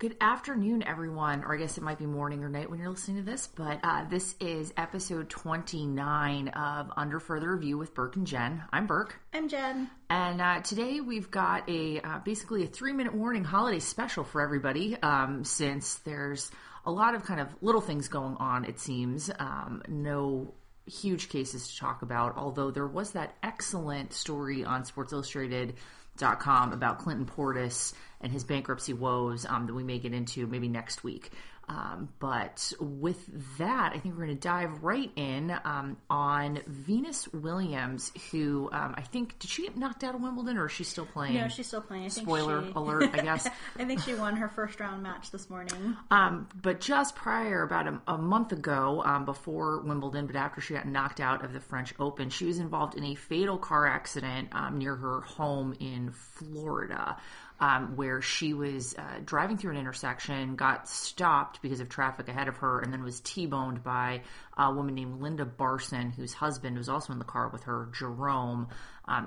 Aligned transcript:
Good 0.00 0.16
afternoon, 0.18 0.82
everyone, 0.82 1.44
or 1.44 1.54
I 1.54 1.58
guess 1.58 1.76
it 1.76 1.82
might 1.82 1.98
be 1.98 2.06
morning 2.06 2.42
or 2.42 2.48
night 2.48 2.70
when 2.70 2.80
you're 2.80 2.88
listening 2.88 3.18
to 3.18 3.22
this, 3.22 3.46
but 3.46 3.80
uh, 3.84 4.06
this 4.08 4.34
is 4.40 4.72
episode 4.78 5.28
29 5.28 6.48
of 6.48 6.90
Under 6.96 7.20
Further 7.20 7.54
Review 7.54 7.76
with 7.76 7.92
Burke 7.92 8.16
and 8.16 8.26
Jen. 8.26 8.62
I'm 8.72 8.86
Burke. 8.86 9.20
I'm 9.34 9.46
Jen. 9.46 9.90
And 10.08 10.40
uh, 10.40 10.62
today 10.62 11.00
we've 11.00 11.30
got 11.30 11.68
a 11.68 12.00
uh, 12.00 12.20
basically 12.20 12.64
a 12.64 12.66
three 12.66 12.94
minute 12.94 13.14
warning 13.14 13.44
holiday 13.44 13.78
special 13.78 14.24
for 14.24 14.40
everybody 14.40 14.96
um, 15.02 15.44
since 15.44 15.96
there's 15.96 16.50
a 16.86 16.90
lot 16.90 17.14
of 17.14 17.24
kind 17.24 17.40
of 17.40 17.48
little 17.60 17.82
things 17.82 18.08
going 18.08 18.36
on, 18.36 18.64
it 18.64 18.78
seems. 18.78 19.30
Um, 19.38 19.82
no 19.86 20.54
huge 20.86 21.28
cases 21.28 21.68
to 21.68 21.78
talk 21.78 22.00
about, 22.00 22.38
although 22.38 22.70
there 22.70 22.86
was 22.86 23.12
that 23.12 23.36
excellent 23.42 24.14
story 24.14 24.64
on 24.64 24.86
Sports 24.86 25.12
Illustrated 25.12 25.74
com 26.18 26.72
about 26.72 26.98
Clinton 26.98 27.26
Portis 27.26 27.94
and 28.20 28.32
his 28.32 28.44
bankruptcy 28.44 28.92
woes 28.92 29.46
um, 29.46 29.66
that 29.66 29.74
we 29.74 29.82
may 29.82 29.98
get 29.98 30.12
into 30.12 30.46
maybe 30.46 30.68
next 30.68 31.02
week. 31.02 31.30
Um, 31.70 32.08
but 32.18 32.72
with 32.80 33.24
that, 33.58 33.92
I 33.94 33.98
think 34.00 34.16
we're 34.16 34.24
going 34.24 34.36
to 34.36 34.42
dive 34.42 34.82
right 34.82 35.10
in 35.14 35.56
um, 35.64 35.98
on 36.10 36.58
Venus 36.66 37.28
Williams, 37.28 38.10
who 38.32 38.68
um, 38.72 38.94
I 38.96 39.02
think 39.02 39.38
did 39.38 39.48
she 39.48 39.62
get 39.62 39.76
knocked 39.76 40.02
out 40.02 40.16
of 40.16 40.20
Wimbledon 40.20 40.58
or 40.58 40.66
is 40.66 40.72
she 40.72 40.82
still 40.82 41.06
playing? 41.06 41.34
No, 41.34 41.46
she's 41.46 41.68
still 41.68 41.80
playing. 41.80 42.06
I 42.06 42.08
Spoiler 42.08 42.64
she... 42.64 42.72
alert, 42.74 43.10
I 43.12 43.20
guess. 43.22 43.48
I 43.78 43.84
think 43.84 44.00
she 44.00 44.14
won 44.14 44.34
her 44.36 44.48
first 44.48 44.80
round 44.80 45.04
match 45.04 45.30
this 45.30 45.48
morning. 45.48 45.96
Um, 46.10 46.48
but 46.60 46.80
just 46.80 47.14
prior, 47.14 47.62
about 47.62 47.86
a, 47.86 48.00
a 48.08 48.18
month 48.18 48.50
ago, 48.50 49.04
um, 49.04 49.24
before 49.24 49.80
Wimbledon, 49.82 50.26
but 50.26 50.34
after 50.34 50.60
she 50.60 50.74
got 50.74 50.88
knocked 50.88 51.20
out 51.20 51.44
of 51.44 51.52
the 51.52 51.60
French 51.60 51.94
Open, 52.00 52.30
she 52.30 52.46
was 52.46 52.58
involved 52.58 52.96
in 52.96 53.04
a 53.04 53.14
fatal 53.14 53.58
car 53.58 53.86
accident 53.86 54.48
um, 54.50 54.78
near 54.78 54.96
her 54.96 55.20
home 55.20 55.76
in 55.78 56.10
Florida 56.10 57.16
um, 57.60 57.94
where 57.96 58.22
she 58.22 58.54
was 58.54 58.94
uh, 58.96 59.20
driving 59.24 59.58
through 59.58 59.72
an 59.72 59.76
intersection, 59.76 60.56
got 60.56 60.88
stopped 60.88 61.60
because 61.60 61.80
of 61.80 61.88
traffic 61.88 62.28
ahead 62.28 62.48
of 62.48 62.56
her, 62.58 62.80
and 62.80 62.92
then 62.92 63.02
was 63.02 63.20
T-boned 63.20 63.84
by 63.84 64.22
a 64.56 64.72
woman 64.72 64.94
named 64.94 65.20
Linda 65.20 65.44
Barson, 65.44 66.14
whose 66.14 66.32
husband 66.32 66.78
was 66.78 66.88
also 66.88 67.12
in 67.12 67.18
the 67.18 67.24
car 67.24 67.48
with 67.48 67.64
her, 67.64 67.90
Jerome. 67.96 68.68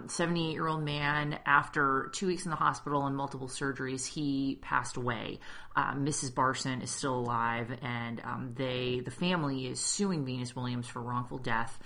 78 0.07 0.59
um, 0.59 0.85
man, 0.85 1.37
after 1.45 2.09
two 2.13 2.27
weeks 2.27 2.45
in 2.45 2.51
the 2.51 2.57
hospital 2.57 3.05
and 3.05 3.15
multiple 3.15 3.47
surgeries, 3.47 4.07
he 4.07 4.57
passed 4.61 4.97
away. 4.97 5.39
Uh, 5.75 5.93
Mrs. 5.93 6.31
Barson 6.31 6.81
is 6.81 6.89
still 6.89 7.19
alive, 7.19 7.77
and 7.81 8.21
um, 8.23 8.53
they, 8.55 9.01
the 9.03 9.11
family, 9.11 9.67
is 9.67 9.79
suing 9.79 10.25
Venus 10.25 10.55
Williams 10.55 10.87
for 10.87 11.01
wrongful 11.01 11.37
death. 11.37 11.77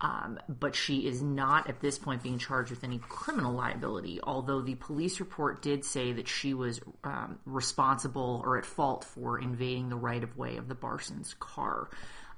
Um, 0.00 0.38
but 0.48 0.74
she 0.74 1.06
is 1.06 1.22
not 1.22 1.68
at 1.68 1.80
this 1.80 1.98
point 1.98 2.22
being 2.22 2.38
charged 2.38 2.70
with 2.70 2.84
any 2.84 2.98
criminal 2.98 3.52
liability, 3.52 4.20
although 4.22 4.60
the 4.60 4.74
police 4.74 5.20
report 5.20 5.62
did 5.62 5.84
say 5.84 6.12
that 6.12 6.28
she 6.28 6.54
was 6.54 6.80
um, 7.04 7.38
responsible 7.46 8.42
or 8.44 8.58
at 8.58 8.66
fault 8.66 9.04
for 9.04 9.38
invading 9.38 9.88
the 9.88 9.96
right 9.96 10.22
of 10.22 10.36
way 10.36 10.56
of 10.56 10.68
the 10.68 10.74
Barsons' 10.74 11.38
car. 11.38 11.88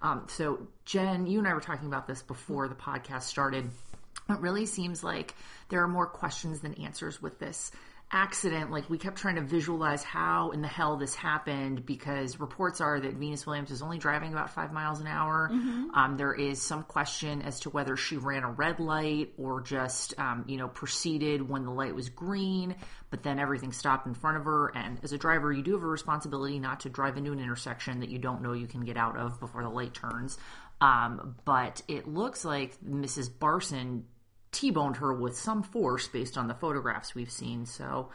Um, 0.03 0.27
so, 0.29 0.69
Jen, 0.85 1.27
you 1.27 1.39
and 1.39 1.49
I 1.49 1.55
were 1.55 1.61
talking 1.61 1.89
about 1.89 2.07
this 2.07 2.23
before 2.23 2.69
the 2.69 2.75
podcast 2.75 3.23
started. 3.23 3.71
It 4.29 4.39
really 4.39 4.67
seems 4.67 5.03
like 5.03 5.35
there 5.69 5.83
are 5.83 5.89
more 5.89 6.07
questions 6.07 6.61
than 6.61 6.75
answers 6.75 7.21
with 7.21 7.39
this 7.39 7.73
accident, 8.11 8.71
like 8.71 8.89
we 8.89 8.97
kept 8.97 9.19
trying 9.19 9.35
to 9.35 9.43
visualize 9.43 10.03
how 10.03 10.51
in 10.51 10.63
the 10.63 10.69
hell 10.69 10.97
this 10.97 11.15
happened 11.15 11.85
because 11.85 12.41
reports 12.41 12.81
are 12.81 12.99
that 12.99 13.15
Venus 13.15 13.47
Williams 13.47 13.71
was 13.71 13.83
only 13.83 13.99
driving 13.99 14.33
about 14.33 14.51
five 14.51 14.73
miles 14.73 15.01
an 15.01 15.07
hour. 15.07 15.51
Mm-hmm. 15.53 15.91
Um, 15.95 16.17
there 16.17 16.33
is 16.33 16.63
some 16.63 16.85
question 16.85 17.43
as 17.43 17.61
to 17.61 17.71
whether 17.71 17.97
she 17.97 18.17
ran 18.17 18.45
a 18.45 18.51
red 18.51 18.81
light 18.81 19.33
or 19.37 19.61
just, 19.61 20.19
um, 20.19 20.45
you 20.49 20.57
know, 20.57 20.69
proceeded 20.69 21.47
when 21.47 21.65
the 21.65 21.71
light 21.71 21.95
was 21.95 22.09
green, 22.09 22.75
but 23.11 23.23
then 23.23 23.39
everything 23.39 23.73
stopped 23.73 24.07
in 24.07 24.15
front 24.15 24.39
of 24.39 24.45
her. 24.45 24.75
And 24.75 24.99
as 25.03 25.13
a 25.13 25.19
driver, 25.19 25.53
you 25.53 25.63
do 25.63 25.75
have 25.75 25.83
a 25.83 25.87
responsibility 25.87 26.59
not 26.59 26.81
to 26.81 26.89
drive 26.89 27.19
into 27.19 27.33
an 27.33 27.41
intersection 27.41 28.01
that 28.01 28.09
you 28.09 28.19
don't 28.19 28.43
know 28.43 28.53
you 28.55 28.67
can 28.67 28.85
get 28.85 28.97
out 28.97 29.19
of 29.19 29.39
before 29.39 29.63
the 29.63 29.69
light 29.69 29.93
turns. 29.93 30.39
Um, 30.81 31.37
but 31.45 31.83
it 31.89 32.09
looks 32.09 32.45
like 32.45 32.81
Mrs. 32.81 33.29
Barson 33.31 34.05
T-boned 34.59 34.97
her 34.97 35.13
with 35.13 35.37
some 35.39 35.63
force 35.63 36.09
based 36.09 36.37
on 36.37 36.49
the 36.49 36.55
photographs 36.55 37.15
we've 37.15 37.31
seen. 37.31 37.65
So, 37.65 38.09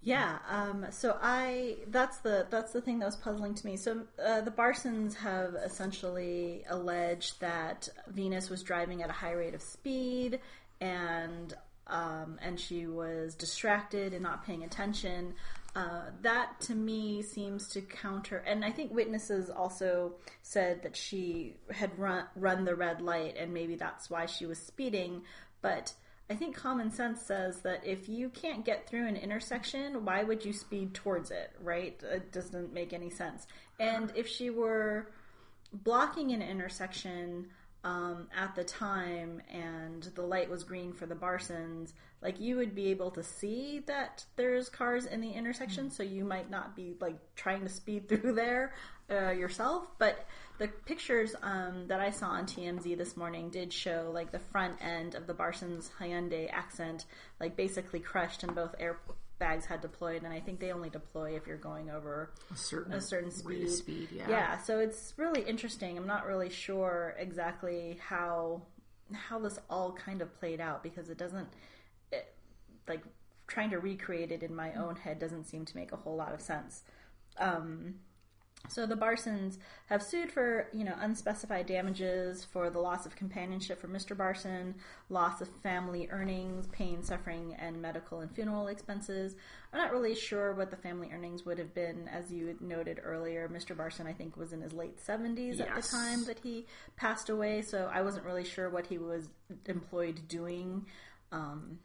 yeah. 0.00 0.38
Um, 0.48 0.86
so 0.90 1.18
I 1.20 1.78
that's 1.88 2.18
the 2.18 2.46
that's 2.50 2.72
the 2.72 2.80
thing 2.80 3.00
that 3.00 3.06
was 3.06 3.16
puzzling 3.16 3.54
to 3.54 3.66
me. 3.66 3.76
So 3.76 4.02
uh, 4.24 4.42
the 4.42 4.52
Barsons 4.52 5.14
have 5.16 5.54
essentially 5.54 6.64
alleged 6.68 7.40
that 7.40 7.88
Venus 8.06 8.48
was 8.48 8.62
driving 8.62 9.02
at 9.02 9.10
a 9.10 9.12
high 9.12 9.32
rate 9.32 9.54
of 9.54 9.62
speed 9.62 10.38
and 10.80 11.52
um, 11.88 12.38
and 12.42 12.60
she 12.60 12.86
was 12.86 13.34
distracted 13.34 14.12
and 14.12 14.22
not 14.22 14.46
paying 14.46 14.62
attention. 14.62 15.34
Uh, 15.74 16.02
that 16.22 16.60
to 16.60 16.74
me 16.74 17.22
seems 17.22 17.68
to 17.68 17.80
counter, 17.80 18.38
and 18.46 18.64
I 18.64 18.70
think 18.70 18.92
witnesses 18.92 19.50
also 19.50 20.14
said 20.42 20.82
that 20.82 20.96
she 20.96 21.54
had 21.70 21.96
run 21.98 22.24
run 22.34 22.64
the 22.64 22.74
red 22.74 23.00
light, 23.00 23.36
and 23.38 23.52
maybe 23.52 23.76
that's 23.76 24.10
why 24.10 24.26
she 24.26 24.46
was 24.46 24.58
speeding. 24.58 25.22
But 25.60 25.92
I 26.30 26.34
think 26.34 26.54
common 26.54 26.90
sense 26.90 27.22
says 27.22 27.60
that 27.60 27.86
if 27.86 28.08
you 28.08 28.28
can't 28.28 28.64
get 28.64 28.88
through 28.88 29.06
an 29.06 29.16
intersection, 29.16 30.04
why 30.04 30.22
would 30.22 30.44
you 30.44 30.52
speed 30.52 30.94
towards 30.94 31.30
it, 31.30 31.52
right? 31.62 31.98
It 32.02 32.32
doesn't 32.32 32.72
make 32.72 32.92
any 32.92 33.10
sense. 33.10 33.46
And 33.80 34.12
if 34.14 34.28
she 34.28 34.50
were 34.50 35.10
blocking 35.72 36.32
an 36.32 36.42
intersection 36.42 37.48
um, 37.84 38.28
at 38.36 38.54
the 38.54 38.64
time 38.64 39.40
and 39.50 40.02
the 40.14 40.22
light 40.22 40.50
was 40.50 40.64
green 40.64 40.92
for 40.92 41.06
the 41.06 41.14
Barsons, 41.14 41.92
like 42.20 42.40
you 42.40 42.56
would 42.56 42.74
be 42.74 42.90
able 42.90 43.10
to 43.12 43.22
see 43.22 43.82
that 43.86 44.24
there's 44.36 44.68
cars 44.68 45.06
in 45.06 45.20
the 45.20 45.30
intersection, 45.30 45.90
so 45.90 46.02
you 46.02 46.24
might 46.24 46.50
not 46.50 46.74
be 46.74 46.96
like 47.00 47.16
trying 47.36 47.62
to 47.62 47.68
speed 47.68 48.08
through 48.08 48.34
there 48.34 48.74
uh, 49.10 49.30
yourself. 49.30 49.86
But 49.98 50.26
the 50.58 50.68
pictures 50.68 51.34
um, 51.42 51.86
that 51.86 52.00
I 52.00 52.10
saw 52.10 52.26
on 52.30 52.46
TMZ 52.46 52.98
this 52.98 53.16
morning 53.16 53.50
did 53.50 53.72
show 53.72 54.10
like 54.12 54.32
the 54.32 54.40
front 54.40 54.74
end 54.80 55.14
of 55.14 55.26
the 55.26 55.34
Barsons 55.34 55.90
Hyundai 56.00 56.52
Accent, 56.52 57.04
like 57.38 57.56
basically 57.56 58.00
crushed, 58.00 58.42
in 58.42 58.52
both 58.52 58.74
airbags 59.38 59.66
had 59.66 59.80
deployed. 59.80 60.22
And 60.22 60.32
I 60.32 60.40
think 60.40 60.60
they 60.60 60.72
only 60.72 60.90
deploy 60.90 61.36
if 61.36 61.46
you're 61.46 61.56
going 61.56 61.90
over 61.90 62.30
a 62.52 62.56
certain, 62.56 62.92
a 62.92 63.00
certain 63.00 63.30
speed. 63.30 63.70
speed 63.70 64.08
yeah. 64.12 64.28
yeah, 64.28 64.58
so 64.58 64.78
it's 64.78 65.14
really 65.16 65.42
interesting. 65.42 65.96
I'm 65.96 66.06
not 66.06 66.26
really 66.26 66.50
sure 66.50 67.14
exactly 67.18 67.98
how 68.02 68.62
how 69.12 69.38
this 69.38 69.58
all 69.70 69.92
kind 69.92 70.20
of 70.20 70.38
played 70.38 70.60
out 70.60 70.82
because 70.82 71.08
it 71.08 71.16
doesn't 71.16 71.48
it, 72.12 72.34
like 72.86 73.02
trying 73.46 73.70
to 73.70 73.78
recreate 73.78 74.30
it 74.30 74.42
in 74.42 74.54
my 74.54 74.74
own 74.74 74.96
head 74.96 75.18
doesn't 75.18 75.44
seem 75.44 75.64
to 75.64 75.76
make 75.76 75.92
a 75.92 75.96
whole 75.96 76.16
lot 76.16 76.34
of 76.34 76.40
sense. 76.40 76.82
Um, 77.38 77.94
so 78.66 78.86
the 78.86 78.96
Barsons 78.96 79.56
have 79.86 80.02
sued 80.02 80.30
for, 80.30 80.68
you 80.72 80.84
know, 80.84 80.94
unspecified 81.00 81.66
damages 81.66 82.44
for 82.44 82.70
the 82.70 82.80
loss 82.80 83.06
of 83.06 83.14
companionship 83.14 83.80
for 83.80 83.88
Mr. 83.88 84.16
Barson, 84.16 84.74
loss 85.08 85.40
of 85.40 85.48
family 85.62 86.08
earnings, 86.10 86.66
pain, 86.68 87.02
suffering, 87.02 87.54
and 87.58 87.80
medical 87.80 88.20
and 88.20 88.30
funeral 88.34 88.66
expenses. 88.66 89.36
I'm 89.72 89.78
not 89.78 89.92
really 89.92 90.14
sure 90.14 90.54
what 90.54 90.70
the 90.70 90.76
family 90.76 91.10
earnings 91.12 91.46
would 91.46 91.58
have 91.58 91.74
been, 91.74 92.08
as 92.08 92.30
you 92.30 92.56
noted 92.60 93.00
earlier. 93.02 93.48
Mr. 93.48 93.76
Barson, 93.76 94.06
I 94.06 94.12
think, 94.12 94.36
was 94.36 94.52
in 94.52 94.60
his 94.60 94.72
late 94.72 94.98
70s 95.06 95.58
yes. 95.58 95.60
at 95.60 95.74
the 95.74 95.82
time 95.82 96.24
that 96.24 96.38
he 96.42 96.66
passed 96.96 97.30
away, 97.30 97.62
so 97.62 97.90
I 97.92 98.02
wasn't 98.02 98.26
really 98.26 98.44
sure 98.44 98.68
what 98.68 98.86
he 98.86 98.98
was 98.98 99.28
employed 99.66 100.28
doing. 100.28 100.84
Um, 101.32 101.78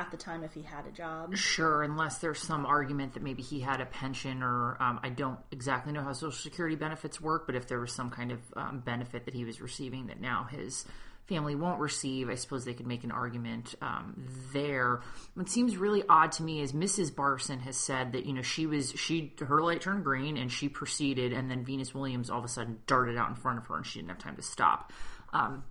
at 0.00 0.10
the 0.10 0.16
time 0.16 0.42
if 0.42 0.52
he 0.52 0.62
had 0.62 0.86
a 0.86 0.90
job. 0.90 1.36
Sure, 1.36 1.82
unless 1.82 2.18
there's 2.18 2.40
some 2.40 2.64
argument 2.64 3.14
that 3.14 3.22
maybe 3.22 3.42
he 3.42 3.60
had 3.60 3.80
a 3.80 3.86
pension 3.86 4.42
or 4.42 4.76
um, 4.80 4.98
I 5.02 5.10
don't 5.10 5.38
exactly 5.50 5.92
know 5.92 6.02
how 6.02 6.12
Social 6.12 6.32
Security 6.32 6.76
benefits 6.76 7.20
work, 7.20 7.46
but 7.46 7.54
if 7.54 7.68
there 7.68 7.78
was 7.78 7.92
some 7.92 8.10
kind 8.10 8.32
of 8.32 8.40
um, 8.56 8.80
benefit 8.80 9.26
that 9.26 9.34
he 9.34 9.44
was 9.44 9.60
receiving 9.60 10.06
that 10.06 10.20
now 10.20 10.48
his 10.50 10.84
family 11.26 11.54
won't 11.54 11.78
receive, 11.78 12.28
I 12.28 12.34
suppose 12.34 12.64
they 12.64 12.74
could 12.74 12.88
make 12.88 13.04
an 13.04 13.12
argument 13.12 13.74
um, 13.80 14.14
there. 14.52 15.00
What 15.34 15.48
seems 15.48 15.76
really 15.76 16.02
odd 16.08 16.32
to 16.32 16.42
me 16.42 16.60
is 16.60 16.72
Mrs. 16.72 17.12
Barson 17.12 17.60
has 17.60 17.76
said 17.76 18.12
that 18.12 18.26
you 18.26 18.32
know 18.32 18.42
she 18.42 18.66
was 18.66 18.90
she 18.92 19.32
her 19.38 19.62
light 19.62 19.82
turned 19.82 20.02
green 20.02 20.36
and 20.36 20.50
she 20.50 20.68
proceeded, 20.68 21.32
and 21.32 21.50
then 21.50 21.64
Venus 21.64 21.94
Williams 21.94 22.30
all 22.30 22.38
of 22.38 22.44
a 22.44 22.48
sudden 22.48 22.80
darted 22.86 23.16
out 23.16 23.28
in 23.28 23.36
front 23.36 23.58
of 23.58 23.66
her 23.66 23.76
and 23.76 23.86
she 23.86 23.98
didn't 24.00 24.10
have 24.10 24.18
time 24.18 24.36
to 24.36 24.42
stop. 24.42 24.92
Um, 25.32 25.62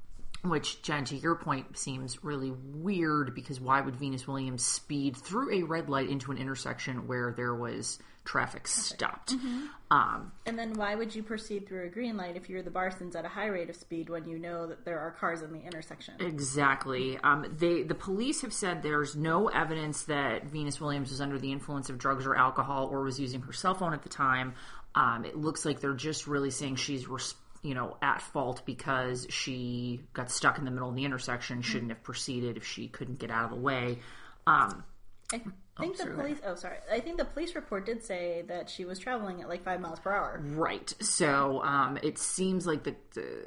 which, 0.44 0.82
Jen, 0.82 1.04
to 1.06 1.16
your 1.16 1.36
point, 1.36 1.78
seems 1.78 2.24
really 2.24 2.52
weird 2.52 3.36
because 3.36 3.60
why 3.60 3.82
would 3.82 3.96
Venus 3.96 4.28
Williams 4.28 4.66
speed 4.66 5.18
through 5.18 5.54
a 5.54 5.64
red 5.64 5.90
light 5.90 6.10
into 6.10 6.32
an 6.32 6.38
intersection 6.38 7.08
where 7.08 7.34
there 7.36 7.54
was 7.54 8.00
traffic 8.24 8.66
stopped? 8.68 9.34
Mm-hmm. 9.34 9.66
Um, 9.92 10.32
and 10.46 10.58
then 10.58 10.74
why 10.74 10.96
would 10.96 11.14
you 11.14 11.24
proceed 11.24 11.68
through 11.68 11.88
a 11.88 11.90
green 11.90 12.16
light 12.16 12.38
if 12.38 12.50
you're 12.50 12.62
the 12.62 12.70
Barsons 12.70 13.16
at 13.16 13.26
a 13.26 13.28
high 13.28 13.48
rate 13.48 13.70
of 13.70 13.76
speed 13.76 14.10
when 14.10 14.30
you 14.30 14.40
know 14.40 14.68
that 14.68 14.86
there 14.86 15.00
are 15.00 15.12
cars 15.12 15.42
in 15.42 15.52
the 15.52 15.60
intersection? 15.60 16.14
Exactly. 16.20 17.18
Um, 17.22 17.54
they 17.58 17.84
the 17.84 17.96
police 17.96 18.42
have 18.42 18.54
said 18.54 18.82
there's 18.82 19.18
no 19.18 19.48
evidence 19.48 20.04
that 20.04 20.46
Venus 20.46 20.80
Williams 20.80 21.10
was 21.10 21.20
under 21.20 21.38
the 21.38 21.52
influence 21.52 21.90
of 21.90 21.98
drugs 21.98 22.26
or 22.26 22.36
alcohol 22.36 22.88
or 22.90 23.02
was 23.04 23.20
using 23.20 23.42
her 23.42 23.52
cell 23.54 23.74
phone 23.74 23.94
at 23.94 24.04
the 24.04 24.10
time. 24.10 24.54
Um, 24.96 25.26
it 25.26 25.36
looks 25.36 25.66
like 25.66 25.82
they're 25.82 25.94
just 25.94 26.28
really 26.28 26.52
saying 26.52 26.78
she's 26.78 27.08
responsible 27.10 27.49
you 27.62 27.74
know, 27.74 27.98
at 28.02 28.22
fault 28.22 28.62
because 28.66 29.28
she 29.30 30.02
got 30.14 30.32
stuck 30.32 30.58
in 30.58 30.66
the 30.66 30.72
middle 30.72 30.90
of 30.90 30.96
the 30.96 31.06
intersection, 31.06 31.62
shouldn't 31.62 31.92
have 31.92 32.04
proceeded 32.04 32.58
if 32.58 32.66
she 32.66 32.88
couldn't 32.88 33.20
get 33.20 33.32
out 33.32 33.46
of 33.46 33.50
the 33.52 33.62
way. 33.62 34.00
Um, 34.48 34.84
I 35.32 35.40
think 35.80 35.98
the 35.98 36.08
police. 36.08 36.40
Oh, 36.46 36.56
sorry. 36.56 36.78
I 36.92 37.00
think 37.00 37.18
the 37.18 37.26
police 37.26 37.56
report 37.56 37.86
did 37.86 38.04
say 38.04 38.44
that 38.48 38.70
she 38.70 38.86
was 38.86 39.00
traveling 39.00 39.42
at 39.42 39.50
like 39.50 39.64
five 39.64 39.80
miles 39.80 40.00
per 40.00 40.12
hour. 40.12 40.42
Right. 40.44 40.94
So 41.02 41.62
um, 41.64 41.98
it 42.02 42.18
seems 42.18 42.66
like 42.66 42.84
the, 42.84 42.96
the 43.14 43.46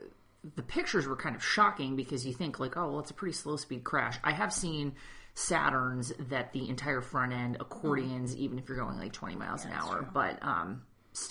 the 0.56 0.62
pictures 0.62 1.06
were 1.06 1.16
kind 1.16 1.36
of 1.36 1.44
shocking 1.44 1.96
because 1.96 2.26
you 2.26 2.32
think 2.32 2.58
like, 2.58 2.76
oh, 2.76 2.90
well, 2.90 3.00
it's 3.00 3.10
a 3.10 3.14
pretty 3.14 3.34
slow 3.34 3.56
speed 3.56 3.84
crash. 3.84 4.18
I 4.24 4.32
have 4.32 4.52
seen 4.52 4.94
Saturns 5.34 6.12
that 6.28 6.52
the 6.52 6.68
entire 6.68 7.00
front 7.00 7.32
end 7.32 7.56
accordions, 7.60 8.36
even 8.36 8.58
if 8.58 8.68
you're 8.68 8.78
going 8.78 8.98
like 8.98 9.12
20 9.12 9.36
miles 9.36 9.64
an 9.64 9.72
hour. 9.72 10.08
But 10.12 10.42
um, 10.42 10.82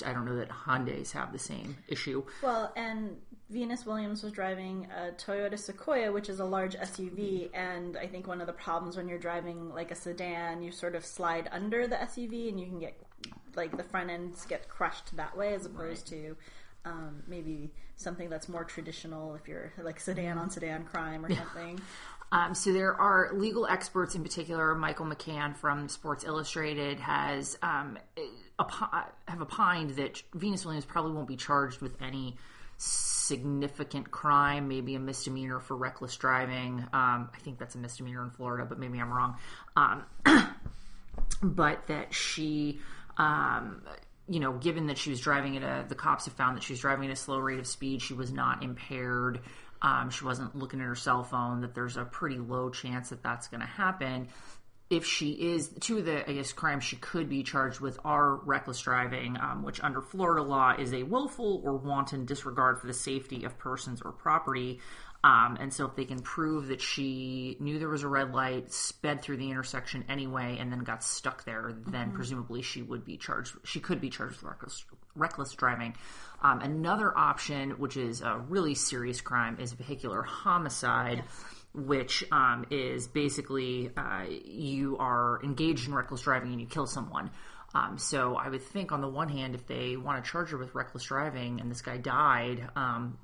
I 0.05 0.13
don't 0.13 0.25
know 0.25 0.35
that 0.37 0.49
Hyundai's 0.49 1.11
have 1.13 1.31
the 1.31 1.39
same 1.39 1.77
issue. 1.87 2.23
Well, 2.41 2.71
and 2.75 3.17
Venus 3.49 3.85
Williams 3.85 4.23
was 4.23 4.31
driving 4.31 4.87
a 4.95 5.11
Toyota 5.11 5.59
Sequoia, 5.59 6.11
which 6.11 6.29
is 6.29 6.39
a 6.39 6.45
large 6.45 6.75
SUV, 6.75 7.49
and 7.53 7.97
I 7.97 8.07
think 8.07 8.27
one 8.27 8.39
of 8.39 8.47
the 8.47 8.53
problems 8.53 8.95
when 8.95 9.07
you're 9.09 9.19
driving 9.19 9.73
like 9.73 9.91
a 9.91 9.95
sedan, 9.95 10.63
you 10.63 10.71
sort 10.71 10.95
of 10.95 11.05
slide 11.05 11.49
under 11.51 11.87
the 11.87 11.97
SUV, 11.97 12.49
and 12.49 12.59
you 12.59 12.67
can 12.67 12.79
get 12.79 12.95
like 13.55 13.75
the 13.75 13.83
front 13.83 14.09
ends 14.09 14.45
get 14.45 14.69
crushed 14.69 15.15
that 15.17 15.35
way, 15.35 15.53
as 15.53 15.65
opposed 15.65 16.07
to 16.07 16.37
um, 16.85 17.23
maybe 17.27 17.71
something 17.97 18.29
that's 18.29 18.47
more 18.47 18.63
traditional 18.63 19.35
if 19.35 19.47
you're 19.47 19.73
like 19.83 19.99
sedan 19.99 20.37
on 20.37 20.49
sedan 20.49 20.85
crime 20.85 21.25
or 21.25 21.33
something. 21.33 21.79
Um, 22.33 22.55
so 22.55 22.71
there 22.71 22.95
are 22.95 23.31
legal 23.33 23.67
experts, 23.67 24.15
in 24.15 24.23
particular, 24.23 24.73
Michael 24.73 25.05
McCann 25.05 25.55
from 25.57 25.89
Sports 25.89 26.23
Illustrated 26.23 26.97
has 27.01 27.57
um, 27.61 27.97
have 28.69 29.41
opined 29.41 29.91
that 29.91 30.21
Venus 30.33 30.65
Williams 30.65 30.85
probably 30.85 31.13
won't 31.13 31.27
be 31.27 31.37
charged 31.37 31.81
with 31.81 32.01
any 32.01 32.37
significant 32.77 34.09
crime, 34.09 34.67
maybe 34.67 34.95
a 34.95 34.99
misdemeanor 34.99 35.59
for 35.59 35.75
reckless 35.75 36.15
driving. 36.17 36.79
Um, 36.93 37.29
I 37.33 37.37
think 37.41 37.59
that's 37.59 37.75
a 37.75 37.77
misdemeanor 37.77 38.23
in 38.23 38.31
Florida, 38.31 38.65
but 38.65 38.79
maybe 38.79 38.99
I'm 38.99 39.11
wrong. 39.11 39.37
Um, 39.75 40.03
but 41.43 41.87
that 41.87 42.13
she 42.13 42.79
um, 43.17 43.81
you 44.27 44.39
know, 44.39 44.53
given 44.53 44.87
that 44.87 44.97
she 44.97 45.09
was 45.09 45.19
driving 45.19 45.57
at 45.57 45.63
a, 45.63 45.85
the 45.87 45.95
cops 45.95 46.25
have 46.25 46.33
found 46.35 46.55
that 46.55 46.63
she 46.63 46.73
was 46.73 46.79
driving 46.79 47.05
at 47.09 47.11
a 47.11 47.15
slow 47.15 47.37
rate 47.37 47.59
of 47.59 47.67
speed, 47.67 48.01
she 48.01 48.13
was 48.13 48.31
not 48.31 48.63
impaired. 48.63 49.41
Um, 49.81 50.09
she 50.09 50.23
wasn't 50.23 50.55
looking 50.55 50.79
at 50.79 50.85
her 50.85 50.95
cell 50.95 51.23
phone. 51.23 51.61
That 51.61 51.73
there's 51.73 51.97
a 51.97 52.05
pretty 52.05 52.37
low 52.37 52.69
chance 52.69 53.09
that 53.09 53.23
that's 53.23 53.47
going 53.47 53.61
to 53.61 53.67
happen. 53.67 54.29
If 54.91 55.05
she 55.05 55.31
is, 55.31 55.69
two 55.79 55.99
of 55.99 56.05
the 56.05 56.29
I 56.29 56.33
guess 56.33 56.51
crimes 56.51 56.83
she 56.83 56.97
could 56.97 57.29
be 57.29 57.43
charged 57.43 57.79
with 57.79 57.97
are 58.03 58.35
reckless 58.35 58.81
driving, 58.81 59.37
um, 59.39 59.63
which 59.63 59.81
under 59.81 60.01
Florida 60.01 60.43
law 60.43 60.75
is 60.77 60.93
a 60.93 61.03
willful 61.03 61.61
or 61.63 61.77
wanton 61.77 62.25
disregard 62.25 62.77
for 62.77 62.87
the 62.87 62.93
safety 62.93 63.45
of 63.45 63.57
persons 63.57 64.01
or 64.03 64.11
property. 64.11 64.81
Um, 65.23 65.55
and 65.59 65.71
so, 65.71 65.85
if 65.85 65.95
they 65.95 66.05
can 66.05 66.19
prove 66.19 66.67
that 66.67 66.81
she 66.81 67.55
knew 67.59 67.79
there 67.79 67.87
was 67.87 68.03
a 68.03 68.07
red 68.07 68.33
light, 68.33 68.73
sped 68.73 69.21
through 69.21 69.37
the 69.37 69.49
intersection 69.49 70.03
anyway, 70.09 70.57
and 70.59 70.71
then 70.71 70.79
got 70.79 71.03
stuck 71.03 71.45
there, 71.45 71.73
then 71.87 72.11
presumably 72.11 72.61
she 72.61 72.81
would 72.81 73.05
be 73.05 73.17
charged. 73.17 73.55
She 73.63 73.79
could 73.79 74.01
be 74.01 74.09
charged 74.09 74.41
with 74.41 74.43
reckless, 74.43 74.83
reckless 75.15 75.53
driving. 75.53 75.95
Um, 76.41 76.59
another 76.59 77.15
option, 77.15 77.71
which 77.71 77.97
is 77.97 78.21
a 78.21 78.39
really 78.49 78.73
serious 78.73 79.21
crime, 79.21 79.57
is 79.59 79.73
vehicular 79.73 80.23
homicide. 80.23 81.23
Which 81.73 82.23
um, 82.31 82.65
is 82.69 83.07
basically 83.07 83.91
uh, 83.95 84.25
you 84.29 84.97
are 84.99 85.39
engaged 85.43 85.87
in 85.87 85.93
reckless 85.95 86.21
driving 86.21 86.51
and 86.51 86.59
you 86.59 86.67
kill 86.67 86.85
someone. 86.85 87.31
Um, 87.73 87.97
so 87.97 88.35
I 88.35 88.49
would 88.49 88.61
think, 88.61 88.91
on 88.91 88.99
the 88.99 89.07
one 89.07 89.29
hand, 89.29 89.55
if 89.55 89.65
they 89.67 89.95
want 89.95 90.21
to 90.23 90.29
charge 90.29 90.49
her 90.49 90.57
with 90.57 90.75
reckless 90.75 91.03
driving 91.05 91.61
and 91.61 91.71
this 91.71 91.81
guy 91.81 91.95
died, 91.95 92.67
um, 92.75 93.17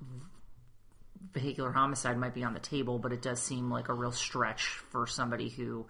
vehicular 1.34 1.72
homicide 1.72 2.18
might 2.18 2.34
be 2.34 2.44
on 2.44 2.54
the 2.54 2.60
table, 2.60 3.00
but 3.00 3.12
it 3.12 3.22
does 3.22 3.42
seem 3.42 3.70
like 3.70 3.90
a 3.90 3.94
real 3.94 4.12
stretch 4.12 4.64
for 4.92 5.06
somebody 5.08 5.50
who, 5.50 5.86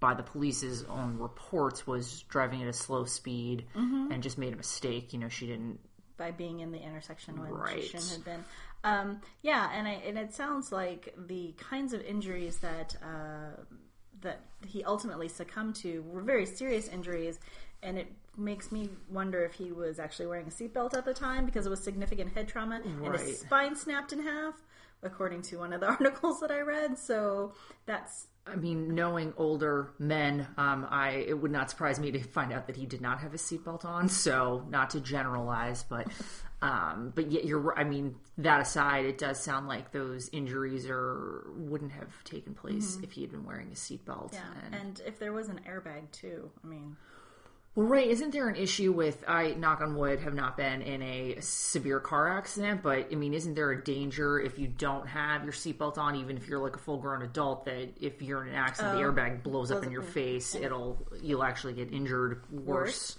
by 0.00 0.14
the 0.14 0.22
police's 0.22 0.84
own 0.84 1.18
reports, 1.18 1.86
was 1.86 2.22
driving 2.30 2.62
at 2.62 2.68
a 2.68 2.72
slow 2.72 3.04
speed 3.04 3.66
and 3.74 4.22
just 4.22 4.38
made 4.38 4.52
a 4.52 4.56
mistake. 4.56 5.12
You 5.12 5.18
know, 5.18 5.28
she 5.28 5.46
didn't. 5.46 5.78
by 6.16 6.30
being 6.32 6.60
in 6.60 6.72
the 6.72 6.78
intersection 6.82 7.38
when 7.40 7.50
Right. 7.50 7.82
she 7.82 7.88
shouldn't 7.90 8.10
have 8.10 8.24
been. 8.24 8.44
Um, 8.84 9.20
yeah, 9.42 9.70
and 9.74 9.88
I, 9.88 10.02
and 10.06 10.18
it 10.18 10.32
sounds 10.32 10.70
like 10.72 11.14
the 11.26 11.54
kinds 11.58 11.92
of 11.92 12.02
injuries 12.02 12.58
that 12.58 12.96
uh, 13.02 13.62
that 14.20 14.40
he 14.66 14.84
ultimately 14.84 15.28
succumbed 15.28 15.74
to 15.76 16.02
were 16.02 16.22
very 16.22 16.46
serious 16.46 16.88
injuries, 16.88 17.40
and 17.82 17.98
it 17.98 18.12
makes 18.36 18.70
me 18.70 18.88
wonder 19.10 19.44
if 19.44 19.52
he 19.52 19.72
was 19.72 19.98
actually 19.98 20.26
wearing 20.26 20.46
a 20.46 20.50
seatbelt 20.50 20.96
at 20.96 21.04
the 21.04 21.12
time 21.12 21.44
because 21.44 21.66
it 21.66 21.70
was 21.70 21.82
significant 21.82 22.32
head 22.32 22.46
trauma 22.46 22.80
and 22.84 23.14
his 23.16 23.40
spine 23.40 23.74
snapped 23.74 24.12
in 24.12 24.20
half, 24.20 24.54
according 25.02 25.42
to 25.42 25.58
one 25.58 25.72
of 25.72 25.80
the 25.80 25.86
articles 25.98 26.40
that 26.40 26.50
I 26.50 26.60
read. 26.60 26.96
So 26.96 27.52
that's 27.86 28.28
I 28.50 28.56
mean, 28.56 28.94
knowing 28.94 29.32
older 29.36 29.90
men, 29.98 30.46
um, 30.56 30.86
I 30.90 31.24
it 31.28 31.40
would 31.40 31.50
not 31.50 31.70
surprise 31.70 32.00
me 32.00 32.10
to 32.12 32.20
find 32.22 32.52
out 32.52 32.66
that 32.66 32.76
he 32.76 32.86
did 32.86 33.00
not 33.00 33.20
have 33.20 33.32
his 33.32 33.42
seatbelt 33.42 33.84
on. 33.84 34.08
So, 34.08 34.64
not 34.70 34.90
to 34.90 35.00
generalize, 35.00 35.82
but 35.82 36.06
um, 36.62 37.12
but 37.14 37.30
yet 37.30 37.44
you're. 37.44 37.78
I 37.78 37.84
mean, 37.84 38.16
that 38.38 38.60
aside, 38.60 39.04
it 39.04 39.18
does 39.18 39.40
sound 39.42 39.68
like 39.68 39.92
those 39.92 40.28
injuries 40.32 40.86
are 40.88 41.44
wouldn't 41.56 41.92
have 41.92 42.24
taken 42.24 42.54
place 42.54 42.98
if 43.02 43.12
he 43.12 43.20
had 43.22 43.30
been 43.30 43.44
wearing 43.44 43.68
a 43.68 43.74
seatbelt. 43.74 44.32
yeah, 44.32 44.40
And- 44.66 44.74
and 44.74 45.02
if 45.06 45.18
there 45.18 45.32
was 45.32 45.48
an 45.48 45.60
airbag 45.68 46.10
too, 46.12 46.50
I 46.64 46.66
mean. 46.66 46.96
Well, 47.78 47.86
right. 47.86 48.08
Isn't 48.08 48.32
there 48.32 48.48
an 48.48 48.56
issue 48.56 48.90
with, 48.90 49.22
I, 49.28 49.52
knock 49.52 49.80
on 49.82 49.94
wood, 49.94 50.18
have 50.22 50.34
not 50.34 50.56
been 50.56 50.82
in 50.82 51.00
a 51.00 51.36
severe 51.38 52.00
car 52.00 52.36
accident, 52.36 52.82
but 52.82 53.06
I 53.12 53.14
mean, 53.14 53.34
isn't 53.34 53.54
there 53.54 53.70
a 53.70 53.84
danger 53.84 54.40
if 54.40 54.58
you 54.58 54.66
don't 54.66 55.06
have 55.06 55.44
your 55.44 55.52
seatbelt 55.52 55.96
on, 55.96 56.16
even 56.16 56.36
if 56.36 56.48
you're 56.48 56.58
like 56.58 56.74
a 56.74 56.80
full 56.80 56.96
grown 56.96 57.22
adult, 57.22 57.66
that 57.66 57.90
if 58.00 58.20
you're 58.20 58.42
in 58.42 58.48
an 58.48 58.56
accident, 58.56 58.98
the 58.98 59.04
oh, 59.04 59.12
airbag 59.12 59.44
blows 59.44 59.70
up 59.70 59.84
in 59.84 59.92
your 59.92 60.02
face, 60.02 60.56
it'll, 60.56 61.06
you'll 61.22 61.44
actually 61.44 61.72
get 61.72 61.92
injured 61.92 62.42
worse. 62.50 63.16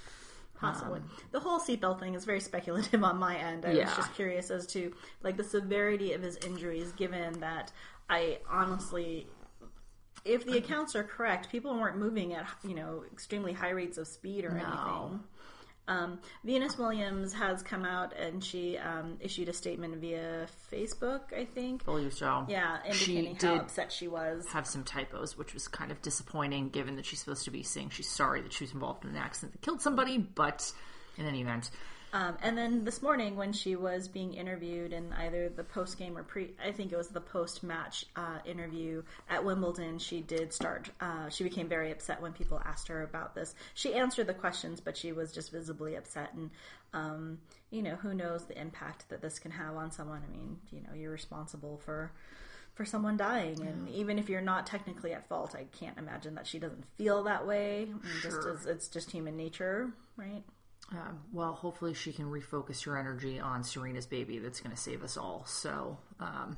Possibly. 0.60 1.00
Um, 1.00 1.10
the 1.32 1.40
whole 1.40 1.62
seatbelt 1.62 2.02
thing 2.02 2.16
is 2.16 2.26
very 2.26 2.42
speculative 2.42 3.02
on 3.06 3.18
my 3.18 3.38
end. 3.38 3.66
I 3.66 3.72
Yeah. 3.72 3.86
was 3.86 3.96
just 3.96 4.14
curious 4.14 4.52
as 4.52 4.68
to 4.74 4.94
like 5.24 5.38
the 5.38 5.44
severity 5.46 6.12
of 6.12 6.22
his 6.22 6.36
injuries, 6.46 6.92
given 6.92 7.40
that 7.40 7.72
I 8.10 8.40
honestly, 8.50 9.26
if 10.30 10.46
the 10.46 10.58
accounts 10.58 10.96
are 10.96 11.04
correct, 11.04 11.50
people 11.50 11.74
weren't 11.78 11.98
moving 11.98 12.34
at 12.34 12.48
you 12.64 12.76
know 12.76 13.04
extremely 13.12 13.54
high 13.54 13.72
rates 13.72 13.98
of 13.98 14.08
speed 14.08 14.46
or 14.46 14.52
anything. 14.52 15.20
Um, 15.88 16.20
Venus 16.46 16.78
Williams 16.78 17.34
has 17.34 17.64
come 17.64 17.84
out 17.84 18.16
and 18.16 18.44
she 18.44 18.78
um, 18.78 19.18
issued 19.20 19.50
a 19.50 19.54
statement 19.54 19.96
via 19.98 20.46
Facebook, 20.72 21.34
I 21.36 21.46
think. 21.46 21.84
believe 21.84 22.14
so. 22.14 22.46
Yeah, 22.48 22.78
She 22.92 23.18
indicating 23.18 23.36
how 23.50 23.54
did 23.56 23.62
upset 23.64 23.92
she 23.92 24.08
was. 24.08 24.46
have 24.50 24.68
some 24.68 24.84
typos, 24.84 25.36
which 25.36 25.56
was 25.56 25.68
kind 25.68 25.92
of 25.92 26.00
disappointing 26.04 26.70
given 26.70 26.96
that 26.98 27.08
she's 27.08 27.22
supposed 27.22 27.44
to 27.46 27.52
be 27.52 27.64
saying 27.64 27.90
she's 27.90 28.08
sorry 28.08 28.42
that 28.44 28.54
she 28.54 28.66
was 28.66 28.72
involved 28.74 29.04
in 29.04 29.10
an 29.10 29.18
accident 29.18 29.54
that 29.54 29.62
killed 29.64 29.82
somebody, 29.82 30.20
but 30.20 30.72
in 31.18 31.26
any 31.26 31.42
event. 31.42 31.72
Um, 32.12 32.38
and 32.42 32.58
then 32.58 32.86
this 32.86 33.02
morning, 33.04 33.36
when 33.36 33.54
she 33.54 33.76
was 33.76 34.08
being 34.08 34.34
interviewed 34.34 34.94
in 34.94 35.14
either 35.14 35.50
the 35.50 35.64
post 35.64 35.98
game 36.00 36.18
or 36.18 36.24
pre, 36.24 36.52
I 36.64 36.72
think 36.72 36.92
it 36.92 36.98
was 36.98 37.10
the 37.10 37.22
post 37.22 37.62
match 37.62 38.06
uh, 38.16 38.40
interview 38.46 39.04
at 39.30 39.46
Wimbledon, 39.46 40.00
she 40.00 40.22
did 40.22 40.52
start. 40.52 40.90
Uh, 41.00 41.30
she 41.30 41.44
became 41.44 41.68
very 41.68 41.92
upset 41.92 42.22
when 42.22 42.34
people 42.34 42.60
asked 42.66 42.88
her 42.88 43.04
about 43.04 43.36
this. 43.36 43.54
She 43.76 43.94
answered 43.94 44.26
the 44.28 44.34
questions, 44.34 44.80
but 44.82 44.98
she 44.98 45.12
was 45.12 45.32
just 45.32 45.52
visibly 45.52 45.96
upset. 45.96 46.34
And, 46.34 46.50
um, 46.94 47.38
you 47.70 47.84
know, 47.84 47.96
who 47.96 48.16
knows 48.16 48.46
the 48.46 48.60
impact 48.60 49.08
that 49.10 49.22
this 49.22 49.38
can 49.38 49.52
have 49.52 49.76
on 49.76 49.92
someone? 49.92 50.24
I 50.28 50.32
mean, 50.32 50.58
you 50.72 50.82
know, 50.82 50.96
you're 50.96 51.12
responsible 51.12 51.78
for. 51.86 52.12
For 52.76 52.86
someone 52.86 53.18
dying, 53.18 53.60
and 53.60 53.90
even 53.90 54.18
if 54.18 54.30
you're 54.30 54.40
not 54.40 54.66
technically 54.66 55.12
at 55.12 55.28
fault, 55.28 55.54
I 55.54 55.66
can't 55.78 55.98
imagine 55.98 56.36
that 56.36 56.48
she 56.48 56.60
doesn't 56.60 56.86
feel 56.98 57.24
that 57.24 57.46
way. 57.46 57.88
Mean, 57.88 58.00
Just 58.22 58.42
Sure. 58.42 58.54
as 58.54 58.66
it's 58.66 58.88
just 58.88 59.12
human 59.12 59.36
nature, 59.36 59.92
right? 60.16 60.44
Um, 60.92 61.20
well, 61.32 61.54
hopefully 61.54 61.94
she 61.94 62.12
can 62.12 62.26
refocus 62.32 62.84
her 62.86 62.98
energy 62.98 63.40
on 63.40 63.64
Serena's 63.64 64.08
baby 64.08 64.40
that's 64.40 64.60
going 64.60 64.76
to 64.76 64.82
save 64.82 65.04
us 65.04 65.18
all. 65.18 65.44
So, 65.46 65.98
um, 66.20 66.58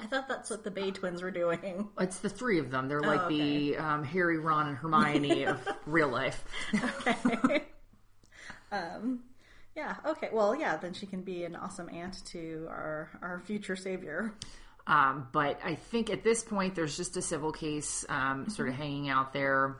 I 0.00 0.06
thought 0.06 0.26
that's 0.28 0.50
what 0.50 0.64
the 0.64 0.72
Bey 0.72 0.90
twins 0.90 1.22
were 1.22 1.30
doing. 1.30 1.88
It's 2.00 2.18
the 2.18 2.28
three 2.28 2.58
of 2.58 2.70
them. 2.72 2.88
They're 2.88 3.00
like 3.00 3.20
Oh, 3.22 3.26
okay. 3.26 3.70
the 3.72 3.76
um, 3.76 4.02
Harry, 4.04 4.38
Ron, 4.38 4.68
and 4.68 4.76
Hermione 4.76 5.44
of 5.46 5.60
real 5.86 6.08
life. 6.08 6.44
Okay. 6.74 7.62
um, 8.72 9.20
yeah. 9.76 9.96
Okay. 10.04 10.30
Well, 10.32 10.54
yeah. 10.56 10.76
Then 10.76 10.92
she 10.92 11.06
can 11.06 11.22
be 11.22 11.44
an 11.44 11.54
awesome 11.54 11.88
aunt 11.90 12.24
to 12.26 12.66
our 12.68 13.08
our 13.22 13.40
future 13.46 13.76
savior. 13.76 14.34
Um, 14.86 15.28
but 15.32 15.60
I 15.64 15.76
think 15.76 16.10
at 16.10 16.24
this 16.24 16.42
point, 16.42 16.74
there's 16.74 16.96
just 16.96 17.16
a 17.16 17.22
civil 17.22 17.52
case 17.52 18.04
um, 18.08 18.48
sort 18.50 18.68
of 18.68 18.74
hanging 18.74 19.08
out 19.08 19.32
there. 19.32 19.76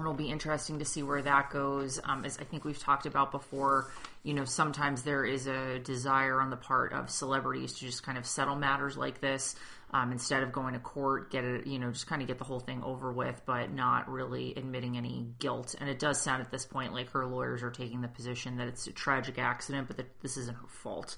It'll 0.00 0.14
be 0.14 0.30
interesting 0.30 0.78
to 0.78 0.84
see 0.84 1.02
where 1.02 1.22
that 1.22 1.50
goes. 1.50 2.00
Um, 2.04 2.24
as 2.24 2.38
I 2.38 2.44
think 2.44 2.64
we've 2.64 2.78
talked 2.78 3.06
about 3.06 3.30
before, 3.30 3.90
you 4.22 4.34
know, 4.34 4.44
sometimes 4.44 5.02
there 5.02 5.24
is 5.24 5.46
a 5.46 5.78
desire 5.78 6.40
on 6.40 6.50
the 6.50 6.56
part 6.56 6.92
of 6.92 7.10
celebrities 7.10 7.74
to 7.74 7.80
just 7.80 8.02
kind 8.02 8.18
of 8.18 8.26
settle 8.26 8.56
matters 8.56 8.96
like 8.96 9.20
this 9.20 9.56
um, 9.92 10.12
instead 10.12 10.42
of 10.42 10.52
going 10.52 10.74
to 10.74 10.80
court, 10.80 11.30
get 11.30 11.44
it, 11.44 11.66
you 11.66 11.78
know, 11.78 11.90
just 11.90 12.06
kind 12.06 12.22
of 12.22 12.28
get 12.28 12.38
the 12.38 12.44
whole 12.44 12.60
thing 12.60 12.82
over 12.84 13.10
with, 13.12 13.40
but 13.44 13.72
not 13.72 14.08
really 14.08 14.54
admitting 14.54 14.96
any 14.96 15.26
guilt. 15.38 15.74
And 15.80 15.88
it 15.88 15.98
does 15.98 16.20
sound 16.20 16.42
at 16.42 16.50
this 16.50 16.64
point 16.64 16.92
like 16.92 17.10
her 17.10 17.26
lawyers 17.26 17.62
are 17.62 17.70
taking 17.70 18.00
the 18.00 18.08
position 18.08 18.56
that 18.58 18.68
it's 18.68 18.86
a 18.86 18.92
tragic 18.92 19.38
accident, 19.38 19.88
but 19.88 19.96
that 19.96 20.20
this 20.20 20.36
isn't 20.36 20.56
her 20.56 20.68
fault. 20.68 21.16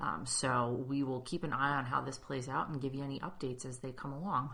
Um, 0.00 0.24
so 0.26 0.84
we 0.88 1.02
will 1.02 1.20
keep 1.20 1.42
an 1.42 1.52
eye 1.52 1.76
on 1.76 1.84
how 1.84 2.00
this 2.00 2.18
plays 2.18 2.48
out 2.48 2.68
and 2.68 2.80
give 2.80 2.94
you 2.94 3.02
any 3.02 3.18
updates 3.20 3.66
as 3.66 3.78
they 3.78 3.90
come 3.90 4.12
along. 4.12 4.50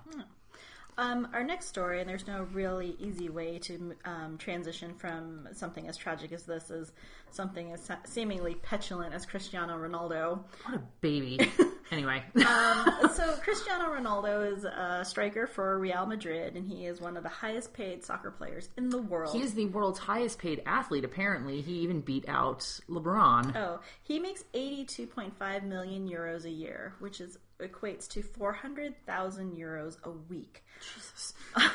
Um, 0.98 1.28
our 1.32 1.44
next 1.44 1.66
story, 1.66 2.00
and 2.00 2.10
there's 2.10 2.26
no 2.26 2.48
really 2.52 2.96
easy 2.98 3.28
way 3.28 3.60
to 3.60 3.94
um, 4.04 4.36
transition 4.36 4.94
from 4.94 5.48
something 5.52 5.88
as 5.88 5.96
tragic 5.96 6.32
as 6.32 6.42
this 6.42 6.72
as 6.72 6.92
something 7.30 7.72
as 7.72 7.88
seemingly 8.04 8.56
petulant 8.56 9.14
as 9.14 9.24
Cristiano 9.24 9.78
Ronaldo. 9.78 10.42
What 10.64 10.74
a 10.74 10.82
baby. 11.00 11.52
anyway. 11.92 12.24
um, 12.34 13.10
so 13.14 13.32
Cristiano 13.44 13.92
Ronaldo 13.92 14.52
is 14.52 14.64
a 14.64 15.04
striker 15.04 15.46
for 15.46 15.78
Real 15.78 16.04
Madrid, 16.04 16.56
and 16.56 16.66
he 16.68 16.86
is 16.86 17.00
one 17.00 17.16
of 17.16 17.22
the 17.22 17.28
highest 17.28 17.72
paid 17.72 18.04
soccer 18.04 18.32
players 18.32 18.68
in 18.76 18.88
the 18.88 19.00
world. 19.00 19.36
He 19.36 19.42
is 19.42 19.54
the 19.54 19.66
world's 19.66 20.00
highest 20.00 20.40
paid 20.40 20.62
athlete, 20.66 21.04
apparently. 21.04 21.60
He 21.60 21.74
even 21.74 22.00
beat 22.00 22.24
out 22.28 22.60
LeBron. 22.88 23.54
Oh, 23.54 23.80
he 24.02 24.18
makes 24.18 24.42
82.5 24.52 25.62
million 25.62 26.08
euros 26.08 26.44
a 26.44 26.50
year, 26.50 26.94
which 26.98 27.20
is 27.20 27.38
equates 27.60 28.08
to 28.08 28.22
400,000 28.22 29.56
euros 29.56 29.96
a 30.04 30.10
week. 30.10 30.64
Jesus. 30.80 31.34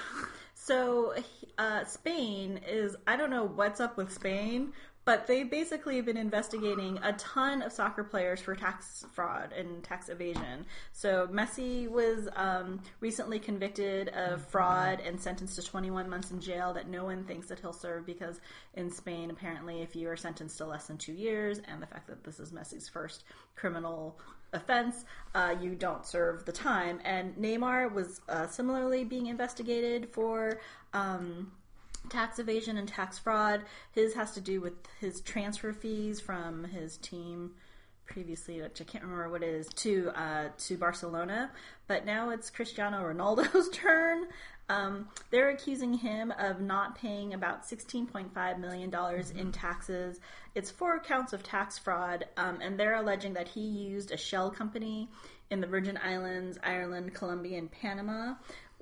so 0.54 1.14
uh, 1.58 1.86
Spain 1.86 2.60
is, 2.68 2.96
I 3.06 3.16
don't 3.16 3.30
know 3.30 3.46
what's 3.46 3.80
up 3.80 3.98
with 3.98 4.12
Spain, 4.12 4.74
but 5.06 5.28
they 5.28 5.44
basically 5.44 5.98
have 5.98 6.06
been 6.06 6.18
investigating 6.18 6.98
a 7.04 7.12
ton 7.14 7.62
of 7.62 7.74
soccer 7.74 8.04
players 8.04 8.40
for 8.40 8.56
tax 8.56 9.06
fraud 9.12 9.52
and 9.52 9.84
tax 9.84 10.08
evasion. 10.08 10.66
So 10.94 11.28
Messi 11.28 11.90
was 11.90 12.30
um, 12.36 12.82
recently 13.02 13.40
convicted 13.40 14.10
of 14.10 14.46
fraud 14.48 15.02
and 15.06 15.20
sentenced 15.20 15.56
to 15.58 15.62
21 15.62 16.10
months 16.10 16.32
in 16.32 16.40
jail 16.40 16.74
that 16.74 16.88
no 16.88 17.04
one 17.04 17.26
thinks 17.26 17.48
that 17.48 17.60
he'll 17.60 17.74
serve 17.74 18.06
because 18.06 18.40
in 18.76 18.90
Spain, 18.90 19.30
apparently, 19.30 19.82
if 19.82 19.94
you 19.94 20.10
are 20.10 20.16
sentenced 20.16 20.58
to 20.60 20.66
less 20.66 20.88
than 20.88 20.98
two 20.98 21.14
years, 21.14 21.60
and 21.68 21.82
the 21.82 21.88
fact 21.88 22.08
that 22.08 22.24
this 22.24 22.40
is 22.40 22.54
Messi's 22.54 22.88
first 22.88 23.26
criminal 23.56 24.18
offense, 24.54 25.06
uh, 25.36 25.56
you 25.60 25.76
don't 25.76 26.06
serve 26.06 26.46
the 26.46 26.52
time. 26.52 27.00
And 27.04 27.36
Neymar 27.36 27.92
was 27.94 28.22
uh, 28.30 28.48
similarly 28.48 29.04
being 29.04 29.28
investigated 29.28 30.10
for. 30.12 30.60
Um, 30.94 31.52
tax 32.10 32.38
evasion 32.40 32.78
and 32.78 32.88
tax 32.88 33.18
fraud. 33.18 33.62
His 33.94 34.14
has 34.14 34.32
to 34.34 34.42
do 34.42 34.62
with 34.62 34.74
his 35.00 35.22
transfer 35.22 35.72
fees 35.72 36.20
from 36.20 36.66
his 36.66 36.98
team 36.98 37.52
previously, 38.06 38.62
which 38.62 38.82
I 38.82 38.84
can't 38.84 39.04
remember 39.04 39.30
what 39.30 39.44
it 39.44 39.50
is, 39.50 39.68
to 39.68 40.12
uh, 40.16 40.50
to 40.58 40.78
Barcelona. 40.78 41.52
But 41.88 42.06
now 42.06 42.30
it's 42.30 42.50
Cristiano 42.50 43.02
Ronaldo's 43.04 43.70
turn. 43.74 44.26
Um, 44.70 45.10
they're 45.30 45.50
accusing 45.50 45.94
him 45.94 46.32
of 46.40 46.62
not 46.62 46.98
paying 46.98 47.34
about 47.34 47.68
$16.5 47.68 48.60
million 48.60 48.90
mm-hmm. 48.90 49.38
in 49.38 49.52
taxes. 49.52 50.20
It's 50.56 50.72
four 50.72 51.00
counts 51.00 51.34
of 51.34 51.44
tax 51.44 51.78
fraud, 51.78 52.26
um, 52.38 52.60
and 52.62 52.80
they're 52.80 52.96
alleging 52.96 53.34
that 53.34 53.50
he 53.50 53.62
used 53.62 54.12
a 54.12 54.18
shell 54.18 54.50
company 54.50 55.10
in 55.52 55.60
the 55.60 55.68
Virgin 55.68 56.00
Islands, 56.02 56.58
Ireland, 56.64 57.14
Colombia, 57.14 57.58
and 57.58 57.72
Panama 57.72 58.36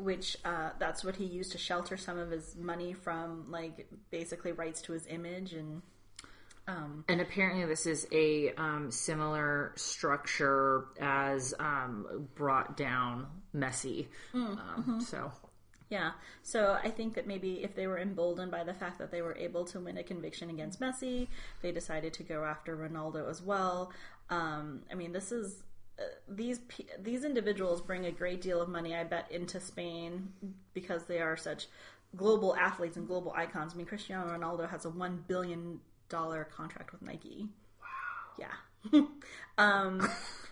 which 0.03 0.37
uh, 0.43 0.71
that's 0.79 1.03
what 1.03 1.15
he 1.15 1.25
used 1.25 1.51
to 1.51 1.57
shelter 1.57 1.97
some 1.97 2.17
of 2.17 2.31
his 2.31 2.55
money 2.55 2.93
from, 2.93 3.45
like 3.49 3.87
basically 4.09 4.51
rights 4.51 4.81
to 4.83 4.93
his 4.93 5.07
image 5.07 5.53
and. 5.53 5.81
Um, 6.67 7.05
and 7.09 7.19
apparently, 7.19 7.65
this 7.65 7.87
is 7.87 8.07
a 8.11 8.53
um, 8.53 8.91
similar 8.91 9.73
structure 9.75 10.85
as 10.99 11.55
um, 11.59 12.29
brought 12.35 12.77
down 12.77 13.27
Messi. 13.53 14.07
Mm, 14.33 14.45
um, 14.45 14.57
mm-hmm. 14.77 14.99
So, 14.99 15.31
yeah. 15.91 16.11
So 16.41 16.79
I 16.83 16.89
think 16.89 17.13
that 17.13 17.27
maybe 17.27 17.63
if 17.63 17.75
they 17.75 17.85
were 17.85 17.99
emboldened 17.99 18.49
by 18.49 18.63
the 18.63 18.73
fact 18.73 18.97
that 18.97 19.11
they 19.11 19.21
were 19.21 19.35
able 19.35 19.65
to 19.65 19.79
win 19.79 19.97
a 19.97 20.03
conviction 20.03 20.49
against 20.49 20.79
Messi, 20.79 21.27
they 21.61 21.71
decided 21.71 22.13
to 22.13 22.23
go 22.23 22.45
after 22.45 22.75
Ronaldo 22.75 23.29
as 23.29 23.43
well. 23.43 23.91
Um, 24.29 24.81
I 24.89 24.95
mean, 24.95 25.11
this 25.11 25.31
is 25.31 25.61
these 26.27 26.59
these 26.99 27.23
individuals 27.23 27.81
bring 27.81 28.05
a 28.05 28.11
great 28.11 28.41
deal 28.41 28.61
of 28.61 28.69
money, 28.69 28.95
I 28.95 29.03
bet, 29.03 29.31
into 29.31 29.59
Spain 29.59 30.29
because 30.73 31.03
they 31.03 31.19
are 31.19 31.37
such 31.37 31.67
global 32.15 32.55
athletes 32.55 32.97
and 32.97 33.07
global 33.07 33.33
icons. 33.35 33.73
I 33.73 33.77
mean, 33.77 33.85
Cristiano 33.85 34.27
Ronaldo 34.27 34.69
has 34.69 34.85
a 34.85 34.89
one 34.89 35.23
billion 35.27 35.79
dollar 36.09 36.45
contract 36.45 36.91
with 36.91 37.01
Nike. 37.01 37.47
Wow. 37.81 38.47
Yeah. 38.93 39.01
um, 39.57 40.09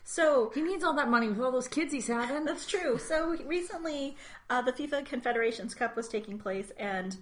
so 0.09 0.51
he 0.55 0.61
needs 0.61 0.83
all 0.83 0.95
that 0.95 1.09
money 1.09 1.29
with 1.29 1.39
all 1.39 1.51
those 1.51 1.67
kids 1.67 1.93
he's 1.93 2.07
having. 2.07 2.45
That's 2.45 2.65
true. 2.65 2.97
So 2.97 3.37
recently, 3.45 4.15
uh, 4.49 4.61
the 4.61 4.71
FIFA 4.73 5.05
Confederations 5.05 5.73
Cup 5.73 5.95
was 5.95 6.07
taking 6.07 6.39
place, 6.39 6.71
and 6.77 7.15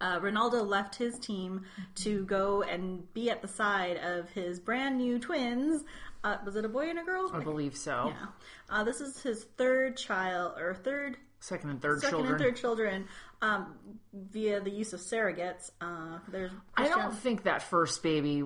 uh, 0.00 0.18
Ronaldo 0.20 0.66
left 0.66 0.94
his 0.94 1.18
team 1.18 1.66
to 1.96 2.24
go 2.24 2.62
and 2.62 3.12
be 3.12 3.28
at 3.28 3.42
the 3.42 3.48
side 3.48 3.98
of 3.98 4.30
his 4.30 4.58
brand 4.58 4.96
new 4.96 5.18
twins 5.18 5.84
uh, 6.22 6.36
was 6.44 6.56
it 6.56 6.64
a 6.64 6.68
boy 6.68 6.90
and 6.90 6.98
a 6.98 7.02
girl? 7.02 7.30
I 7.32 7.40
believe 7.40 7.76
so. 7.76 8.12
Yeah. 8.12 8.26
Uh, 8.68 8.84
this 8.84 9.00
is 9.00 9.22
his 9.22 9.44
third 9.56 9.96
child, 9.96 10.58
or 10.58 10.74
third, 10.74 11.16
second 11.40 11.70
and 11.70 11.80
third 11.80 12.00
second 12.00 12.18
children. 12.18 12.34
and 12.34 12.42
third 12.42 12.56
children, 12.56 13.08
um, 13.40 13.74
via 14.12 14.60
the 14.60 14.70
use 14.70 14.92
of 14.92 15.00
surrogates. 15.00 15.70
Uh, 15.80 16.18
there's. 16.28 16.50
I 16.76 16.88
don't 16.88 17.14
think 17.14 17.44
that 17.44 17.62
first 17.62 18.02
baby. 18.02 18.44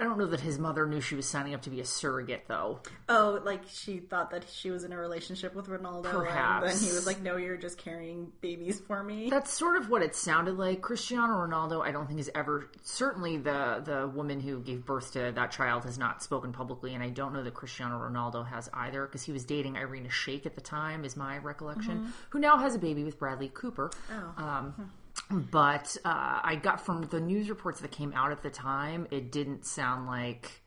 I 0.00 0.04
don't 0.04 0.18
know 0.18 0.26
that 0.26 0.40
his 0.40 0.58
mother 0.58 0.86
knew 0.86 1.02
she 1.02 1.14
was 1.14 1.28
signing 1.28 1.52
up 1.52 1.60
to 1.62 1.70
be 1.70 1.80
a 1.80 1.84
surrogate, 1.84 2.44
though. 2.48 2.80
Oh, 3.08 3.38
like 3.44 3.60
she 3.68 3.98
thought 3.98 4.30
that 4.30 4.44
she 4.50 4.70
was 4.70 4.82
in 4.82 4.92
a 4.92 4.98
relationship 4.98 5.54
with 5.54 5.68
Ronaldo. 5.68 6.04
Perhaps. 6.04 6.64
And 6.64 6.72
then 6.72 6.88
he 6.88 6.94
was 6.94 7.06
like, 7.06 7.20
no, 7.20 7.36
you're 7.36 7.58
just 7.58 7.76
carrying 7.76 8.32
babies 8.40 8.80
for 8.80 9.02
me. 9.02 9.28
That's 9.28 9.52
sort 9.52 9.76
of 9.76 9.90
what 9.90 10.02
it 10.02 10.16
sounded 10.16 10.56
like. 10.56 10.80
Cristiano 10.80 11.34
Ronaldo, 11.34 11.82
I 11.82 11.92
don't 11.92 12.06
think 12.06 12.18
has 12.18 12.30
ever, 12.34 12.70
certainly 12.82 13.36
the, 13.36 13.82
the 13.84 14.08
woman 14.08 14.40
who 14.40 14.60
gave 14.60 14.86
birth 14.86 15.12
to 15.12 15.32
that 15.34 15.50
child 15.50 15.84
has 15.84 15.98
not 15.98 16.22
spoken 16.22 16.52
publicly, 16.52 16.94
and 16.94 17.04
I 17.04 17.10
don't 17.10 17.34
know 17.34 17.42
that 17.42 17.52
Cristiano 17.52 17.98
Ronaldo 17.98 18.48
has 18.48 18.70
either, 18.72 19.04
because 19.04 19.22
he 19.22 19.32
was 19.32 19.44
dating 19.44 19.76
Irina 19.76 20.08
Shayk 20.08 20.46
at 20.46 20.54
the 20.54 20.62
time, 20.62 21.04
is 21.04 21.14
my 21.14 21.36
recollection, 21.38 21.98
mm-hmm. 21.98 22.10
who 22.30 22.38
now 22.38 22.56
has 22.56 22.74
a 22.74 22.78
baby 22.78 23.04
with 23.04 23.18
Bradley 23.18 23.50
Cooper. 23.52 23.90
Oh. 24.10 24.42
Um, 24.42 24.72
hmm 24.72 24.82
but 25.30 25.96
uh, 26.04 26.40
I 26.42 26.58
got 26.60 26.84
from 26.84 27.02
the 27.02 27.20
news 27.20 27.48
reports 27.48 27.80
that 27.80 27.90
came 27.90 28.12
out 28.14 28.32
at 28.32 28.42
the 28.42 28.50
time, 28.50 29.06
it 29.10 29.30
didn't 29.30 29.64
sound 29.64 30.06
like 30.06 30.62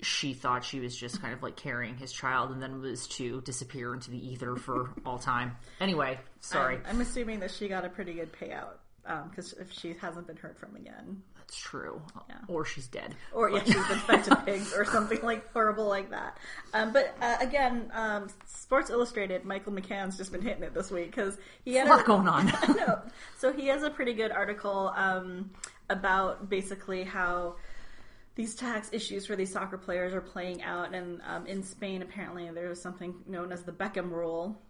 she 0.00 0.32
thought 0.32 0.64
she 0.64 0.80
was 0.80 0.96
just 0.96 1.20
kind 1.20 1.34
of 1.34 1.42
like 1.42 1.56
carrying 1.56 1.96
his 1.96 2.12
child 2.12 2.50
and 2.50 2.62
then 2.62 2.80
was 2.80 3.06
to 3.08 3.40
disappear 3.42 3.92
into 3.94 4.10
the 4.10 4.28
ether 4.32 4.56
for 4.56 4.90
all 5.04 5.18
time. 5.18 5.56
Anyway, 5.80 6.18
sorry. 6.40 6.76
I'm, 6.76 6.96
I'm 6.96 7.00
assuming 7.00 7.40
that 7.40 7.50
she 7.50 7.68
got 7.68 7.84
a 7.84 7.88
pretty 7.88 8.14
good 8.14 8.32
payout 8.32 8.78
because 9.28 9.52
um, 9.54 9.58
if 9.60 9.72
she 9.72 9.94
hasn't 9.94 10.26
been 10.26 10.36
heard 10.36 10.56
from 10.56 10.76
again. 10.76 11.22
That's 11.48 11.60
true. 11.60 12.02
Yeah. 12.28 12.36
Or 12.46 12.66
she's 12.66 12.88
dead. 12.88 13.14
Or 13.32 13.48
yeah, 13.48 13.64
she's 13.64 13.74
been 13.74 13.98
fed 14.00 14.24
to 14.24 14.36
pigs 14.36 14.74
or 14.74 14.84
something 14.84 15.22
like 15.22 15.50
horrible 15.52 15.88
like 15.88 16.10
that. 16.10 16.36
Um, 16.74 16.92
but 16.92 17.16
uh, 17.22 17.38
again, 17.40 17.90
um, 17.94 18.28
Sports 18.44 18.90
Illustrated, 18.90 19.46
Michael 19.46 19.72
McCann's 19.72 20.18
just 20.18 20.30
been 20.30 20.42
hitting 20.42 20.62
it 20.62 20.74
this 20.74 20.90
week 20.90 21.06
because 21.06 21.38
he 21.64 21.74
had 21.74 21.86
a 21.86 21.90
lot 21.90 22.04
going 22.04 22.28
on. 22.28 22.46
Know. 22.68 23.00
So 23.38 23.50
he 23.50 23.68
has 23.68 23.82
a 23.82 23.88
pretty 23.88 24.12
good 24.12 24.30
article 24.30 24.92
um, 24.94 25.50
about 25.88 26.50
basically 26.50 27.02
how 27.02 27.56
these 28.34 28.54
tax 28.54 28.90
issues 28.92 29.24
for 29.24 29.34
these 29.34 29.50
soccer 29.50 29.78
players 29.78 30.12
are 30.12 30.20
playing 30.20 30.62
out. 30.62 30.94
And 30.94 31.22
um, 31.26 31.46
in 31.46 31.62
Spain, 31.62 32.02
apparently, 32.02 32.50
there 32.50 32.70
is 32.70 32.80
something 32.80 33.14
known 33.26 33.52
as 33.52 33.62
the 33.62 33.72
Beckham 33.72 34.10
rule, 34.10 34.60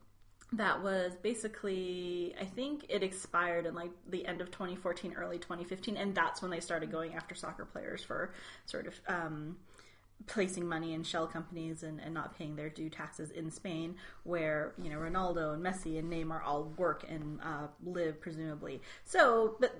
that 0.52 0.82
was 0.82 1.14
basically 1.16 2.34
I 2.40 2.44
think 2.44 2.86
it 2.88 3.02
expired 3.02 3.66
in 3.66 3.74
like 3.74 3.90
the 4.08 4.26
end 4.26 4.40
of 4.40 4.50
2014, 4.50 5.14
early 5.14 5.38
2015, 5.38 5.96
and 5.96 6.14
that's 6.14 6.40
when 6.40 6.50
they 6.50 6.60
started 6.60 6.90
going 6.90 7.14
after 7.14 7.34
soccer 7.34 7.66
players 7.66 8.02
for 8.02 8.32
sort 8.64 8.86
of 8.86 8.94
um, 9.08 9.56
placing 10.26 10.66
money 10.66 10.94
in 10.94 11.02
shell 11.02 11.26
companies 11.26 11.82
and, 11.82 12.00
and 12.00 12.12
not 12.12 12.36
paying 12.36 12.56
their 12.56 12.70
due 12.70 12.88
taxes 12.88 13.30
in 13.30 13.50
Spain, 13.50 13.96
where 14.24 14.72
you 14.82 14.88
know 14.90 14.96
Ronaldo 14.96 15.54
and 15.54 15.64
Messi 15.64 15.98
and 15.98 16.10
Neymar 16.10 16.42
all 16.44 16.72
work 16.76 17.04
and 17.08 17.40
uh, 17.42 17.66
live 17.84 18.20
presumably. 18.20 18.80
So, 19.04 19.56
but 19.60 19.78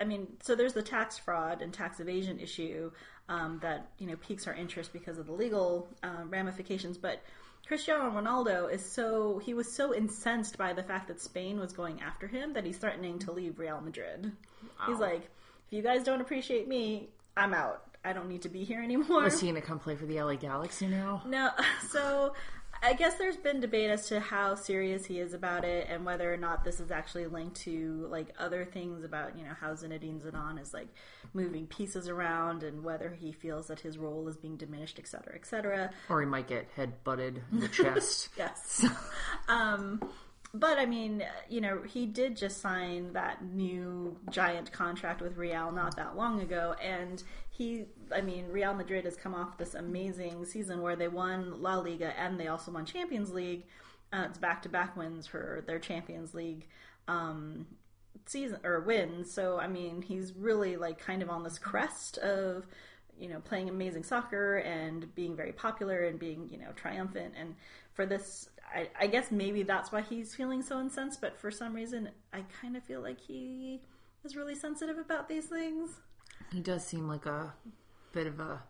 I 0.00 0.04
mean, 0.04 0.28
so 0.42 0.54
there's 0.54 0.74
the 0.74 0.82
tax 0.82 1.18
fraud 1.18 1.62
and 1.62 1.72
tax 1.72 1.98
evasion 1.98 2.38
issue 2.38 2.92
um, 3.28 3.58
that 3.62 3.90
you 3.98 4.06
know 4.06 4.16
piques 4.16 4.46
our 4.46 4.54
interest 4.54 4.92
because 4.92 5.18
of 5.18 5.26
the 5.26 5.32
legal 5.32 5.88
uh, 6.02 6.24
ramifications, 6.28 6.98
but 6.98 7.22
Cristiano 7.68 8.10
Ronaldo 8.10 8.72
is 8.72 8.82
so 8.82 9.38
he 9.44 9.52
was 9.52 9.70
so 9.70 9.94
incensed 9.94 10.56
by 10.56 10.72
the 10.72 10.82
fact 10.82 11.06
that 11.08 11.20
Spain 11.20 11.60
was 11.60 11.70
going 11.74 12.00
after 12.00 12.26
him 12.26 12.54
that 12.54 12.64
he's 12.64 12.78
threatening 12.78 13.18
to 13.20 13.32
leave 13.32 13.58
Real 13.58 13.78
Madrid. 13.82 14.32
Wow. 14.62 14.86
He's 14.86 14.98
like, 14.98 15.24
if 15.24 15.72
you 15.72 15.82
guys 15.82 16.02
don't 16.02 16.22
appreciate 16.22 16.66
me, 16.66 17.10
I'm 17.36 17.52
out. 17.52 17.84
I 18.02 18.14
don't 18.14 18.28
need 18.28 18.40
to 18.42 18.48
be 18.48 18.64
here 18.64 18.82
anymore. 18.82 19.26
Is 19.26 19.38
he 19.38 19.48
going 19.48 19.60
to 19.60 19.66
come 19.66 19.78
play 19.78 19.96
for 19.96 20.06
the 20.06 20.18
LA 20.18 20.36
Galaxy 20.36 20.86
now? 20.86 21.22
No. 21.26 21.50
So 21.90 22.32
I 22.82 22.92
guess 22.92 23.14
there's 23.14 23.36
been 23.36 23.60
debate 23.60 23.90
as 23.90 24.08
to 24.08 24.20
how 24.20 24.54
serious 24.54 25.04
he 25.04 25.18
is 25.18 25.34
about 25.34 25.64
it 25.64 25.86
and 25.90 26.04
whether 26.04 26.32
or 26.32 26.36
not 26.36 26.64
this 26.64 26.80
is 26.80 26.90
actually 26.90 27.26
linked 27.26 27.56
to 27.62 28.06
like 28.10 28.34
other 28.38 28.64
things 28.64 29.04
about 29.04 29.36
you 29.36 29.44
know 29.44 29.54
how 29.60 29.72
Zinedine 29.72 30.20
Zidane 30.20 30.60
is 30.60 30.72
like 30.72 30.88
moving 31.34 31.66
pieces 31.66 32.08
around 32.08 32.62
and 32.62 32.84
whether 32.84 33.10
he 33.10 33.32
feels 33.32 33.66
that 33.68 33.80
his 33.80 33.98
role 33.98 34.28
is 34.28 34.36
being 34.36 34.56
diminished, 34.56 34.98
et 34.98 35.08
cetera, 35.08 35.34
et 35.34 35.46
cetera. 35.46 35.90
Or 36.08 36.20
he 36.20 36.26
might 36.26 36.48
get 36.48 36.68
head 36.76 37.02
butted 37.04 37.42
in 37.52 37.60
the 37.60 37.68
chest. 37.68 38.28
yes. 38.36 38.86
um, 39.48 40.00
but 40.54 40.78
I 40.78 40.86
mean, 40.86 41.24
you 41.48 41.60
know, 41.60 41.82
he 41.82 42.06
did 42.06 42.36
just 42.36 42.60
sign 42.60 43.12
that 43.12 43.44
new 43.44 44.16
giant 44.30 44.72
contract 44.72 45.20
with 45.20 45.36
Real 45.36 45.70
not 45.72 45.96
that 45.96 46.16
long 46.16 46.40
ago, 46.40 46.74
and 46.82 47.22
he, 47.50 47.84
I 48.14 48.20
mean, 48.20 48.48
Real 48.48 48.74
Madrid 48.74 49.04
has 49.04 49.16
come 49.16 49.34
off 49.34 49.58
this 49.58 49.74
amazing 49.74 50.44
season 50.44 50.82
where 50.82 50.96
they 50.96 51.08
won 51.08 51.62
La 51.62 51.78
Liga 51.78 52.18
and 52.18 52.38
they 52.38 52.48
also 52.48 52.70
won 52.70 52.84
Champions 52.84 53.32
League. 53.32 53.64
Uh, 54.12 54.26
it's 54.28 54.38
back 54.38 54.62
to 54.62 54.68
back 54.68 54.96
wins 54.96 55.26
for 55.26 55.62
their 55.66 55.78
Champions 55.78 56.34
League 56.34 56.66
um, 57.08 57.66
season 58.26 58.58
or 58.64 58.80
wins. 58.80 59.30
So 59.32 59.58
I 59.58 59.66
mean, 59.66 60.02
he's 60.02 60.32
really 60.34 60.76
like 60.76 60.98
kind 60.98 61.22
of 61.22 61.30
on 61.30 61.42
this 61.42 61.58
crest 61.58 62.18
of 62.18 62.66
you 63.18 63.28
know 63.28 63.40
playing 63.40 63.68
amazing 63.68 64.04
soccer 64.04 64.58
and 64.58 65.12
being 65.14 65.34
very 65.34 65.52
popular 65.52 66.04
and 66.04 66.18
being 66.18 66.48
you 66.50 66.58
know 66.58 66.72
triumphant. 66.76 67.34
And 67.38 67.54
for 67.92 68.06
this, 68.06 68.48
I, 68.74 68.88
I 68.98 69.06
guess 69.06 69.30
maybe 69.30 69.62
that's 69.62 69.90
why 69.90 70.02
he's 70.02 70.34
feeling 70.34 70.62
so 70.62 70.80
incensed. 70.80 71.20
But 71.20 71.38
for 71.38 71.50
some 71.50 71.74
reason, 71.74 72.10
I 72.32 72.44
kind 72.60 72.76
of 72.76 72.84
feel 72.84 73.00
like 73.00 73.20
he 73.20 73.80
is 74.24 74.36
really 74.36 74.54
sensitive 74.54 74.98
about 74.98 75.28
these 75.28 75.46
things. 75.46 76.00
He 76.52 76.60
does 76.60 76.86
seem 76.86 77.08
like 77.08 77.26
a 77.26 77.52
bit 78.18 78.26
of 78.26 78.40
a. 78.40 78.60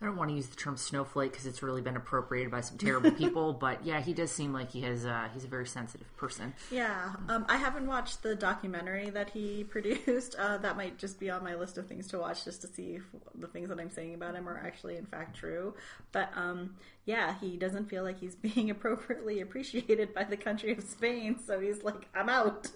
I 0.00 0.04
don't 0.04 0.16
want 0.16 0.30
to 0.30 0.36
use 0.36 0.46
the 0.46 0.54
term 0.54 0.76
snowflake 0.76 1.32
because 1.32 1.44
it's 1.44 1.60
really 1.60 1.80
been 1.80 1.96
appropriated 1.96 2.52
by 2.52 2.60
some 2.60 2.78
terrible 2.78 3.10
people, 3.22 3.52
but 3.52 3.84
yeah, 3.84 4.00
he 4.00 4.12
does 4.14 4.30
seem 4.30 4.52
like 4.52 4.70
he 4.70 4.82
has. 4.82 5.04
Uh, 5.04 5.28
he's 5.34 5.44
a 5.44 5.48
very 5.48 5.66
sensitive 5.66 6.14
person. 6.16 6.54
Yeah, 6.70 7.14
um, 7.28 7.46
I 7.48 7.56
haven't 7.56 7.86
watched 7.86 8.22
the 8.22 8.36
documentary 8.36 9.10
that 9.10 9.30
he 9.30 9.64
produced. 9.68 10.36
Uh, 10.38 10.58
that 10.58 10.76
might 10.76 10.98
just 10.98 11.18
be 11.18 11.30
on 11.30 11.42
my 11.42 11.56
list 11.56 11.78
of 11.78 11.88
things 11.88 12.06
to 12.08 12.18
watch, 12.18 12.44
just 12.44 12.60
to 12.60 12.68
see 12.68 12.96
if 12.96 13.02
the 13.34 13.48
things 13.48 13.70
that 13.70 13.80
I'm 13.80 13.90
saying 13.90 14.14
about 14.14 14.36
him 14.36 14.48
are 14.48 14.58
actually 14.58 14.96
in 14.96 15.06
fact 15.06 15.36
true. 15.36 15.74
But 16.12 16.30
um, 16.36 16.76
yeah, 17.08 17.34
he 17.40 17.56
doesn't 17.56 17.88
feel 17.88 18.04
like 18.04 18.20
he's 18.20 18.34
being 18.54 18.68
appropriately 18.68 19.40
appreciated 19.40 20.12
by 20.12 20.24
the 20.24 20.36
country 20.36 20.72
of 20.72 20.84
Spain, 20.84 21.38
so 21.44 21.58
he's 21.58 21.82
like, 21.82 22.06
"I'm 22.14 22.28
out." 22.28 22.70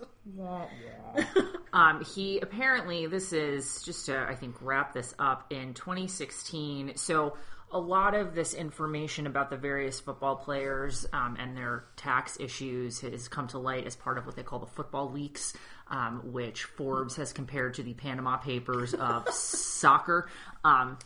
um, 1.75 2.03
he 2.15 2.41
apparently 2.41 3.07
this 3.07 3.35
is 3.35 3.83
just 3.83 4.07
to 4.07 4.19
I 4.19 4.35
think 4.35 4.57
wrap 4.63 4.95
this 4.95 5.15
up 5.19 5.53
in 5.53 5.75
2016. 5.75 6.97
So 6.97 7.37
a 7.71 7.79
lot 7.79 8.15
of 8.15 8.35
this 8.35 8.55
information 8.55 9.27
about 9.27 9.51
the 9.51 9.57
various 9.57 10.01
football 10.01 10.37
players 10.37 11.07
um, 11.13 11.37
and 11.39 11.55
their 11.55 11.85
tax 11.97 12.39
issues 12.41 13.01
has 13.01 13.29
come 13.29 13.49
to 13.49 13.59
light 13.59 13.87
as 13.87 13.97
part 13.97 14.17
of 14.17 14.25
what 14.25 14.37
they 14.37 14.43
call 14.43 14.59
the 14.59 14.67
football 14.67 15.11
leaks, 15.11 15.55
um, 15.89 16.21
which 16.33 16.65
Forbes 16.65 17.17
has 17.17 17.33
compared 17.33 17.75
to 17.75 17.83
the 17.83 17.95
Panama 17.95 18.39
Papers 18.39 18.95
of 18.95 19.29
soccer. 19.33 20.29
Um, 20.65 20.99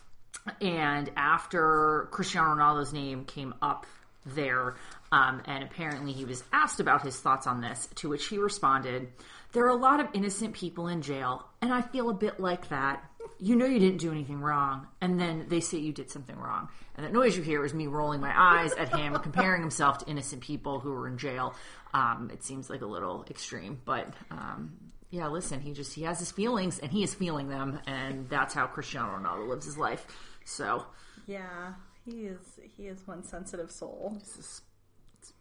and 0.61 1.11
after 1.15 2.07
Cristiano 2.11 2.55
Ronaldo's 2.55 2.93
name 2.93 3.25
came 3.25 3.53
up 3.61 3.85
there, 4.25 4.75
um, 5.11 5.41
and 5.45 5.63
apparently 5.63 6.11
he 6.11 6.25
was 6.25 6.43
asked 6.51 6.79
about 6.79 7.01
his 7.01 7.19
thoughts 7.19 7.47
on 7.47 7.61
this, 7.61 7.87
to 7.95 8.09
which 8.09 8.27
he 8.27 8.37
responded, 8.37 9.09
There 9.53 9.63
are 9.65 9.69
a 9.69 9.75
lot 9.75 9.99
of 9.99 10.07
innocent 10.13 10.53
people 10.53 10.87
in 10.87 11.01
jail, 11.01 11.47
and 11.61 11.73
I 11.73 11.81
feel 11.81 12.09
a 12.09 12.13
bit 12.13 12.39
like 12.39 12.69
that. 12.69 13.03
You 13.39 13.55
know 13.55 13.65
you 13.65 13.79
didn't 13.79 13.99
do 13.99 14.11
anything 14.11 14.41
wrong, 14.41 14.87
and 14.99 15.19
then 15.19 15.45
they 15.47 15.59
say 15.59 15.77
you 15.77 15.93
did 15.93 16.09
something 16.09 16.35
wrong. 16.35 16.69
And 16.95 17.05
that 17.05 17.13
noise 17.13 17.37
you 17.37 17.43
hear 17.43 17.63
is 17.63 17.73
me 17.73 17.85
rolling 17.85 18.19
my 18.19 18.33
eyes 18.35 18.73
at 18.73 18.95
him, 18.95 19.13
comparing 19.15 19.61
himself 19.61 19.99
to 19.99 20.07
innocent 20.07 20.41
people 20.41 20.79
who 20.79 20.91
were 20.91 21.07
in 21.07 21.17
jail. 21.17 21.53
Um, 21.93 22.31
it 22.33 22.43
seems 22.43 22.69
like 22.69 22.81
a 22.81 22.87
little 22.87 23.25
extreme, 23.29 23.79
but 23.85 24.11
um, 24.31 24.73
yeah, 25.09 25.27
listen, 25.27 25.61
he 25.61 25.71
just 25.71 25.93
he 25.93 26.03
has 26.03 26.19
his 26.19 26.31
feelings, 26.31 26.79
and 26.79 26.91
he 26.91 27.03
is 27.03 27.13
feeling 27.13 27.47
them, 27.47 27.79
and 27.87 28.27
that's 28.29 28.53
how 28.53 28.67
Cristiano 28.67 29.17
Ronaldo 29.17 29.47
lives 29.47 29.65
his 29.65 29.77
life. 29.77 30.05
So 30.47 30.85
Yeah, 31.25 31.73
he 32.05 32.25
is. 32.25 32.59
He 32.77 32.87
is 32.87 33.05
one 33.05 33.23
sensitive 33.23 33.69
soul. 33.69 34.15
This 34.19 34.37
is 34.37 34.61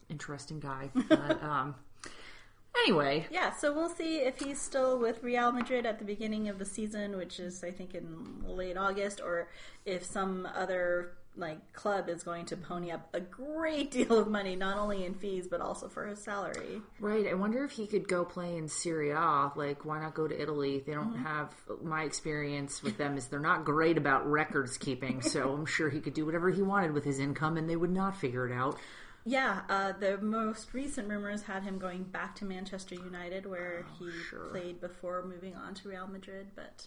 interesting 0.09 0.61
guy. 0.61 0.91
But, 1.09 1.43
um, 1.43 1.77
anyway, 2.85 3.27
Yeah, 3.31 3.53
so 3.53 3.73
we'll 3.73 3.89
see 3.89 4.19
if 4.19 4.41
he's 4.41 4.61
still 4.61 4.99
with 4.99 5.23
Real 5.23 5.53
Madrid 5.53 5.87
at 5.87 5.99
the 6.01 6.05
beginning 6.05 6.49
of 6.49 6.59
the 6.59 6.65
season, 6.65 7.17
which 7.17 7.39
is 7.39 7.63
I 7.63 7.71
think 7.71 7.95
in 7.95 8.43
late 8.45 8.77
August, 8.77 9.21
or 9.21 9.49
if 9.85 10.05
some 10.05 10.47
other 10.55 11.13
like 11.37 11.73
club 11.73 12.09
is 12.09 12.23
going 12.23 12.47
to 12.47 12.57
pony 12.57 12.90
up 12.90 13.09
a 13.12 13.21
great 13.21 13.90
deal 13.93 14.19
of 14.19 14.28
money, 14.28 14.57
not 14.57 14.78
only 14.78 15.05
in 15.05 15.14
fees 15.14 15.47
but 15.47 15.61
also 15.61 15.88
for 15.88 16.07
his 16.07 16.23
salary. 16.23 16.81
right. 17.00 17.26
I 17.26 17.35
wonder 17.35 17.64
if 17.64 17.73
he 17.73 17.87
could 17.87 18.09
go 18.09 18.25
play 18.25 18.57
in 18.57 18.69
Serie 18.69 19.11
A. 19.11 19.52
Like, 19.55 19.85
why 19.85 20.00
not 20.00 20.14
go 20.14 20.26
to 20.26 20.40
Italy? 20.40 20.83
They 20.85 20.95
don't 20.95 21.16
have 21.19 21.52
my 21.83 22.05
experience 22.05 22.83
with 22.83 22.99
them 22.99 23.16
is 23.16 23.26
they're 23.26 23.40
not 23.40 23.64
great 23.64 23.99
about 23.99 24.26
records 24.31 24.76
keeping. 24.76 25.23
So 25.23 25.52
I'm 25.59 25.66
sure 25.66 25.90
he 25.90 26.01
could 26.01 26.14
do 26.14 26.27
whatever 26.27 26.51
he 26.51 26.62
wanted 26.62 26.92
with 26.92 27.05
his 27.05 27.18
income, 27.18 27.57
and 27.57 27.68
they 27.68 27.77
would 27.77 27.90
not 27.90 28.16
figure 28.16 28.49
it 28.49 28.53
out. 28.53 28.79
Yeah, 29.29 29.62
uh, 29.68 29.92
the 29.99 30.18
most 30.18 30.72
recent 30.72 31.09
rumors 31.09 31.42
had 31.42 31.64
him 31.64 31.79
going 31.79 32.05
back 32.05 32.37
to 32.37 32.44
Manchester 32.44 32.94
United, 32.94 33.44
where 33.44 33.85
he 33.99 34.09
sure. 34.31 34.46
played 34.51 34.81
before 34.81 35.25
moving 35.25 35.57
on 35.57 35.75
to 35.75 35.88
Real 35.88 36.07
Madrid. 36.07 36.46
But 36.55 36.87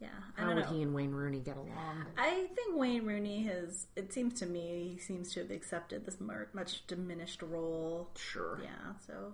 yeah, 0.00 0.08
I 0.36 0.42
How 0.42 0.54
would 0.54 0.56
know. 0.64 0.70
he 0.70 0.82
and 0.82 0.94
Wayne 0.94 1.12
Rooney 1.12 1.40
get 1.40 1.56
along? 1.56 2.06
I 2.16 2.46
think 2.54 2.76
Wayne 2.76 3.04
Rooney 3.04 3.42
has. 3.44 3.86
It 3.96 4.12
seems 4.12 4.38
to 4.40 4.46
me 4.46 4.90
he 4.94 4.98
seems 4.98 5.32
to 5.34 5.40
have 5.40 5.50
accepted 5.50 6.06
this 6.06 6.18
much 6.20 6.86
diminished 6.86 7.42
role. 7.42 8.10
Sure. 8.16 8.58
Yeah, 8.62 8.94
so 9.06 9.32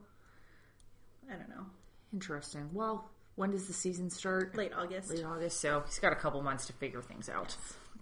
I 1.31 1.35
don't 1.37 1.49
know. 1.49 1.67
Interesting. 2.13 2.69
Well, 2.73 3.09
when 3.37 3.51
does 3.53 3.67
the 3.67 3.73
season 3.73 4.11
start? 4.11 4.57
Late 4.57 4.73
August 4.77 5.11
Late 5.11 5.25
August. 5.25 5.61
So 5.61 5.83
he's 5.87 5.99
got 5.99 6.13
a 6.13 6.17
couple 6.17 6.43
months 6.43 6.67
to 6.67 6.73
figure 6.73 7.03
things 7.03 7.29
out. 7.29 7.57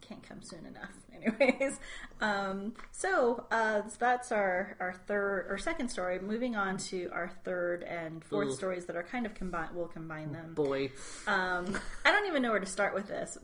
Can't 0.08 0.22
come 0.28 0.42
soon 0.42 0.66
enough. 0.66 0.90
Anyways, 1.14 1.78
um, 2.20 2.74
so 2.92 3.46
uh, 3.50 3.82
that's 3.98 4.30
our 4.32 4.76
our 4.80 4.92
third 5.06 5.46
or 5.48 5.56
second 5.58 5.88
story. 5.88 6.18
Moving 6.18 6.54
on 6.56 6.76
to 6.78 7.08
our 7.12 7.30
third 7.44 7.82
and 7.82 8.22
fourth 8.24 8.48
Ooh. 8.48 8.54
stories 8.54 8.84
that 8.86 8.96
are 8.96 9.02
kind 9.02 9.24
of 9.26 9.34
combined. 9.34 9.70
We'll 9.74 9.86
combine 9.88 10.32
them. 10.32 10.54
Boy. 10.54 10.90
Um, 11.26 11.78
I 12.04 12.10
don't 12.12 12.26
even 12.26 12.42
know 12.42 12.50
where 12.50 12.60
to 12.60 12.66
start 12.66 12.94
with 12.94 13.06
this. 13.08 13.38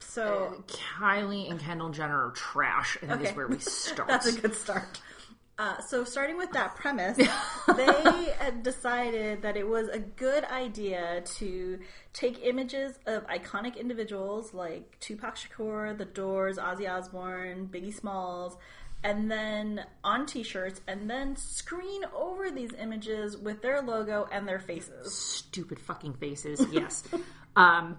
So 0.00 0.62
Kylie 0.68 1.50
and 1.50 1.58
Kendall 1.58 1.88
Jenner 1.90 2.26
are 2.28 2.30
trash, 2.32 2.98
and 3.00 3.10
that 3.10 3.20
is 3.22 3.28
Okay. 3.28 3.36
where 3.36 3.48
we 3.48 3.58
start. 3.60 4.08
That's 4.08 4.26
a 4.26 4.40
good 4.40 4.54
start. 4.54 5.00
Uh, 5.56 5.80
so, 5.80 6.02
starting 6.02 6.36
with 6.36 6.50
that 6.50 6.74
premise, 6.74 7.16
they 7.76 8.34
decided 8.62 9.42
that 9.42 9.56
it 9.56 9.66
was 9.66 9.88
a 9.88 10.00
good 10.00 10.42
idea 10.44 11.22
to 11.24 11.78
take 12.12 12.44
images 12.44 12.98
of 13.06 13.24
iconic 13.28 13.78
individuals 13.78 14.52
like 14.52 14.98
Tupac 14.98 15.36
Shakur, 15.36 15.96
The 15.96 16.06
Doors, 16.06 16.56
Ozzy 16.56 16.90
Osbourne, 16.90 17.68
Biggie 17.72 17.94
Smalls, 17.94 18.56
and 19.04 19.30
then 19.30 19.84
on 20.02 20.26
T-shirts, 20.26 20.80
and 20.88 21.08
then 21.08 21.36
screen 21.36 22.02
over 22.16 22.50
these 22.50 22.72
images 22.72 23.36
with 23.36 23.62
their 23.62 23.80
logo 23.80 24.26
and 24.32 24.48
their 24.48 24.58
faces. 24.58 25.14
Stupid 25.14 25.78
fucking 25.78 26.14
faces. 26.14 26.66
Yes. 26.72 27.04
um, 27.56 27.98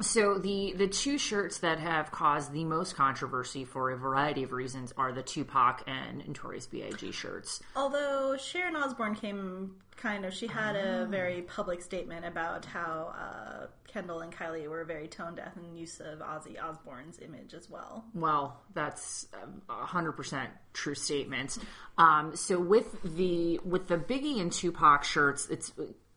so 0.00 0.38
the 0.38 0.74
the 0.76 0.88
two 0.88 1.18
shirts 1.18 1.58
that 1.58 1.78
have 1.78 2.10
caused 2.10 2.52
the 2.52 2.64
most 2.64 2.96
controversy 2.96 3.64
for 3.64 3.90
a 3.90 3.96
variety 3.96 4.42
of 4.42 4.52
reasons 4.52 4.92
are 4.96 5.12
the 5.12 5.22
Tupac 5.22 5.82
and 5.86 6.26
Notorious 6.26 6.66
B.I.G. 6.66 7.12
shirts. 7.12 7.62
Although 7.76 8.36
Sharon 8.36 8.76
Osbourne 8.76 9.14
came 9.14 9.76
kind 9.96 10.24
of, 10.24 10.34
she 10.34 10.46
had 10.46 10.76
a 10.76 11.06
very 11.06 11.42
public 11.42 11.82
statement 11.82 12.24
about 12.24 12.64
how 12.64 13.14
uh, 13.16 13.66
Kendall 13.86 14.20
and 14.20 14.32
Kylie 14.32 14.68
were 14.68 14.84
very 14.84 15.08
tone 15.08 15.34
deaf 15.34 15.56
in 15.56 15.76
use 15.76 16.00
of 16.00 16.18
Ozzy 16.18 16.62
Osbourne's 16.62 17.18
image 17.20 17.54
as 17.54 17.70
well. 17.70 18.04
Well, 18.14 18.60
that's 18.74 19.26
a 19.68 19.86
hundred 19.86 20.12
percent 20.12 20.50
true 20.72 20.94
statement. 20.94 21.58
Um, 21.96 22.34
so 22.34 22.58
with 22.58 23.00
the 23.16 23.60
with 23.64 23.88
the 23.88 23.96
Biggie 23.96 24.40
and 24.40 24.52
Tupac 24.52 25.04
shirts, 25.04 25.48
it's 25.48 25.72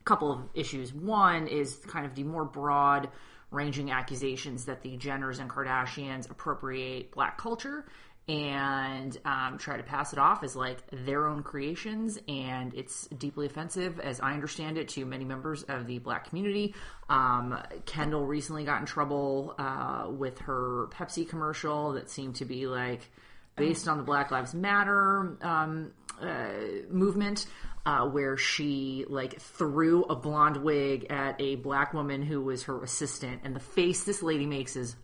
couple 0.08 0.32
of 0.32 0.40
issues. 0.54 0.94
One 0.94 1.48
is 1.48 1.76
kind 1.88 2.06
of 2.06 2.16
the 2.16 2.24
more 2.24 2.46
broad 2.46 3.10
ranging 3.52 3.92
accusations 3.92 4.66
that 4.66 4.82
the 4.82 4.98
Jenners 4.98 5.40
and 5.40 5.50
Kardashians 5.50 6.30
appropriate 6.30 7.12
black 7.12 7.38
culture 7.38 7.86
and 8.28 9.18
um, 9.24 9.58
try 9.58 9.78
to 9.78 9.84
pass 9.84 10.12
it 10.12 10.20
off 10.20 10.44
as 10.44 10.54
like 10.54 10.84
their 10.92 11.28
own 11.28 11.44
creations, 11.44 12.20
and 12.28 12.74
it's 12.74 13.08
deeply 13.08 13.46
offensive, 13.46 14.02
as 14.02 14.20
I 14.20 14.34
understand 14.34 14.78
it, 14.78 14.90
to 14.90 15.06
many 15.06 15.24
members 15.24 15.64
of 15.64 15.88
the 15.88 16.00
black 16.00 16.28
community. 16.28 16.76
Um, 17.08 17.58
Kendall 17.86 18.26
recently 18.26 18.66
got 18.66 18.82
in 18.82 18.86
trouble 18.86 19.56
uh, 19.58 20.08
with 20.10 20.40
her 20.40 20.88
Pepsi 20.92 21.28
commercial 21.28 21.94
that 21.94 22.10
seemed 22.10 22.36
to 22.36 22.46
be 22.46 22.68
like 22.68 23.10
based 23.56 23.88
on 23.88 23.98
the 23.98 24.04
Black 24.04 24.30
Lives 24.30 24.54
Matter 24.54 25.38
um, 25.42 25.92
uh, 26.22 26.50
movement, 26.90 27.46
uh, 27.88 28.06
where 28.06 28.36
she 28.36 29.06
like 29.08 29.40
threw 29.40 30.04
a 30.04 30.16
blonde 30.16 30.58
wig 30.58 31.06
at 31.10 31.40
a 31.40 31.56
black 31.56 31.94
woman 31.94 32.22
who 32.22 32.42
was 32.42 32.64
her 32.64 32.84
assistant, 32.84 33.40
and 33.46 33.56
the 33.56 33.62
face 33.62 34.04
this 34.04 34.22
lady 34.22 34.46
makes 34.46 34.76
is 34.76 34.98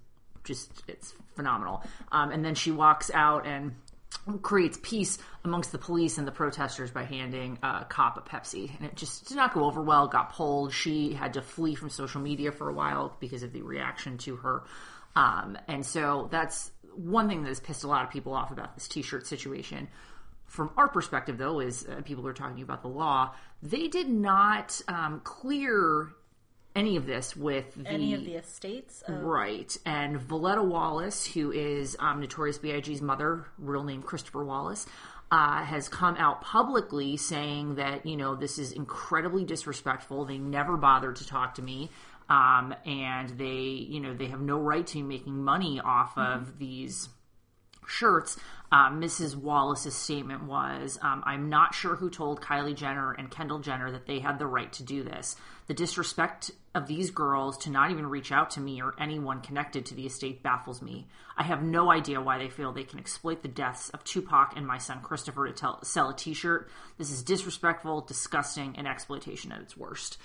just 0.43 0.69
it's 0.89 1.13
phenomenal. 1.33 1.81
Um, 2.11 2.31
and 2.31 2.43
then 2.43 2.55
she 2.55 2.71
walks 2.71 3.09
out 3.13 3.47
and 3.47 3.73
creates 4.41 4.77
peace 4.83 5.17
amongst 5.45 5.71
the 5.71 5.77
police 5.77 6.17
and 6.17 6.27
the 6.27 6.31
protesters 6.33 6.91
by 6.91 7.05
handing 7.05 7.57
a 7.63 7.85
cop 7.85 8.17
a 8.17 8.21
Pepsi, 8.29 8.75
and 8.77 8.85
it 8.85 8.95
just 8.95 9.29
did 9.29 9.37
not 9.37 9.53
go 9.53 9.63
over 9.63 9.81
well. 9.81 10.09
Got 10.09 10.33
pulled. 10.33 10.73
She 10.73 11.13
had 11.13 11.35
to 11.35 11.41
flee 11.41 11.75
from 11.75 11.89
social 11.89 12.19
media 12.19 12.51
for 12.51 12.69
a 12.69 12.73
while 12.73 13.15
because 13.21 13.43
of 13.43 13.53
the 13.53 13.61
reaction 13.61 14.17
to 14.19 14.35
her. 14.35 14.63
Um, 15.15 15.57
and 15.69 15.85
so 15.85 16.27
that's 16.29 16.69
one 16.93 17.29
thing 17.29 17.43
that 17.43 17.47
has 17.47 17.61
pissed 17.61 17.85
a 17.85 17.87
lot 17.87 18.03
of 18.03 18.11
people 18.11 18.33
off 18.33 18.51
about 18.51 18.75
this 18.75 18.89
T-shirt 18.89 19.25
situation. 19.25 19.87
From 20.53 20.69
our 20.77 20.87
perspective, 20.87 21.39
though, 21.39 21.59
is 21.59 21.87
uh, 21.87 22.03
people 22.03 22.27
are 22.27 22.33
talking 22.33 22.61
about 22.61 22.83
the 22.83 22.87
law. 22.87 23.33
They 23.63 23.87
did 23.87 24.07
not 24.07 24.79
um, 24.87 25.19
clear 25.23 26.09
any 26.75 26.95
of 26.95 27.07
this 27.07 27.35
with 27.35 27.73
the 27.73 27.89
Any 27.89 28.13
of 28.13 28.23
the 28.23 28.35
estates 28.35 29.01
of 29.07 29.23
Right. 29.23 29.75
And 29.83 30.19
Voletta 30.19 30.63
Wallace, 30.63 31.25
who 31.25 31.51
is 31.51 31.97
um, 31.99 32.19
Notorious 32.19 32.59
B.I.G.'s 32.59 33.01
mother, 33.01 33.47
real 33.57 33.83
name 33.83 34.03
Christopher 34.03 34.45
Wallace, 34.45 34.85
uh, 35.31 35.63
has 35.63 35.89
come 35.89 36.17
out 36.17 36.41
publicly 36.41 37.17
saying 37.17 37.73
that 37.75 38.05
you 38.05 38.15
know 38.15 38.35
this 38.35 38.59
is 38.59 38.73
incredibly 38.73 39.45
disrespectful. 39.45 40.25
They 40.25 40.37
never 40.37 40.77
bothered 40.77 41.15
to 41.15 41.25
talk 41.25 41.55
to 41.55 41.63
me. 41.63 41.89
Um, 42.29 42.75
and 42.85 43.29
they, 43.39 43.57
you 43.89 43.99
know, 43.99 44.13
they 44.13 44.27
have 44.27 44.39
no 44.39 44.59
right 44.59 44.85
to 44.85 45.03
making 45.03 45.43
money 45.43 45.81
off 45.83 46.15
of 46.15 46.59
these 46.59 47.09
shirts. 47.93 48.37
Um, 48.71 48.99
Mrs. 48.99 49.35
Wallace's 49.35 49.93
statement 49.95 50.45
was, 50.45 50.97
um, 51.03 51.21
"I'm 51.27 51.47
not 51.47 51.75
sure 51.75 51.95
who 51.95 52.09
told 52.09 52.41
Kylie 52.41 52.75
Jenner 52.75 53.11
and 53.11 53.29
Kendall 53.29 53.59
Jenner 53.59 53.91
that 53.91 54.07
they 54.07 54.19
had 54.19 54.39
the 54.39 54.47
right 54.47 54.73
to 54.73 54.83
do 54.83 55.03
this. 55.03 55.35
The 55.67 55.75
disrespect 55.75 56.49
of 56.73 56.87
these 56.87 57.11
girls 57.11 57.55
to 57.59 57.69
not 57.69 57.91
even 57.91 58.07
reach 58.07 58.31
out 58.31 58.49
to 58.51 58.59
me 58.59 58.81
or 58.81 58.95
anyone 58.97 59.41
connected 59.41 59.85
to 59.85 59.95
the 59.95 60.07
estate 60.07 60.41
baffles 60.41 60.81
me. 60.81 61.07
I 61.37 61.43
have 61.43 61.61
no 61.61 61.91
idea 61.91 62.19
why 62.19 62.39
they 62.39 62.49
feel 62.49 62.71
they 62.71 62.83
can 62.83 62.99
exploit 62.99 63.43
the 63.43 63.47
deaths 63.47 63.89
of 63.89 64.03
Tupac 64.03 64.53
and 64.55 64.65
my 64.65 64.79
son 64.79 65.01
Christopher 65.01 65.45
to 65.45 65.53
tell, 65.53 65.83
sell 65.83 66.09
a 66.09 66.15
T-shirt. 66.15 66.69
This 66.97 67.11
is 67.11 67.21
disrespectful, 67.21 68.01
disgusting, 68.01 68.75
and 68.75 68.87
exploitation 68.87 69.51
at 69.51 69.61
its 69.61 69.77
worst." 69.77 70.17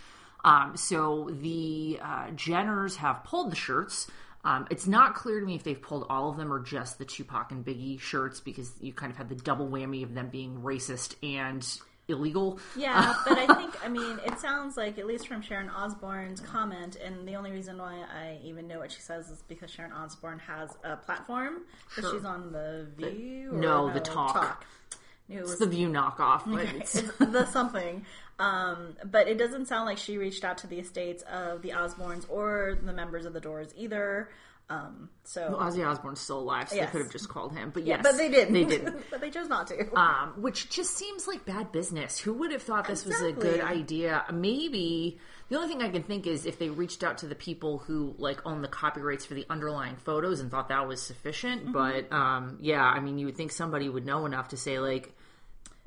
Um, 0.45 0.77
so 0.77 1.29
the 1.31 1.99
uh, 2.01 2.29
Jenners 2.29 2.97
have 2.97 3.25
pulled 3.25 3.51
the 3.51 3.57
shirts. 3.57 4.07
Um, 4.45 4.67
it's 4.71 4.87
not 4.87 5.15
clear 5.15 5.41
to 5.41 5.47
me 5.47 5.55
if 5.57 5.65
they've 5.65 5.81
pulled 5.81 6.07
all 6.09 6.31
of 6.31 6.37
them 6.37 6.53
or 6.53 6.61
just 6.61 6.99
the 6.99 7.05
Tupac 7.05 7.51
and 7.51 7.65
Biggie 7.65 8.01
shirts 8.01 8.41
because 8.41 8.73
you 8.81 8.93
kind 8.93 9.11
of 9.11 9.17
had 9.19 9.29
the 9.29 9.35
double 9.35 9.69
whammy 9.69 10.03
of 10.05 10.15
them 10.15 10.29
being 10.29 10.61
racist 10.63 11.15
and 11.23 11.67
illegal. 12.07 12.59
Yeah, 12.77 13.15
but 13.27 13.37
I 13.37 13.47
think 13.55 13.85
I 13.85 13.89
mean 13.89 14.19
it 14.25 14.39
sounds 14.39 14.77
like 14.77 14.97
at 14.97 15.07
least 15.07 15.27
from 15.29 15.43
Sharon 15.43 15.69
Osbourne's 15.69 16.41
comment, 16.41 16.97
and 16.97 17.27
the 17.29 17.35
only 17.35 17.51
reason 17.51 17.77
why 17.79 18.03
I 18.15 18.39
even 18.45 18.67
know 18.69 18.79
what 18.79 18.93
she 18.93 19.01
says 19.01 19.29
is 19.29 19.43
because 19.49 19.71
Sharon 19.71 19.93
Osbourne 19.93 20.39
has 20.39 20.71
a 20.85 20.97
platform 20.97 21.63
because 21.89 22.11
Sure. 22.11 22.19
she's 22.19 22.25
on 22.25 22.53
the 22.53 22.87
View. 22.97 23.51
or 23.53 23.59
no, 23.59 23.93
the 23.93 24.01
Talk. 24.01 24.65
Knew 24.65 24.88
it 25.29 25.41
was 25.43 25.53
It's 25.53 25.61
the 25.61 25.67
View 25.67 25.89
knockoff, 25.89 26.43
but 26.47 26.65
it's, 26.77 26.97
it's 26.97 27.17
the 27.19 27.47
something. 27.47 28.05
Um, 28.39 28.97
but 29.05 29.27
it 29.29 29.37
doesn't 29.37 29.67
sound 29.67 29.87
like 29.87 29.99
she 29.99 30.17
reached 30.17 30.45
out 30.45 30.59
to 30.59 30.67
the 30.67 30.79
estates 30.79 31.23
of 31.25 31.61
the 31.63 31.71
Osbournes 31.71 32.25
or 32.29 32.79
the 32.83 32.93
members 32.93 33.25
of 33.27 33.33
the 33.33 33.41
Doors 33.41 33.73
either. 33.77 34.31
Um, 34.71 35.09
so 35.25 35.57
Ozzy 35.59 35.85
Osbourne's 35.87 36.21
still 36.21 36.41
alive, 36.41 36.69
so 36.69 36.77
Yes. 36.77 36.87
they 36.87 36.93
could 36.93 37.03
have 37.05 37.11
just 37.13 37.29
called 37.31 37.57
him. 37.57 37.71
But 37.73 37.85
yeah, 37.87 37.97
yes, 37.97 38.03
but 38.03 38.17
they 38.19 38.29
didn't. 38.29 38.53
They 38.53 38.65
didn't. 38.77 39.03
but 39.11 39.21
they 39.23 39.31
chose 39.31 39.49
not 39.49 39.67
to. 39.69 39.99
um, 39.99 40.35
which 40.37 40.69
just 40.69 40.95
seems 40.95 41.27
like 41.27 41.47
bad 41.47 41.73
business. 41.73 42.19
Who 42.19 42.35
would 42.35 42.53
have 42.53 42.63
thought 42.63 42.87
this 42.87 43.05
was 43.07 43.21
a 43.23 43.33
good 43.33 43.61
idea? 43.63 44.25
Maybe 44.31 45.19
the 45.49 45.57
only 45.57 45.69
thing 45.69 45.81
I 45.83 45.89
can 45.89 46.03
think 46.03 46.27
is 46.27 46.45
if 46.45 46.59
they 46.59 46.69
reached 46.69 47.03
out 47.03 47.19
to 47.19 47.27
the 47.27 47.35
people 47.35 47.79
who 47.79 48.15
like 48.19 48.45
own 48.47 48.61
the 48.61 48.69
copyrights 48.69 49.25
for 49.25 49.33
the 49.33 49.47
underlying 49.49 49.97
photos 49.97 50.41
and 50.41 50.51
thought 50.51 50.69
that 50.69 50.87
was 50.87 51.01
sufficient. 51.01 51.63
Mm-hmm. 51.63 51.73
But 51.73 52.13
um, 52.15 52.59
yeah, 52.61 52.83
I 52.85 53.01
mean, 53.01 53.19
you 53.19 53.25
would 53.27 53.37
think 53.39 53.53
somebody 53.53 53.89
would 53.89 54.05
know 54.07 54.27
enough 54.27 54.49
to 54.49 54.57
say 54.59 54.79
like. 54.79 55.15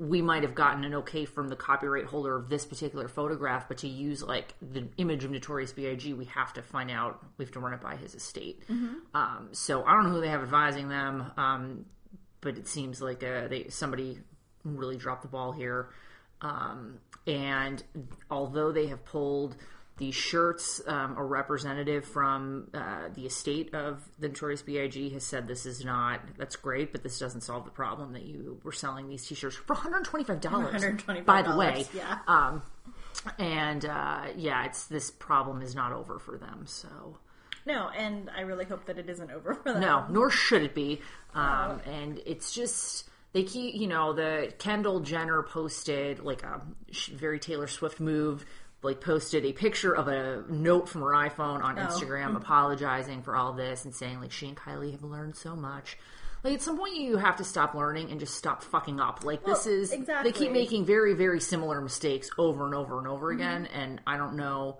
We 0.02 0.20
might 0.20 0.42
have 0.42 0.54
gotten 0.54 0.84
an 0.84 0.94
okay 0.94 1.24
from 1.24 1.48
the 1.48 1.56
copyright 1.56 2.06
holder 2.06 2.34
of 2.36 2.48
this 2.48 2.64
particular 2.64 3.06
photograph, 3.06 3.68
but 3.68 3.78
to 3.78 3.88
use 3.88 4.22
like 4.22 4.54
the 4.60 4.88
image 4.96 5.22
of 5.24 5.30
Notorious 5.30 5.72
B.I.G., 5.72 6.12
we 6.14 6.24
have 6.26 6.52
to 6.54 6.62
find 6.62 6.90
out. 6.90 7.24
We 7.38 7.44
have 7.44 7.52
to 7.52 7.60
run 7.60 7.72
it 7.72 7.80
by 7.80 7.96
his 7.96 8.14
estate. 8.14 8.62
Um, 9.14 9.48
so 9.52 9.84
I 9.84 9.92
don't 9.92 10.04
know 10.04 10.10
who 10.10 10.20
they 10.20 10.28
have 10.28 10.42
advising 10.42 10.88
them. 10.88 11.30
Um, 11.36 11.84
but 12.40 12.58
it 12.58 12.68
seems 12.68 13.00
like 13.00 13.22
uh, 13.22 13.48
they 13.48 13.68
somebody 13.68 14.18
really 14.64 14.96
dropped 14.96 15.22
the 15.22 15.28
ball 15.28 15.52
here. 15.52 15.90
Um, 16.42 16.98
and 17.26 17.82
although 18.30 18.72
they 18.72 18.88
have 18.88 19.04
pulled 19.04 19.56
these 19.98 20.14
shirts, 20.14 20.80
um, 20.86 21.16
a 21.16 21.22
representative 21.22 22.04
from 22.04 22.68
uh, 22.74 23.08
the 23.14 23.26
estate 23.26 23.74
of 23.74 24.02
the 24.18 24.28
Notorious 24.28 24.62
B.I.G. 24.62 25.10
has 25.10 25.24
said 25.24 25.46
this 25.46 25.66
is 25.66 25.84
not 25.84 26.20
that's 26.38 26.56
great, 26.56 26.92
but 26.92 27.02
this 27.02 27.18
doesn't 27.18 27.42
solve 27.42 27.64
the 27.64 27.70
problem 27.70 28.12
that 28.14 28.24
you 28.24 28.58
were 28.64 28.72
selling 28.72 29.08
these 29.08 29.26
T-shirts 29.26 29.56
for 29.56 29.74
125 29.74 30.40
dollars. 30.40 30.82
$125, 30.82 31.24
by 31.24 31.42
the 31.42 31.56
way, 31.56 31.86
yeah. 31.94 32.18
Um, 32.26 32.62
and 33.38 33.84
uh, 33.84 34.26
yeah, 34.36 34.64
it's 34.64 34.86
this 34.86 35.10
problem 35.10 35.62
is 35.62 35.74
not 35.74 35.92
over 35.92 36.18
for 36.18 36.38
them. 36.38 36.64
So. 36.66 37.18
No, 37.64 37.88
and 37.90 38.28
I 38.36 38.40
really 38.40 38.64
hope 38.64 38.86
that 38.86 38.98
it 38.98 39.08
isn't 39.08 39.30
over 39.30 39.54
for 39.54 39.72
them. 39.72 39.80
No, 39.80 40.04
nor 40.10 40.30
should 40.30 40.62
it 40.62 40.74
be. 40.74 41.00
Um, 41.32 41.80
and 41.86 42.20
it's 42.26 42.52
just 42.52 43.08
they 43.32 43.44
keep, 43.44 43.74
you 43.74 43.86
know, 43.86 44.12
the 44.12 44.52
Kendall 44.58 45.00
Jenner 45.00 45.42
posted 45.42 46.20
like 46.20 46.42
a 46.42 46.60
very 47.12 47.38
Taylor 47.38 47.66
Swift 47.66 47.98
move. 47.98 48.44
Like 48.82 49.00
posted 49.00 49.44
a 49.44 49.52
picture 49.52 49.94
of 49.94 50.08
a 50.08 50.44
note 50.48 50.88
from 50.88 51.02
her 51.02 51.10
iPhone 51.10 51.62
on 51.62 51.76
Instagram 51.76 52.36
apologizing 52.36 53.22
for 53.22 53.36
all 53.36 53.52
this 53.52 53.84
and 53.84 53.94
saying 53.94 54.20
like 54.20 54.32
she 54.32 54.48
and 54.48 54.56
Kylie 54.56 54.92
have 54.92 55.04
learned 55.04 55.36
so 55.36 55.54
much. 55.54 55.96
Like 56.42 56.54
at 56.54 56.62
some 56.62 56.76
point 56.76 56.96
you 56.96 57.16
have 57.16 57.36
to 57.36 57.44
stop 57.44 57.74
learning 57.74 58.10
and 58.10 58.18
just 58.18 58.34
stop 58.34 58.64
fucking 58.64 58.98
up. 58.98 59.24
Like 59.24 59.44
this 59.44 59.66
Well, 59.66 59.74
is 59.74 59.90
they 59.90 60.32
keep 60.32 60.50
making 60.50 60.84
very 60.84 61.14
very 61.14 61.40
similar 61.40 61.80
mistakes 61.80 62.28
over 62.38 62.66
and 62.66 62.74
over 62.74 62.98
and 62.98 63.06
over 63.06 63.30
again 63.30 63.66
and 63.66 64.00
I 64.06 64.16
don't 64.16 64.34
know 64.34 64.78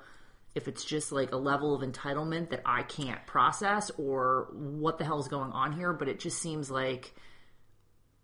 if 0.55 0.69
it's 0.69 0.85
just 0.85 1.13
like 1.13 1.33
a 1.33 1.37
level 1.37 1.75
of 1.75 1.83
entitlement 1.83 2.51
that 2.51 2.63
I 2.65 2.83
can't 2.83 3.25
process 3.27 3.91
or 3.97 4.49
what 4.53 4.99
the 4.99 5.05
hell 5.05 5.19
is 5.19 5.29
going 5.29 5.53
on 5.53 5.73
here, 5.73 5.93
but 5.93 6.09
it 6.09 6.21
just 6.21 6.39
seems 6.39 6.71
like 6.71 7.15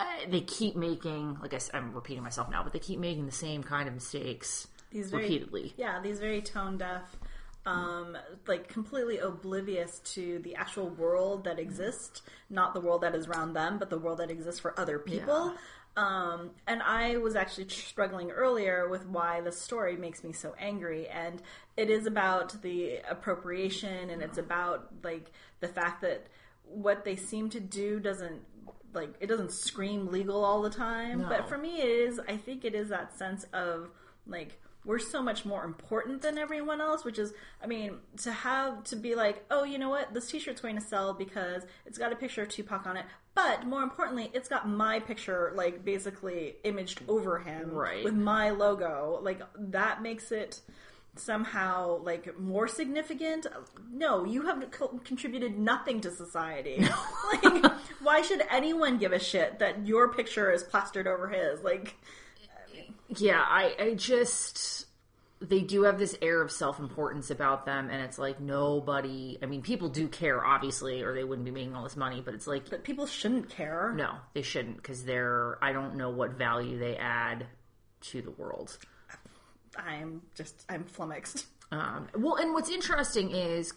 uh, 0.01 0.05
they 0.29 0.41
keep 0.41 0.77
making, 0.77 1.39
like 1.41 1.55
I, 1.55 1.61
am 1.77 1.95
repeating 1.95 2.23
myself 2.23 2.51
now, 2.51 2.63
but 2.63 2.73
they 2.73 2.79
keep 2.79 2.99
making 2.99 3.27
the 3.27 3.33
same 3.33 3.63
kind 3.63 3.89
of 3.89 3.95
mistakes 3.95 4.69
These 4.91 5.11
very, 5.11 5.25
repeatedly. 5.25 5.75
Yeah, 5.77 6.01
these 6.01 6.19
very 6.19 6.41
tone 6.41 6.79
deaf, 6.79 7.17
um, 7.67 8.17
like 8.47 8.69
completely 8.69 9.19
oblivious 9.19 10.01
to 10.15 10.39
the 10.41 10.55
actual 10.55 10.89
world 10.89 11.45
that 11.45 11.59
exists, 11.59 12.23
not 12.49 12.75
the 12.75 12.81
world 12.81 13.03
that 13.03 13.15
is 13.15 13.27
around 13.27 13.53
them, 13.53 13.79
but 13.79 13.91
the 13.91 13.99
world 13.99 14.19
that 14.19 14.31
exists 14.31 14.61
for 14.61 14.79
other 14.79 14.99
people. 14.99 15.55
Um, 15.97 16.51
and 16.67 16.81
I 16.81 17.17
was 17.17 17.35
actually 17.35 17.69
struggling 17.69 18.31
earlier 18.31 18.89
with 18.89 19.05
why 19.07 19.41
the 19.41 19.51
story 19.51 19.97
makes 19.97 20.23
me 20.23 20.33
so 20.33 20.55
angry, 20.59 21.09
and 21.09 21.43
it 21.77 21.91
is 21.91 22.07
about 22.07 22.63
the 22.63 22.99
appropriation, 23.09 24.09
and 24.09 24.23
it's 24.23 24.39
about 24.39 24.91
like 25.03 25.33
the 25.61 25.69
fact 25.69 26.03
that 26.03 26.29
what 26.65 27.05
they 27.05 27.17
seem 27.17 27.51
to 27.51 27.61
do 27.61 27.99
doesn't 27.99 28.43
like 28.93 29.15
it 29.21 29.27
doesn't 29.27 29.51
scream 29.53 30.07
legal 30.07 30.45
all 30.45 30.63
the 30.63 30.71
time. 30.71 31.23
No. 31.23 31.29
But 31.29 31.49
for 31.49 31.59
me, 31.59 31.81
it 31.81 31.89
is. 31.89 32.21
I 32.29 32.37
think 32.37 32.65
it 32.65 32.75
is 32.75 32.91
that 32.91 33.19
sense 33.19 33.45
of 33.53 33.91
like 34.27 34.61
we're 34.85 34.99
so 34.99 35.23
much 35.23 35.45
more 35.45 35.65
important 35.65 36.23
than 36.23 36.39
everyone 36.39 36.81
else 36.81 37.05
which 37.05 37.19
is 37.19 37.35
i 37.63 37.67
mean 37.67 37.97
to 38.17 38.33
have 38.33 38.83
to 38.85 38.97
be 38.97 39.15
like 39.15 39.45
oh 39.51 39.65
you 39.65 39.77
know 39.79 39.91
what? 39.91 40.15
This 40.15 40.31
t-shirt's 40.31 40.61
going 40.61 40.77
to 40.77 40.81
sell 40.81 41.13
because 41.13 41.65
it's 41.85 41.99
got 41.99 42.13
a 42.13 42.17
picture 42.17 42.43
of 42.43 42.49
tupac 42.49 42.87
on 42.87 42.97
it. 42.97 43.05
But 43.35 43.67
more 43.67 43.83
importantly 43.83 44.31
it's 44.33 44.49
got 44.49 44.69
my 44.69 45.01
picture 45.01 45.53
like 45.55 45.85
basically 45.85 46.57
imaged 46.65 47.03
over 47.09 47.39
him 47.39 47.71
Right. 47.71 48.05
with 48.05 48.15
my 48.15 48.51
logo. 48.51 49.19
Like 49.23 49.43
that 49.59 50.01
makes 50.03 50.33
it 50.33 50.61
somehow 51.17 51.99
like 52.03 52.39
more 52.39 52.69
significant. 52.69 53.47
No 53.93 54.25
you 54.25 54.43
have 54.43 54.71
co- 54.71 55.01
contributed 55.05 55.59
nothing 55.59 56.01
to 56.03 56.11
society. 56.11 56.87
Like 57.43 57.73
why 58.01 58.23
should 58.23 58.43
anyone 58.51 58.97
give 58.97 59.13
a 59.13 59.19
shit 59.19 59.59
that 59.59 59.87
your 59.87 60.13
picture 60.15 60.51
is 60.51 60.63
plastered 60.63 61.07
over 61.07 61.29
his? 61.29 61.61
Like 61.63 61.95
Yeah, 63.17 63.41
I, 63.41 63.75
I 63.79 63.95
just 63.95 64.87
they 65.41 65.61
do 65.61 65.85
have 65.85 65.99
this 65.99 66.17
air 66.21 66.43
of 66.43 66.51
self 66.51 66.79
importance 66.79 67.31
about 67.31 67.65
them, 67.65 67.89
and 67.91 68.03
it's 68.03 68.19
like 68.19 68.41
nobody. 68.41 69.39
I 69.43 69.47
mean, 69.47 69.63
people 69.63 69.89
do 69.89 70.09
care, 70.09 70.45
obviously, 70.45 71.03
or 71.03 71.15
they 71.15 71.25
wouldn't 71.25 71.45
be 71.45 71.51
making 71.51 71.75
all 71.75 71.85
this 71.85 71.97
money. 71.97 72.21
But 72.25 72.35
it's 72.35 72.47
like, 72.47 72.69
but 72.69 72.85
people 72.85 73.07
shouldn't 73.07 73.49
care 73.49 73.93
no, 73.97 74.17
they 74.35 74.43
shouldn't 74.43 74.77
because 74.77 75.05
they're. 75.05 75.59
I 75.63 75.73
don't 75.73 75.97
know 75.97 76.11
what 76.11 76.33
value 76.33 76.79
they 76.79 76.97
add 76.97 77.47
to 78.01 78.23
the 78.23 78.31
world. 78.33 78.77
I'm 79.77 80.23
just 80.35 80.65
I'm 80.69 80.85
flummoxed. 80.85 81.47
Um, 81.71 82.09
well, 82.17 82.37
and 82.37 82.53
what's 82.53 82.71
interesting 82.71 83.31
is 83.31 83.73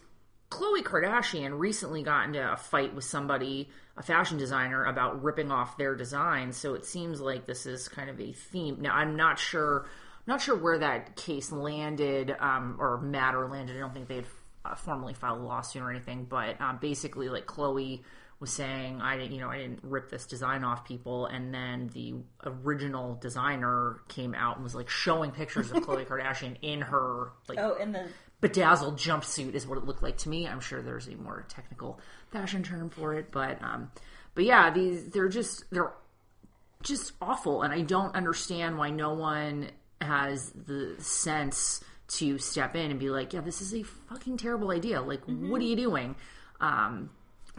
Khloe 0.52 0.84
Kardashian 0.84 1.58
recently 1.58 2.04
got 2.04 2.26
into 2.26 2.52
a 2.52 2.58
fight 2.58 2.94
with 2.94 3.06
somebody, 3.06 3.70
a 3.96 4.04
fashion 4.04 4.38
designer, 4.38 4.84
about 4.84 5.24
ripping 5.24 5.50
off 5.50 5.78
their 5.78 5.96
design. 5.96 6.52
So 6.52 6.74
it 6.74 6.86
seems 6.86 7.22
like 7.22 7.46
this 7.48 7.66
is 7.66 7.88
kind 7.88 8.10
of 8.10 8.20
a 8.20 8.34
theme. 8.34 8.78
Now, 8.82 8.94
I'm 8.94 9.16
not 9.16 9.40
sure, 9.40 9.88
not 10.28 10.42
sure 10.42 10.58
where 10.58 10.78
that 10.80 11.16
case 11.16 11.54
landed 11.54 12.36
um, 12.38 12.76
or 12.80 13.00
matter 13.00 13.48
landed. 13.48 13.78
I 13.78 13.80
don't 13.80 13.94
think 13.94 14.10
they 14.10 14.18
had 14.18 14.26
uh, 14.66 14.76
formally 14.76 15.14
filed 15.14 15.40
a 15.40 15.44
lawsuit 15.44 15.82
or 15.82 15.90
anything, 15.90 16.26
but 16.26 16.60
um, 16.60 16.80
basically, 16.82 17.30
like 17.30 17.46
Khloe 17.46 18.02
was 18.42 18.52
saying, 18.52 19.00
I 19.00 19.16
didn't, 19.18 19.32
you 19.32 19.40
know, 19.40 19.50
I 19.50 19.58
didn't 19.60 19.80
rip 19.84 20.10
this 20.10 20.26
design 20.26 20.66
off 20.66 20.84
people, 20.84 21.28
and 21.28 21.54
then 21.54 21.90
the 21.94 22.16
original 22.44 23.16
designer 23.22 24.02
came 24.10 24.36
out 24.36 24.56
and 24.56 24.64
was 24.66 24.76
like 24.76 24.90
showing 24.90 25.32
pictures 25.32 25.72
of 25.72 25.78
Khloe 25.84 26.06
Kardashian 26.10 26.58
in 26.62 26.82
her 26.82 27.32
like 27.48 27.60
Oh, 27.60 27.76
in 27.76 27.94
the 27.94 28.08
bedazzled 28.42 28.98
jumpsuit 28.98 29.54
is 29.54 29.68
what 29.68 29.78
it 29.78 29.86
looked 29.86 30.04
like 30.04 30.18
to 30.18 30.30
me. 30.30 30.48
I'm 30.48 30.60
sure 30.60 30.82
there's 30.82 31.08
a 31.08 31.16
more 31.16 31.46
technical 31.48 32.00
fashion 32.32 32.64
term 32.64 32.90
for 32.90 33.14
it, 33.14 33.32
but 33.32 33.62
um, 33.62 33.92
but 34.36 34.44
yeah, 34.44 34.72
these 34.72 35.10
they're 35.10 35.30
just 35.30 35.64
they're 35.72 35.94
just 36.82 37.14
awful, 37.22 37.62
and 37.62 37.72
I 37.72 37.82
don't 37.82 38.16
understand 38.16 38.78
why 38.78 38.90
no 38.90 39.14
one 39.14 39.70
has 40.02 40.52
the 40.52 40.96
sense 40.98 41.84
to 42.08 42.38
step 42.40 42.76
in 42.76 42.92
and 42.92 43.00
be 43.00 43.10
like, 43.10 43.34
yeah, 43.34 43.42
this 43.42 43.62
is 43.62 43.74
a 43.74 43.84
fucking 43.84 44.38
terrible 44.38 44.72
idea. 44.72 45.02
Like, 45.02 45.22
what 45.26 45.62
are 45.62 45.66
you 45.66 45.76
doing? 45.76 46.16
Um, 46.60 47.12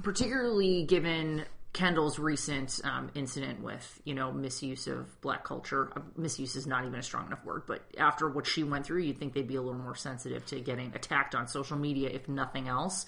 particularly 0.02 0.84
given 0.84 1.44
Kendall's 1.72 2.18
recent 2.18 2.80
um, 2.84 3.10
incident 3.14 3.62
with, 3.62 4.00
you 4.04 4.12
know, 4.14 4.30
misuse 4.30 4.86
of 4.86 5.18
black 5.22 5.42
culture. 5.44 5.90
Uh, 5.96 6.00
misuse 6.16 6.54
is 6.54 6.66
not 6.66 6.84
even 6.84 6.98
a 6.98 7.02
strong 7.02 7.26
enough 7.26 7.42
word, 7.44 7.62
but 7.66 7.82
after 7.96 8.28
what 8.28 8.46
she 8.46 8.62
went 8.62 8.84
through, 8.84 9.00
you'd 9.00 9.18
think 9.18 9.32
they'd 9.32 9.48
be 9.48 9.56
a 9.56 9.62
little 9.62 9.80
more 9.80 9.94
sensitive 9.94 10.44
to 10.46 10.60
getting 10.60 10.92
attacked 10.94 11.34
on 11.34 11.48
social 11.48 11.78
media, 11.78 12.10
if 12.10 12.28
nothing 12.28 12.68
else. 12.68 13.06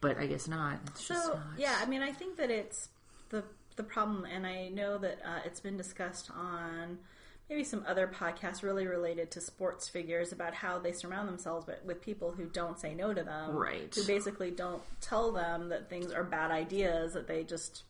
But 0.00 0.18
I 0.18 0.26
guess 0.26 0.46
not. 0.46 0.78
It's 0.86 1.08
just 1.08 1.24
So 1.24 1.34
not. 1.34 1.42
yeah, 1.58 1.76
I 1.80 1.86
mean, 1.86 2.00
I 2.02 2.12
think 2.12 2.36
that 2.36 2.50
it's 2.50 2.88
the 3.30 3.42
the 3.76 3.82
problem, 3.82 4.24
and 4.24 4.46
I 4.46 4.68
know 4.68 4.98
that 4.98 5.18
uh, 5.24 5.40
it's 5.44 5.60
been 5.60 5.76
discussed 5.76 6.30
on 6.30 6.98
maybe 7.50 7.64
some 7.64 7.84
other 7.86 8.06
podcasts 8.06 8.62
really 8.62 8.86
related 8.86 9.30
to 9.32 9.40
sports 9.40 9.88
figures 9.88 10.30
about 10.32 10.54
how 10.54 10.78
they 10.78 10.92
surround 10.92 11.28
themselves 11.28 11.66
with, 11.66 11.84
with 11.84 12.00
people 12.00 12.30
who 12.30 12.46
don't 12.46 12.78
say 12.78 12.94
no 12.94 13.12
to 13.12 13.24
them, 13.24 13.50
Right. 13.50 13.92
Who 13.92 14.04
basically 14.04 14.52
don't 14.52 14.82
tell 15.00 15.32
them 15.32 15.68
that 15.70 15.90
things 15.90 16.12
are 16.12 16.22
bad 16.22 16.52
ideas, 16.52 17.12
that 17.14 17.26
they 17.26 17.42
just 17.42 17.82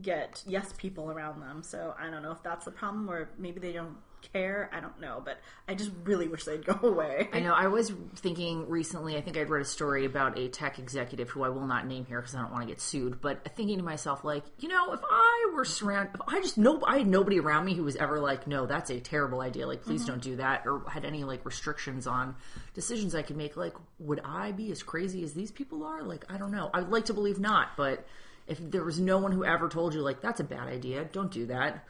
get 0.00 0.42
yes 0.46 0.72
people 0.78 1.10
around 1.10 1.40
them. 1.40 1.64
So 1.64 1.94
I 1.98 2.08
don't 2.08 2.22
know 2.22 2.30
if 2.30 2.42
that's 2.44 2.64
the 2.64 2.70
problem, 2.70 3.10
or 3.10 3.28
maybe 3.36 3.58
they 3.58 3.72
don't 3.72 3.96
care. 4.32 4.70
I 4.72 4.80
don't 4.80 5.00
know, 5.00 5.22
but 5.24 5.38
I 5.68 5.74
just 5.74 5.90
really 6.04 6.28
wish 6.28 6.44
they'd 6.44 6.64
go 6.64 6.78
away. 6.88 7.28
I 7.32 7.40
know. 7.40 7.54
I 7.54 7.66
was 7.66 7.92
thinking 8.16 8.68
recently. 8.68 9.16
I 9.16 9.20
think 9.20 9.36
I'd 9.36 9.50
read 9.50 9.62
a 9.62 9.66
story 9.66 10.04
about 10.04 10.38
a 10.38 10.48
tech 10.48 10.78
executive 10.78 11.30
who 11.30 11.42
I 11.42 11.48
will 11.48 11.66
not 11.66 11.86
name 11.86 12.04
here 12.06 12.20
because 12.20 12.34
I 12.34 12.42
don't 12.42 12.52
want 12.52 12.62
to 12.62 12.68
get 12.68 12.80
sued. 12.80 13.20
But 13.20 13.44
thinking 13.56 13.78
to 13.78 13.84
myself, 13.84 14.24
like, 14.24 14.44
you 14.58 14.68
know, 14.68 14.92
if 14.92 15.00
I 15.08 15.50
were 15.54 15.64
surrounded, 15.64 16.14
if 16.14 16.20
I 16.26 16.40
just 16.40 16.58
no, 16.58 16.82
I 16.86 16.98
had 16.98 17.06
nobody 17.06 17.40
around 17.40 17.64
me 17.64 17.74
who 17.74 17.84
was 17.84 17.96
ever 17.96 18.20
like, 18.20 18.46
no, 18.46 18.66
that's 18.66 18.90
a 18.90 19.00
terrible 19.00 19.40
idea. 19.40 19.66
Like, 19.66 19.82
please 19.82 20.02
mm-hmm. 20.02 20.10
don't 20.10 20.22
do 20.22 20.36
that, 20.36 20.66
or 20.66 20.82
had 20.88 21.04
any 21.04 21.24
like 21.24 21.44
restrictions 21.44 22.06
on 22.06 22.36
decisions 22.74 23.14
I 23.14 23.22
could 23.22 23.36
make. 23.36 23.56
Like, 23.56 23.74
would 23.98 24.20
I 24.24 24.52
be 24.52 24.70
as 24.70 24.82
crazy 24.82 25.24
as 25.24 25.34
these 25.34 25.50
people 25.50 25.84
are? 25.84 26.02
Like, 26.02 26.24
I 26.28 26.38
don't 26.38 26.52
know. 26.52 26.70
I'd 26.72 26.88
like 26.88 27.06
to 27.06 27.14
believe 27.14 27.38
not, 27.38 27.76
but 27.76 28.06
if 28.46 28.58
there 28.70 28.84
was 28.84 28.98
no 28.98 29.18
one 29.18 29.32
who 29.32 29.44
ever 29.44 29.68
told 29.68 29.94
you 29.94 30.00
like 30.00 30.20
that's 30.20 30.40
a 30.40 30.44
bad 30.44 30.68
idea, 30.68 31.04
don't 31.04 31.30
do 31.30 31.46
that. 31.46 31.84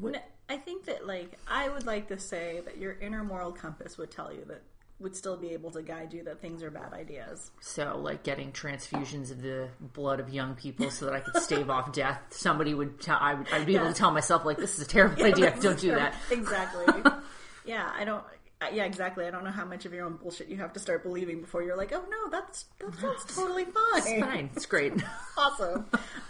No, 0.00 0.12
I 0.48 0.56
think 0.56 0.86
that 0.86 1.06
like 1.06 1.38
I 1.46 1.68
would 1.68 1.86
like 1.86 2.08
to 2.08 2.18
say 2.18 2.60
that 2.64 2.78
your 2.78 2.92
inner 3.00 3.22
moral 3.24 3.52
compass 3.52 3.98
would 3.98 4.10
tell 4.10 4.32
you 4.32 4.44
that 4.46 4.62
would 5.00 5.14
still 5.14 5.36
be 5.36 5.50
able 5.50 5.70
to 5.70 5.82
guide 5.82 6.12
you 6.12 6.24
that 6.24 6.40
things 6.40 6.62
are 6.62 6.70
bad 6.70 6.92
ideas. 6.92 7.50
So, 7.60 7.96
like 7.98 8.24
getting 8.24 8.50
transfusions 8.50 9.30
of 9.30 9.42
the 9.42 9.68
blood 9.80 10.18
of 10.18 10.28
young 10.30 10.54
people 10.56 10.90
so 10.90 11.04
that 11.06 11.14
I 11.14 11.20
could 11.20 11.36
stave 11.42 11.70
off 11.70 11.92
death. 11.92 12.20
Somebody 12.30 12.74
would 12.74 13.00
tell. 13.00 13.18
I 13.20 13.34
would. 13.34 13.46
I'd 13.52 13.66
be 13.66 13.76
able 13.76 13.86
to 13.86 13.94
tell 13.94 14.10
myself 14.10 14.44
like, 14.44 14.56
"This 14.56 14.78
is 14.78 14.84
a 14.84 14.88
terrible 14.88 15.22
idea. 15.24 15.54
Don't 15.60 15.78
do 15.78 15.92
that." 15.92 16.14
Exactly. 16.30 16.86
yeah, 17.64 17.90
I 17.96 18.04
don't. 18.04 18.24
Yeah, 18.72 18.86
exactly. 18.86 19.24
I 19.24 19.30
don't 19.30 19.44
know 19.44 19.52
how 19.52 19.64
much 19.64 19.86
of 19.86 19.92
your 19.92 20.04
own 20.04 20.16
bullshit 20.16 20.48
you 20.48 20.56
have 20.56 20.72
to 20.72 20.80
start 20.80 21.04
believing 21.04 21.40
before 21.40 21.62
you're 21.62 21.76
like, 21.76 21.92
oh 21.92 22.04
no, 22.10 22.28
that's 22.30 22.64
that 22.80 22.92
sounds 22.96 23.36
totally 23.36 23.64
fine. 23.66 23.74
It's 23.98 24.20
Fine, 24.20 24.50
it's 24.56 24.66
great. 24.66 24.94
awesome. 25.36 25.86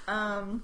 Um, 0.07 0.63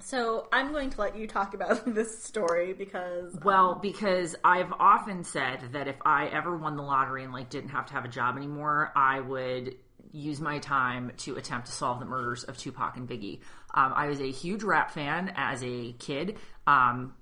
so 0.00 0.48
I'm 0.52 0.72
going 0.72 0.90
to 0.90 1.00
let 1.00 1.16
you 1.16 1.26
talk 1.26 1.54
about 1.54 1.82
this 1.94 2.22
story 2.22 2.72
because 2.72 3.36
Well, 3.42 3.76
because 3.80 4.36
I've 4.44 4.72
often 4.72 5.24
said 5.24 5.72
that 5.72 5.88
if 5.88 5.96
I 6.04 6.26
ever 6.26 6.56
won 6.56 6.76
the 6.76 6.82
lottery 6.82 7.24
and 7.24 7.32
like 7.32 7.50
didn't 7.50 7.70
have 7.70 7.86
to 7.86 7.94
have 7.94 8.04
a 8.04 8.08
job 8.08 8.36
anymore, 8.36 8.92
I 8.94 9.20
would 9.20 9.76
use 10.12 10.40
my 10.40 10.58
time 10.58 11.12
to 11.18 11.36
attempt 11.36 11.66
to 11.66 11.72
solve 11.72 11.98
the 11.98 12.06
murders 12.06 12.44
of 12.44 12.56
Tupac 12.56 12.96
and 12.96 13.08
Biggie. 13.08 13.40
Um, 13.74 13.92
I 13.94 14.06
was 14.06 14.20
a 14.20 14.30
huge 14.30 14.62
rap 14.62 14.92
fan 14.92 15.32
as 15.34 15.62
a 15.64 15.92
kid. 15.92 16.36
Um, 16.66 17.14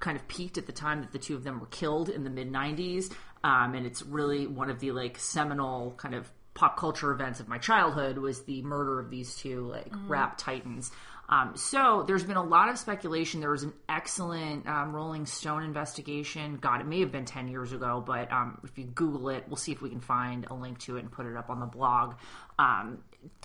kind 0.00 0.16
of 0.16 0.26
peaked 0.28 0.58
at 0.58 0.66
the 0.66 0.72
time 0.72 1.00
that 1.00 1.12
the 1.12 1.18
two 1.18 1.34
of 1.34 1.44
them 1.44 1.60
were 1.60 1.66
killed 1.66 2.08
in 2.08 2.24
the 2.24 2.30
mid 2.30 2.52
90s 2.52 3.12
um, 3.44 3.74
and 3.74 3.86
it's 3.86 4.02
really 4.02 4.46
one 4.46 4.70
of 4.70 4.80
the 4.80 4.92
like 4.92 5.18
seminal 5.18 5.92
kind 5.96 6.14
of 6.14 6.30
pop 6.54 6.76
culture 6.76 7.12
events 7.12 7.40
of 7.40 7.48
my 7.48 7.58
childhood 7.58 8.18
was 8.18 8.42
the 8.44 8.62
murder 8.62 8.98
of 8.98 9.10
these 9.10 9.36
two 9.36 9.66
like 9.66 9.92
rap 10.06 10.36
titans 10.38 10.90
um, 11.28 11.56
so 11.56 12.04
there's 12.06 12.24
been 12.24 12.36
a 12.36 12.42
lot 12.42 12.70
of 12.70 12.78
speculation. 12.78 13.40
There 13.40 13.50
was 13.50 13.62
an 13.62 13.74
excellent 13.88 14.66
um, 14.66 14.94
rolling 14.94 15.26
stone 15.26 15.62
investigation. 15.62 16.56
God 16.56 16.80
it 16.80 16.86
may 16.86 17.00
have 17.00 17.12
been 17.12 17.26
10 17.26 17.48
years 17.48 17.72
ago 17.72 18.02
but 18.04 18.32
um, 18.32 18.58
if 18.64 18.76
you 18.78 18.84
google 18.84 19.28
it 19.28 19.44
we'll 19.46 19.56
see 19.56 19.72
if 19.72 19.82
we 19.82 19.90
can 19.90 20.00
find 20.00 20.46
a 20.50 20.54
link 20.54 20.78
to 20.80 20.96
it 20.96 21.00
and 21.00 21.12
put 21.12 21.26
it 21.26 21.36
up 21.36 21.50
on 21.50 21.60
the 21.60 21.66
blog. 21.66 22.14
Um, 22.58 22.98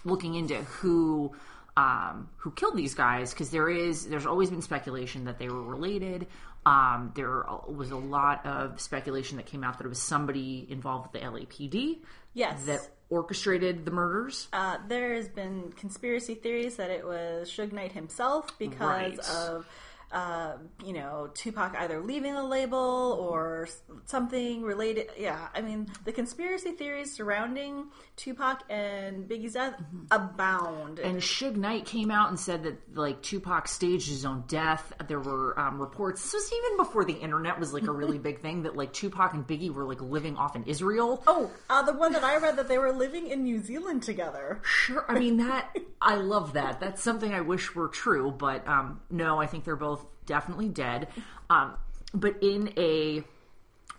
looking 0.06 0.36
into 0.36 0.56
who 0.56 1.34
um, 1.76 2.30
who 2.38 2.52
killed 2.52 2.78
these 2.78 2.94
guys 2.94 3.34
because 3.34 3.50
there 3.50 3.70
is 3.70 4.08
there's 4.08 4.26
always 4.26 4.50
been 4.50 4.62
speculation 4.62 5.26
that 5.26 5.40
they 5.40 5.50
were 5.50 5.64
related. 5.64 6.28
Um, 6.66 7.12
there 7.16 7.46
was 7.68 7.92
a 7.92 7.98
lot 7.98 8.46
of 8.46 8.80
speculation 8.80 9.38
that 9.38 9.48
came 9.48 9.64
out 9.64 9.80
that 9.80 9.86
it 9.86 9.90
was 9.90 10.02
somebody 10.02 10.66
involved 10.70 11.12
with 11.12 11.22
the 11.22 11.28
LAPD 11.28 12.00
yes, 12.34 12.64
that 12.66 12.88
orchestrated 13.14 13.86
the 13.86 13.92
murders. 13.92 14.48
uh, 14.54 14.78
there 14.88 15.14
has 15.14 15.28
been 15.30 15.72
conspiracy 15.78 16.36
theories 16.36 16.76
that 16.78 16.90
it 16.90 17.06
was 17.06 17.50
Suge 17.50 17.72
Knight 17.72 17.92
himself 17.94 18.58
because 18.58 18.80
Right. 18.80 19.20
of. 19.30 19.68
Uh, 20.14 20.58
you 20.86 20.94
know, 20.94 21.30
Tupac 21.34 21.76
either 21.80 22.00
leaving 22.00 22.36
the 22.36 22.44
label 22.44 23.18
or 23.20 23.68
something 24.06 24.62
related. 24.62 25.10
Yeah, 25.18 25.48
I 25.56 25.62
mean, 25.62 25.88
the 26.06 26.12
conspiracy 26.12 26.72
theories 26.72 27.12
surrounding 27.12 27.86
Tupac 28.16 28.62
and 28.70 29.28
Biggie's 29.28 29.54
death 29.54 29.74
abound. 30.12 31.00
And 31.00 31.18
Suge 31.18 31.56
Knight 31.56 31.86
came 31.86 32.12
out 32.12 32.30
and 32.30 32.40
said 32.40 32.64
that 32.64 32.96
like 32.96 33.24
Tupac 33.24 33.68
staged 33.68 34.08
his 34.08 34.24
own 34.24 34.44
death. 34.48 34.94
There 35.08 35.20
were 35.20 35.60
um, 35.60 35.82
reports. 35.82 36.22
This 36.22 36.34
was 36.34 36.54
even 36.54 36.78
before 36.78 37.06
the 37.06 37.14
internet 37.14 37.60
was 37.60 37.74
like 37.74 37.88
a 37.88 37.92
really 37.92 38.18
big 38.20 38.40
thing. 38.40 38.64
That 38.64 38.76
like 38.76 38.94
Tupac 38.94 39.34
and 39.34 39.48
Biggie 39.48 39.74
were 39.74 39.86
like 39.86 40.02
living 40.02 40.38
off 40.38 40.56
in 40.56 40.64
Israel. 40.66 41.24
oh, 41.26 41.50
uh, 41.70 41.82
the 41.82 41.94
one 41.94 42.14
that 42.14 42.24
I 42.24 42.38
read 42.38 42.58
that 42.58 42.68
they 42.68 42.78
were 42.78 42.92
living 42.92 43.28
in 43.28 43.44
New 43.44 43.60
Zealand 43.60 44.04
together. 44.04 44.62
Sure. 44.64 45.06
I 45.08 45.18
mean 45.18 45.38
that 45.38 45.76
I 46.02 46.16
love 46.16 46.54
that. 46.54 46.80
That's 46.80 47.02
something 47.02 47.34
I 47.34 47.42
wish 47.42 47.74
were 47.74 47.88
true, 47.88 48.32
but 48.32 48.68
um 48.68 49.02
no, 49.10 49.40
I 49.40 49.48
think 49.48 49.64
they're 49.64 49.76
both 49.76 50.03
definitely 50.26 50.70
dead. 50.70 51.08
Um 51.50 51.76
but 52.14 52.42
in 52.42 52.74
a 52.78 53.24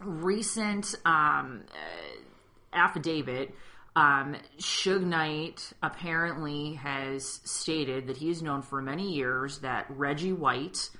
recent 0.01 0.95
um 1.05 1.65
uh, 1.73 2.77
affidavit 2.77 3.55
um, 3.97 4.35
Suge 4.59 5.05
Knight 5.05 5.73
apparently 5.83 6.75
has 6.75 7.41
stated 7.45 8.09
that 8.09 8.17
he 8.17 8.29
is 8.29 8.43
known 8.43 8.63
for 8.63 8.83
many 8.83 9.13
years 9.13 9.61
that 9.61 9.87
Reggie 9.89 10.33
White, 10.33 10.91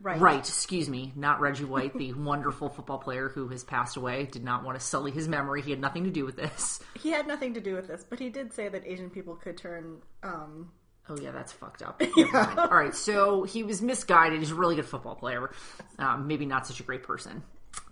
Right. 0.00 0.20
Right, 0.20 0.38
excuse 0.40 0.88
me, 0.88 1.12
not 1.14 1.40
Reggie 1.40 1.64
White, 1.64 1.96
the 1.96 2.12
wonderful 2.14 2.68
football 2.68 2.98
player 2.98 3.28
who 3.28 3.46
has 3.48 3.62
passed 3.62 3.96
away. 3.96 4.26
Did 4.26 4.42
not 4.42 4.64
want 4.64 4.76
to 4.76 4.84
sully 4.84 5.12
his 5.12 5.28
memory. 5.28 5.62
He 5.62 5.70
had 5.70 5.80
nothing 5.80 6.02
to 6.04 6.10
do 6.10 6.24
with 6.24 6.34
this. 6.34 6.80
He 7.00 7.10
had 7.10 7.28
nothing 7.28 7.54
to 7.54 7.60
do 7.60 7.74
with 7.74 7.86
this, 7.86 8.04
but 8.08 8.18
he 8.18 8.28
did 8.28 8.52
say 8.52 8.68
that 8.68 8.84
Asian 8.84 9.10
people 9.10 9.36
could 9.36 9.56
turn. 9.56 9.98
Um, 10.24 10.72
Oh 11.08 11.16
yeah, 11.20 11.32
that's 11.32 11.52
fucked 11.52 11.82
up. 11.82 12.00
Mind. 12.00 12.34
All 12.58 12.68
right, 12.68 12.94
so 12.94 13.42
he 13.42 13.62
was 13.62 13.82
misguided. 13.82 14.38
He's 14.38 14.52
a 14.52 14.54
really 14.54 14.76
good 14.76 14.86
football 14.86 15.16
player. 15.16 15.50
Um, 15.98 16.26
maybe 16.26 16.46
not 16.46 16.66
such 16.66 16.80
a 16.80 16.82
great 16.82 17.02
person. 17.02 17.42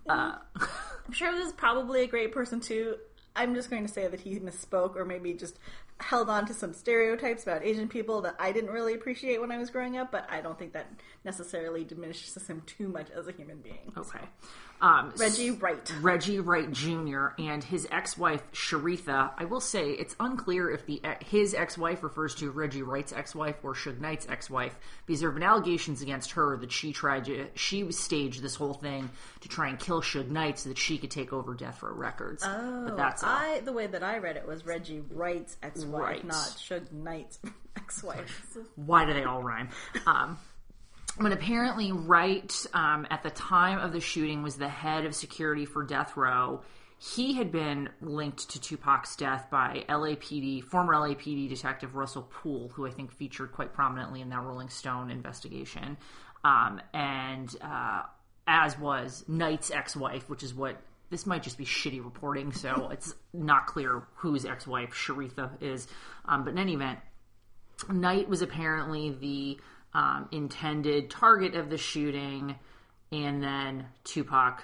Uh, 0.08 0.36
I'm 0.58 1.12
sure 1.12 1.32
he 1.34 1.42
was 1.42 1.52
probably 1.52 2.02
a 2.02 2.06
great 2.06 2.32
person 2.32 2.60
too. 2.60 2.96
I'm 3.34 3.54
just 3.54 3.70
going 3.70 3.86
to 3.86 3.92
say 3.92 4.06
that 4.06 4.20
he 4.20 4.38
misspoke 4.38 4.96
or 4.96 5.04
maybe 5.04 5.32
just 5.34 5.58
held 6.00 6.28
on 6.28 6.46
to 6.46 6.54
some 6.54 6.72
stereotypes 6.72 7.42
about 7.42 7.64
Asian 7.64 7.88
people 7.88 8.22
that 8.22 8.34
I 8.38 8.52
didn't 8.52 8.70
really 8.70 8.94
appreciate 8.94 9.40
when 9.40 9.52
I 9.52 9.58
was 9.58 9.70
growing 9.70 9.96
up, 9.96 10.10
but 10.10 10.26
I 10.30 10.40
don't 10.40 10.58
think 10.58 10.72
that 10.72 10.86
necessarily 11.24 11.84
diminishes 11.84 12.36
him 12.46 12.62
too 12.66 12.88
much 12.88 13.10
as 13.10 13.28
a 13.28 13.32
human 13.32 13.58
being. 13.58 13.92
okay. 13.96 14.24
Um, 14.82 15.12
Reggie 15.18 15.50
Wright. 15.50 15.92
Reggie 16.00 16.40
Wright 16.40 16.70
Jr. 16.70 17.28
and 17.38 17.62
his 17.62 17.86
ex-wife 17.90 18.42
Sharitha. 18.52 19.30
I 19.36 19.44
will 19.44 19.60
say 19.60 19.90
it's 19.90 20.16
unclear 20.18 20.70
if 20.70 20.86
the 20.86 21.02
his 21.20 21.52
ex-wife 21.52 22.02
refers 22.02 22.34
to 22.36 22.50
Reggie 22.50 22.80
Wright's 22.82 23.12
ex-wife 23.12 23.56
or 23.62 23.74
Suge 23.74 24.00
Knight's 24.00 24.26
ex-wife 24.28 24.74
because 25.04 25.20
there 25.20 25.28
have 25.28 25.34
been 25.34 25.46
allegations 25.46 26.00
against 26.00 26.32
her 26.32 26.56
that 26.56 26.72
she 26.72 26.92
tried 26.94 27.26
to 27.26 27.48
she 27.54 27.92
staged 27.92 28.42
this 28.42 28.54
whole 28.54 28.72
thing 28.72 29.10
to 29.40 29.48
try 29.50 29.68
and 29.68 29.78
kill 29.78 30.00
Suge 30.00 30.30
Knight 30.30 30.58
so 30.60 30.70
that 30.70 30.78
she 30.78 30.96
could 30.96 31.10
take 31.10 31.30
over 31.30 31.52
Death 31.52 31.82
Row 31.82 31.92
Records. 31.92 32.42
Oh, 32.46 32.84
but 32.86 32.96
that's 32.96 33.22
all. 33.22 33.28
I 33.28 33.60
the 33.60 33.74
way 33.74 33.86
that 33.86 34.02
I 34.02 34.16
read 34.16 34.38
it 34.38 34.46
was 34.48 34.64
Reggie 34.64 35.02
Wright's 35.10 35.58
ex-wife, 35.62 35.89
Right. 35.98 36.24
not 36.24 36.34
Suge 36.36 36.92
Knight's 36.92 37.38
ex-wife. 37.76 38.56
why 38.76 39.04
do 39.04 39.12
they 39.14 39.24
all 39.24 39.42
rhyme? 39.42 39.68
Um, 40.06 40.38
but 41.18 41.32
apparently, 41.32 41.92
Wright, 41.92 42.66
um, 42.72 43.06
at 43.10 43.22
the 43.22 43.30
time 43.30 43.78
of 43.78 43.92
the 43.92 44.00
shooting, 44.00 44.42
was 44.42 44.56
the 44.56 44.68
head 44.68 45.04
of 45.04 45.14
security 45.14 45.64
for 45.66 45.82
Death 45.82 46.16
Row. 46.16 46.62
He 46.98 47.34
had 47.34 47.50
been 47.50 47.88
linked 48.00 48.50
to 48.50 48.60
Tupac's 48.60 49.16
death 49.16 49.48
by 49.50 49.84
LAPD, 49.88 50.64
former 50.64 50.94
LAPD 50.94 51.48
detective 51.48 51.96
Russell 51.96 52.28
Poole, 52.30 52.68
who 52.74 52.86
I 52.86 52.90
think 52.90 53.10
featured 53.10 53.52
quite 53.52 53.72
prominently 53.72 54.20
in 54.20 54.28
that 54.28 54.42
Rolling 54.42 54.68
Stone 54.68 55.10
investigation, 55.10 55.96
um, 56.44 56.80
and 56.92 57.54
uh, 57.62 58.02
as 58.46 58.78
was 58.78 59.24
Knight's 59.26 59.70
ex-wife, 59.70 60.28
which 60.28 60.42
is 60.42 60.54
what 60.54 60.76
this 61.10 61.26
might 61.26 61.42
just 61.42 61.58
be 61.58 61.64
shitty 61.64 62.02
reporting, 62.04 62.52
so 62.52 62.88
it's 62.92 63.14
not 63.32 63.66
clear 63.66 64.02
whose 64.16 64.44
ex-wife 64.44 64.90
Sharitha 64.90 65.50
is. 65.60 65.86
Um, 66.24 66.44
but 66.44 66.50
in 66.50 66.58
any 66.58 66.74
event, 66.74 67.00
Knight 67.88 68.28
was 68.28 68.42
apparently 68.42 69.10
the 69.10 69.58
um, 69.98 70.28
intended 70.32 71.10
target 71.10 71.54
of 71.54 71.68
the 71.70 71.78
shooting, 71.78 72.54
and 73.10 73.42
then 73.42 73.86
Tupac 74.04 74.62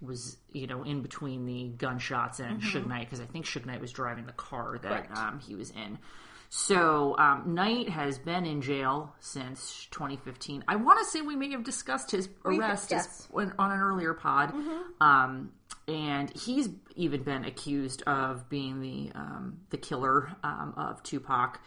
was 0.00 0.36
you 0.52 0.68
know 0.68 0.84
in 0.84 1.02
between 1.02 1.44
the 1.44 1.70
gunshots 1.76 2.38
and 2.38 2.62
Suge 2.62 2.86
Knight 2.86 3.06
because 3.10 3.20
I 3.20 3.24
think 3.26 3.46
Suge 3.46 3.66
Knight 3.66 3.80
was 3.80 3.90
driving 3.90 4.26
the 4.26 4.32
car 4.32 4.78
that 4.82 5.08
um, 5.16 5.40
he 5.40 5.56
was 5.56 5.70
in. 5.70 5.98
So 6.50 7.14
um, 7.18 7.54
Knight 7.54 7.88
has 7.90 8.18
been 8.18 8.46
in 8.46 8.62
jail 8.62 9.12
since 9.20 9.86
2015. 9.90 10.64
I 10.68 10.76
want 10.76 10.98
to 11.00 11.04
say 11.04 11.20
we 11.20 11.36
may 11.36 11.50
have 11.50 11.62
discussed 11.64 12.10
his 12.12 12.28
arrest 12.44 12.92
as- 12.92 13.04
yes. 13.06 13.28
when- 13.30 13.52
on 13.58 13.70
an 13.72 13.80
earlier 13.80 14.14
pod, 14.14 14.54
um, 15.00 15.52
and 15.88 16.30
he's 16.36 16.68
even 16.94 17.22
been 17.22 17.44
accused 17.44 18.02
of 18.02 18.48
being 18.48 18.80
the 18.80 19.10
um, 19.14 19.60
the 19.70 19.78
killer 19.78 20.30
um, 20.44 20.74
of 20.76 21.02
Tupac. 21.02 21.60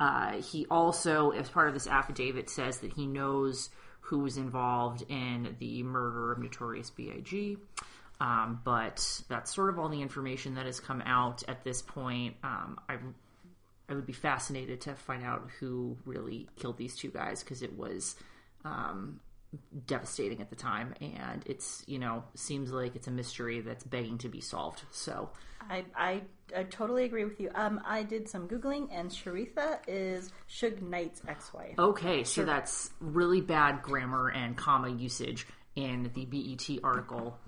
Uh, 0.00 0.40
he 0.42 0.66
also, 0.70 1.30
as 1.30 1.48
part 1.48 1.68
of 1.68 1.74
this 1.74 1.86
affidavit, 1.86 2.50
says 2.50 2.78
that 2.78 2.92
he 2.92 3.06
knows 3.06 3.70
who 4.00 4.20
was 4.20 4.36
involved 4.36 5.04
in 5.08 5.56
the 5.58 5.82
murder 5.82 6.32
of 6.32 6.38
Notorious 6.38 6.90
B.I.G. 6.90 7.56
Um, 8.20 8.60
but 8.64 9.22
that's 9.28 9.54
sort 9.54 9.70
of 9.70 9.78
all 9.78 9.88
the 9.88 10.00
information 10.00 10.54
that 10.54 10.66
has 10.66 10.80
come 10.80 11.02
out 11.02 11.42
at 11.48 11.64
this 11.64 11.82
point. 11.82 12.36
Um, 12.42 12.78
I 12.88 12.96
I 13.88 13.94
would 13.94 14.06
be 14.06 14.12
fascinated 14.12 14.80
to 14.82 14.94
find 14.94 15.22
out 15.24 15.48
who 15.60 15.96
really 16.04 16.48
killed 16.56 16.76
these 16.76 16.96
two 16.96 17.10
guys 17.10 17.42
because 17.42 17.62
it 17.62 17.76
was 17.76 18.16
um, 18.64 19.20
devastating 19.86 20.40
at 20.40 20.50
the 20.50 20.56
time, 20.56 20.94
and 21.00 21.42
it's 21.46 21.84
you 21.86 21.98
know 21.98 22.24
seems 22.34 22.70
like 22.70 22.96
it's 22.96 23.06
a 23.06 23.10
mystery 23.10 23.60
that's 23.60 23.84
begging 23.84 24.18
to 24.18 24.28
be 24.28 24.40
solved. 24.40 24.82
So 24.90 25.30
I, 25.68 25.84
I 25.96 26.22
I 26.56 26.64
totally 26.64 27.04
agree 27.04 27.24
with 27.24 27.40
you. 27.40 27.50
Um, 27.54 27.80
I 27.84 28.02
did 28.02 28.28
some 28.28 28.48
googling, 28.48 28.88
and 28.92 29.10
Sharitha 29.10 29.78
is 29.86 30.32
Suge 30.48 30.82
Knight's 30.82 31.22
ex-wife. 31.26 31.78
okay, 31.78 32.24
so 32.24 32.44
that's 32.44 32.90
really 33.00 33.40
bad 33.40 33.82
grammar 33.82 34.28
and 34.28 34.56
comma 34.56 34.90
usage 34.90 35.46
in 35.74 36.10
the 36.14 36.24
BET 36.24 36.78
article. 36.82 37.38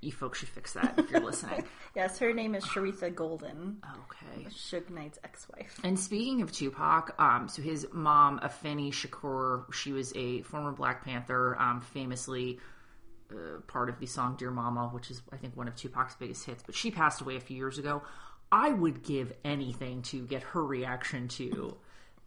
You 0.00 0.12
folks 0.12 0.38
should 0.40 0.48
fix 0.48 0.74
that 0.74 0.94
if 0.98 1.10
you're 1.10 1.20
listening. 1.20 1.64
Yes, 1.96 2.18
her 2.18 2.34
name 2.34 2.54
is 2.54 2.62
Sharitha 2.62 3.14
Golden, 3.14 3.78
Okay. 3.82 4.44
Suge 4.50 4.90
Knight's 4.90 5.18
ex-wife. 5.24 5.80
And 5.82 5.98
speaking 5.98 6.42
of 6.42 6.52
Tupac, 6.52 7.14
um, 7.18 7.48
so 7.48 7.62
his 7.62 7.86
mom, 7.90 8.38
Afeni 8.40 8.92
Shakur, 8.92 9.72
she 9.72 9.92
was 9.92 10.12
a 10.14 10.42
former 10.42 10.72
Black 10.72 11.06
Panther, 11.06 11.56
um, 11.58 11.80
famously 11.80 12.58
uh, 13.32 13.60
part 13.66 13.88
of 13.88 13.98
the 13.98 14.04
song 14.04 14.36
"Dear 14.38 14.50
Mama," 14.50 14.88
which 14.92 15.10
is 15.10 15.22
I 15.32 15.36
think 15.38 15.56
one 15.56 15.68
of 15.68 15.74
Tupac's 15.74 16.14
biggest 16.16 16.44
hits. 16.44 16.62
But 16.62 16.74
she 16.74 16.90
passed 16.90 17.22
away 17.22 17.36
a 17.36 17.40
few 17.40 17.56
years 17.56 17.78
ago. 17.78 18.02
I 18.52 18.68
would 18.68 19.02
give 19.02 19.32
anything 19.42 20.02
to 20.02 20.26
get 20.26 20.42
her 20.42 20.62
reaction 20.62 21.28
to 21.28 21.78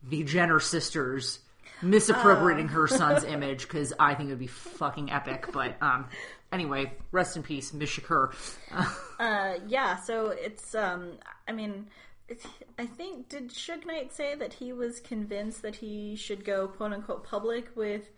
the 0.02 0.24
Jenner 0.24 0.60
sisters 0.60 1.40
misappropriating 1.84 2.70
her 2.70 2.88
son's 2.88 3.24
image 3.24 3.62
because 3.62 3.94
I 4.00 4.16
think 4.16 4.30
it 4.30 4.32
would 4.34 4.40
be 4.40 4.48
fucking 4.48 5.12
epic. 5.12 5.48
But 5.54 5.78
um, 5.82 6.08
anyway, 6.52 6.92
rest 7.12 7.38
in 7.38 7.44
peace, 7.44 7.74
Miss 7.74 7.90
Shakur. 7.90 8.34
Uh, 9.20 9.60
yeah, 9.68 9.98
so 9.98 10.28
it's 10.28 10.74
um, 10.74 11.18
I 11.46 11.52
mean, 11.52 11.88
I 12.78 12.86
think 12.86 13.28
did 13.28 13.50
Suge 13.50 13.86
Knight 13.86 14.14
say 14.14 14.34
that 14.34 14.54
he 14.54 14.72
was 14.72 15.02
convinced 15.02 15.62
that 15.64 15.76
he 15.76 16.16
should 16.16 16.46
go 16.46 16.70
quote 16.70 16.94
unquote 16.94 17.26
public 17.26 17.76
with 17.76 18.10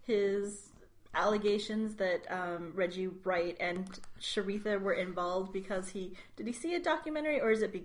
his 0.00 0.70
allegations 1.14 1.96
that 1.96 2.22
um, 2.30 2.72
Reggie 2.74 3.08
Wright 3.24 3.56
and 3.58 3.86
Sharitha 4.20 4.80
were 4.80 4.92
involved 4.92 5.52
because 5.52 5.88
he 5.88 6.12
did 6.36 6.46
he 6.46 6.52
see 6.52 6.74
a 6.74 6.80
documentary 6.80 7.40
or 7.40 7.50
is 7.50 7.62
it 7.62 7.72
be, 7.72 7.84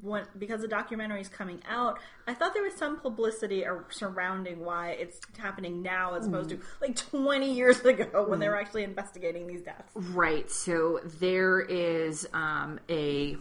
one, 0.00 0.26
because 0.38 0.62
the 0.62 0.68
documentary 0.68 1.20
is 1.20 1.28
coming 1.28 1.62
out? 1.68 1.98
I 2.26 2.34
thought 2.34 2.54
there 2.54 2.62
was 2.62 2.74
some 2.74 3.00
publicity 3.00 3.66
ar- 3.66 3.86
surrounding 3.90 4.60
why 4.60 4.90
it's 4.92 5.20
happening 5.36 5.82
now 5.82 6.14
as 6.14 6.26
opposed 6.26 6.50
to 6.50 6.60
like 6.80 6.96
20 6.96 7.52
years 7.52 7.80
ago 7.84 8.24
when 8.26 8.38
they 8.38 8.48
were 8.48 8.58
actually 8.58 8.84
investigating 8.84 9.46
these 9.46 9.62
deaths. 9.62 9.92
Right. 9.94 10.50
So 10.50 11.00
there 11.20 11.60
is 11.60 12.26
um, 12.32 12.80
a 12.88 13.36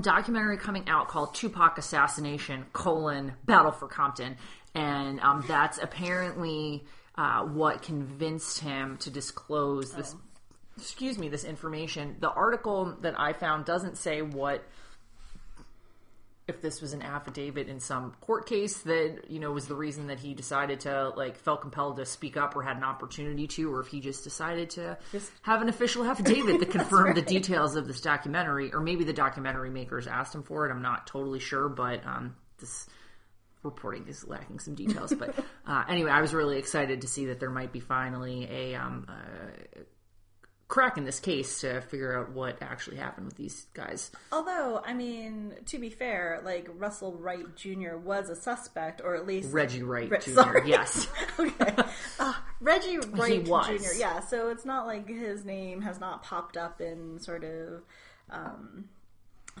documentary 0.00 0.58
coming 0.58 0.88
out 0.88 1.08
called 1.08 1.34
Tupac 1.34 1.78
Assassination: 1.78 2.66
colon 2.72 3.34
Battle 3.44 3.72
for 3.72 3.88
Compton, 3.88 4.36
and 4.74 5.20
um, 5.20 5.44
that's 5.48 5.78
apparently 5.78 6.84
uh, 7.16 7.42
what 7.42 7.82
convinced 7.82 8.58
him 8.58 8.98
to 8.98 9.10
disclose 9.10 9.92
this. 9.92 10.14
Excuse 10.76 11.18
me, 11.18 11.28
this 11.28 11.44
information. 11.44 12.16
The 12.18 12.30
article 12.30 12.96
that 13.02 13.18
I 13.18 13.32
found 13.32 13.64
doesn't 13.64 13.96
say 13.96 14.22
what 14.22 14.64
if 16.46 16.60
this 16.60 16.82
was 16.82 16.92
an 16.92 17.00
affidavit 17.00 17.68
in 17.68 17.80
some 17.80 18.12
court 18.20 18.46
case 18.46 18.78
that 18.82 19.30
you 19.30 19.38
know 19.40 19.50
was 19.50 19.66
the 19.66 19.74
reason 19.74 20.08
that 20.08 20.18
he 20.18 20.34
decided 20.34 20.80
to 20.80 21.08
like 21.16 21.38
felt 21.38 21.62
compelled 21.62 21.96
to 21.96 22.04
speak 22.04 22.36
up 22.36 22.54
or 22.54 22.62
had 22.62 22.76
an 22.76 22.84
opportunity 22.84 23.46
to 23.46 23.72
or 23.72 23.80
if 23.80 23.86
he 23.86 24.00
just 24.00 24.24
decided 24.24 24.68
to 24.70 24.96
have 25.42 25.62
an 25.62 25.68
official 25.68 26.04
affidavit 26.04 26.60
that 26.60 26.70
confirmed 26.70 27.16
the 27.16 27.22
details 27.22 27.76
of 27.76 27.86
this 27.86 28.00
documentary 28.00 28.72
or 28.74 28.80
maybe 28.80 29.04
the 29.04 29.12
documentary 29.12 29.70
makers 29.70 30.06
asked 30.06 30.34
him 30.34 30.42
for 30.42 30.66
it 30.66 30.70
i'm 30.70 30.82
not 30.82 31.06
totally 31.06 31.40
sure 31.40 31.68
but 31.68 32.04
um 32.06 32.34
this 32.58 32.86
reporting 33.62 34.06
is 34.06 34.26
lacking 34.28 34.58
some 34.58 34.74
details 34.74 35.14
but 35.14 35.34
uh, 35.66 35.84
anyway 35.88 36.10
i 36.10 36.20
was 36.20 36.34
really 36.34 36.58
excited 36.58 37.00
to 37.00 37.08
see 37.08 37.26
that 37.26 37.40
there 37.40 37.50
might 37.50 37.72
be 37.72 37.80
finally 37.80 38.46
a 38.50 38.74
um 38.74 39.06
uh, 39.08 39.80
crack 40.74 40.98
in 40.98 41.04
this 41.04 41.20
case 41.20 41.60
to 41.60 41.80
figure 41.82 42.18
out 42.18 42.32
what 42.32 42.60
actually 42.60 42.96
happened 42.96 43.24
with 43.24 43.36
these 43.36 43.66
guys 43.74 44.10
Although, 44.32 44.82
I 44.84 44.92
mean, 44.92 45.54
to 45.66 45.78
be 45.78 45.88
fair, 45.88 46.40
like 46.44 46.68
Russell 46.76 47.12
Wright 47.12 47.44
Jr. 47.54 47.94
was 47.96 48.28
a 48.28 48.34
suspect, 48.34 49.00
or 49.00 49.14
at 49.14 49.24
least 49.24 49.52
reggie 49.52 49.84
wright 49.84 50.10
Re- 50.10 50.18
jr 50.18 50.30
sorry. 50.32 50.68
yes 50.68 51.06
okay, 51.38 51.76
uh, 52.18 52.34
Reggie 52.60 52.98
Wright. 52.98 53.44
Jr. 53.44 53.94
Yeah, 53.96 54.18
so 54.18 54.48
it's 54.48 54.64
not 54.64 54.86
like 54.88 55.08
his 55.08 55.44
name 55.44 55.80
has 55.82 56.00
not 56.00 56.24
popped 56.24 56.56
up 56.56 56.80
in 56.80 57.20
sort 57.20 57.44
of 57.44 57.82
um, 58.30 58.86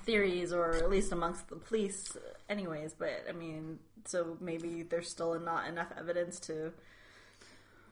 theories, 0.02 0.52
or 0.52 0.74
at 0.74 0.90
least 0.90 1.12
amongst 1.12 1.48
the 1.48 1.54
police, 1.54 2.16
anyways. 2.48 2.92
But 2.92 3.24
I 3.28 3.32
mean, 3.32 3.78
so 4.04 4.36
maybe 4.40 4.82
there's 4.82 5.08
still 5.08 5.38
not 5.38 5.68
enough 5.68 5.92
evidence 5.96 6.40
to 6.40 6.72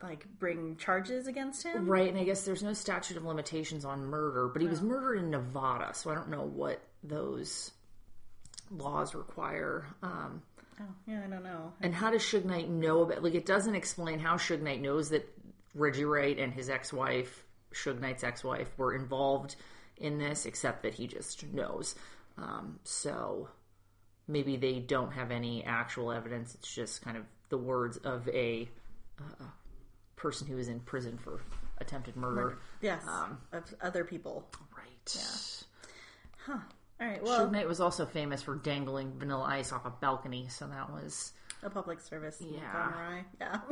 like 0.03 0.25
bring 0.37 0.75
charges 0.75 1.27
against 1.27 1.63
him. 1.63 1.87
Right, 1.87 2.09
and 2.09 2.17
I 2.17 2.25
guess 2.25 2.43
there's 2.43 2.61
no 2.61 2.73
statute 2.73 3.15
of 3.17 3.23
limitations 3.23 3.85
on 3.85 4.05
murder, 4.05 4.49
but 4.49 4.61
he 4.61 4.67
was 4.67 4.81
murdered 4.81 5.15
in 5.17 5.31
Nevada, 5.31 5.93
so 5.93 6.11
I 6.11 6.15
don't 6.15 6.29
know 6.29 6.43
what 6.43 6.81
those 7.03 7.71
laws 8.69 9.15
require. 9.15 9.87
Um, 10.03 10.41
Oh, 10.81 10.85
yeah, 11.05 11.21
I 11.23 11.29
don't 11.29 11.43
know. 11.43 11.71
and 11.81 11.93
how 11.93 12.09
does 12.09 12.23
Suge 12.23 12.45
Knight 12.45 12.67
know 12.67 13.03
about? 13.03 13.23
Like, 13.23 13.35
it 13.35 13.45
doesn't 13.45 13.75
explain 13.75 14.17
how 14.19 14.35
Suge 14.35 14.61
Knight 14.61 14.81
knows 14.81 15.09
that 15.09 15.23
Reggie 15.75 16.03
Wright 16.03 16.37
and 16.37 16.51
his 16.51 16.67
ex-wife, 16.69 17.45
Suge 17.73 17.99
Knight's 18.01 18.23
ex-wife, 18.23 18.67
were 18.77 18.95
involved 18.95 19.55
in 19.97 20.17
this, 20.17 20.45
except 20.47 20.81
that 20.83 20.95
he 20.95 21.05
just 21.05 21.45
knows. 21.53 21.93
Um, 22.39 22.79
so 22.83 23.49
maybe 24.27 24.57
they 24.57 24.79
don't 24.79 25.11
have 25.11 25.29
any 25.29 25.63
actual 25.63 26.11
evidence. 26.11 26.55
It's 26.55 26.73
just 26.73 27.03
kind 27.03 27.17
of 27.17 27.23
the 27.49 27.57
words 27.59 27.97
of 27.97 28.27
a 28.29 28.67
uh, 29.19 29.45
person 30.23 30.47
who 30.47 30.57
is 30.57 30.69
in 30.69 30.79
prison 30.79 31.17
for 31.17 31.41
attempted 31.79 32.15
murder. 32.15 32.57
Yes, 32.81 33.03
Um, 33.05 33.37
of 33.51 33.63
other 33.81 34.05
people. 34.05 34.47
Right. 34.75 35.17
Huh. 36.45 36.59
All 37.01 37.07
right. 37.07 37.21
Well, 37.21 37.47
Suge 37.47 37.51
Knight 37.51 37.67
was 37.67 37.81
also 37.81 38.05
famous 38.05 38.41
for 38.41 38.55
dangling 38.55 39.11
Vanilla 39.19 39.43
Ice 39.43 39.73
off 39.73 39.85
a 39.85 39.89
balcony, 39.89 40.47
so 40.47 40.65
that 40.67 40.89
was 40.89 41.33
a 41.61 41.69
public 41.69 41.99
service 41.99 42.41
Yeah. 42.41 43.21
Yeah. 43.39 43.59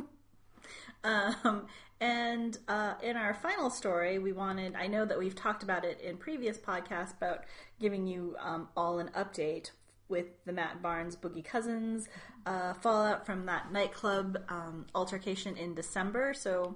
Um, 1.03 1.65
and 1.99 2.59
uh, 2.67 2.93
in 3.01 3.17
our 3.17 3.33
final 3.33 3.71
story, 3.71 4.19
we 4.19 4.33
wanted, 4.33 4.75
I 4.75 4.85
know 4.85 5.03
that 5.03 5.17
we've 5.17 5.33
talked 5.33 5.63
about 5.63 5.83
it 5.83 5.99
in 5.99 6.15
previous 6.17 6.59
podcasts 6.59 7.17
about 7.17 7.45
giving 7.79 8.05
you 8.05 8.35
um, 8.39 8.69
all 8.77 8.99
an 8.99 9.09
update 9.15 9.71
with 10.11 10.45
the 10.45 10.53
Matt 10.53 10.81
Barnes 10.83 11.15
Boogie 11.15 11.43
Cousins 11.43 12.07
uh, 12.45 12.73
fallout 12.75 13.25
from 13.25 13.47
that 13.47 13.71
nightclub 13.71 14.37
um, 14.49 14.85
altercation 14.93 15.57
in 15.57 15.73
December. 15.73 16.35
So 16.35 16.75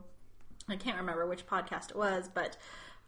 I 0.68 0.78
can't 0.78 0.98
remember 0.98 1.28
which 1.28 1.46
podcast 1.46 1.92
it 1.92 1.96
was, 1.96 2.28
but 2.34 2.58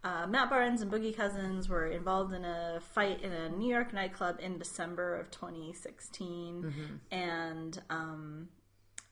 uh, 0.03 0.27
Matt 0.27 0.49
Barnes 0.49 0.81
and 0.81 0.91
Boogie 0.91 1.15
Cousins 1.15 1.67
were 1.67 1.87
involved 1.87 2.33
in 2.33 2.45
a 2.45 2.79
fight 2.93 3.21
in 3.23 3.31
a 3.31 3.49
New 3.49 3.69
York 3.69 3.93
nightclub 3.93 4.37
in 4.39 4.59
December 4.59 5.15
of 5.15 5.31
2016, 5.31 6.61
and 7.11 7.81
um, 7.89 8.47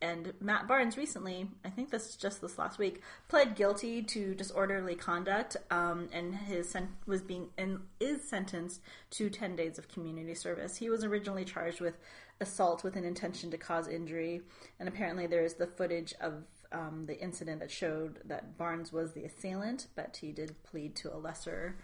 and 0.05 0.33
Matt 0.39 0.67
Barnes 0.67 0.97
recently, 0.97 1.49
I 1.65 1.69
think 1.69 1.89
this 1.89 2.09
is 2.09 2.15
just 2.15 2.39
this 2.39 2.59
last 2.59 2.77
week, 2.77 3.01
pled 3.27 3.55
guilty 3.55 4.03
to 4.03 4.35
disorderly 4.35 4.93
conduct, 4.93 5.57
um, 5.71 6.09
and 6.11 6.35
his 6.35 6.69
sen- 6.69 6.95
was 7.07 7.23
being 7.23 7.49
and 7.57 7.79
is 7.99 8.21
sentenced 8.21 8.81
to 9.11 9.31
10 9.31 9.55
days 9.55 9.79
of 9.79 9.87
community 9.87 10.35
service. 10.35 10.77
He 10.77 10.91
was 10.91 11.03
originally 11.03 11.43
charged 11.43 11.81
with 11.81 11.97
assault 12.39 12.83
with 12.83 12.95
an 12.95 13.03
intention 13.03 13.49
to 13.49 13.57
cause 13.57 13.87
injury, 13.87 14.41
and 14.79 14.87
apparently 14.87 15.25
there 15.25 15.43
is 15.43 15.55
the 15.55 15.65
footage 15.65 16.13
of 16.21 16.43
um, 16.71 17.05
the 17.07 17.19
incident 17.19 17.59
that 17.61 17.71
showed 17.71 18.19
that 18.25 18.59
Barnes 18.59 18.93
was 18.93 19.13
the 19.13 19.23
assailant, 19.23 19.87
but 19.95 20.17
he 20.21 20.31
did 20.31 20.61
plead 20.63 20.95
to 20.97 21.15
a 21.15 21.17
lesser 21.17 21.77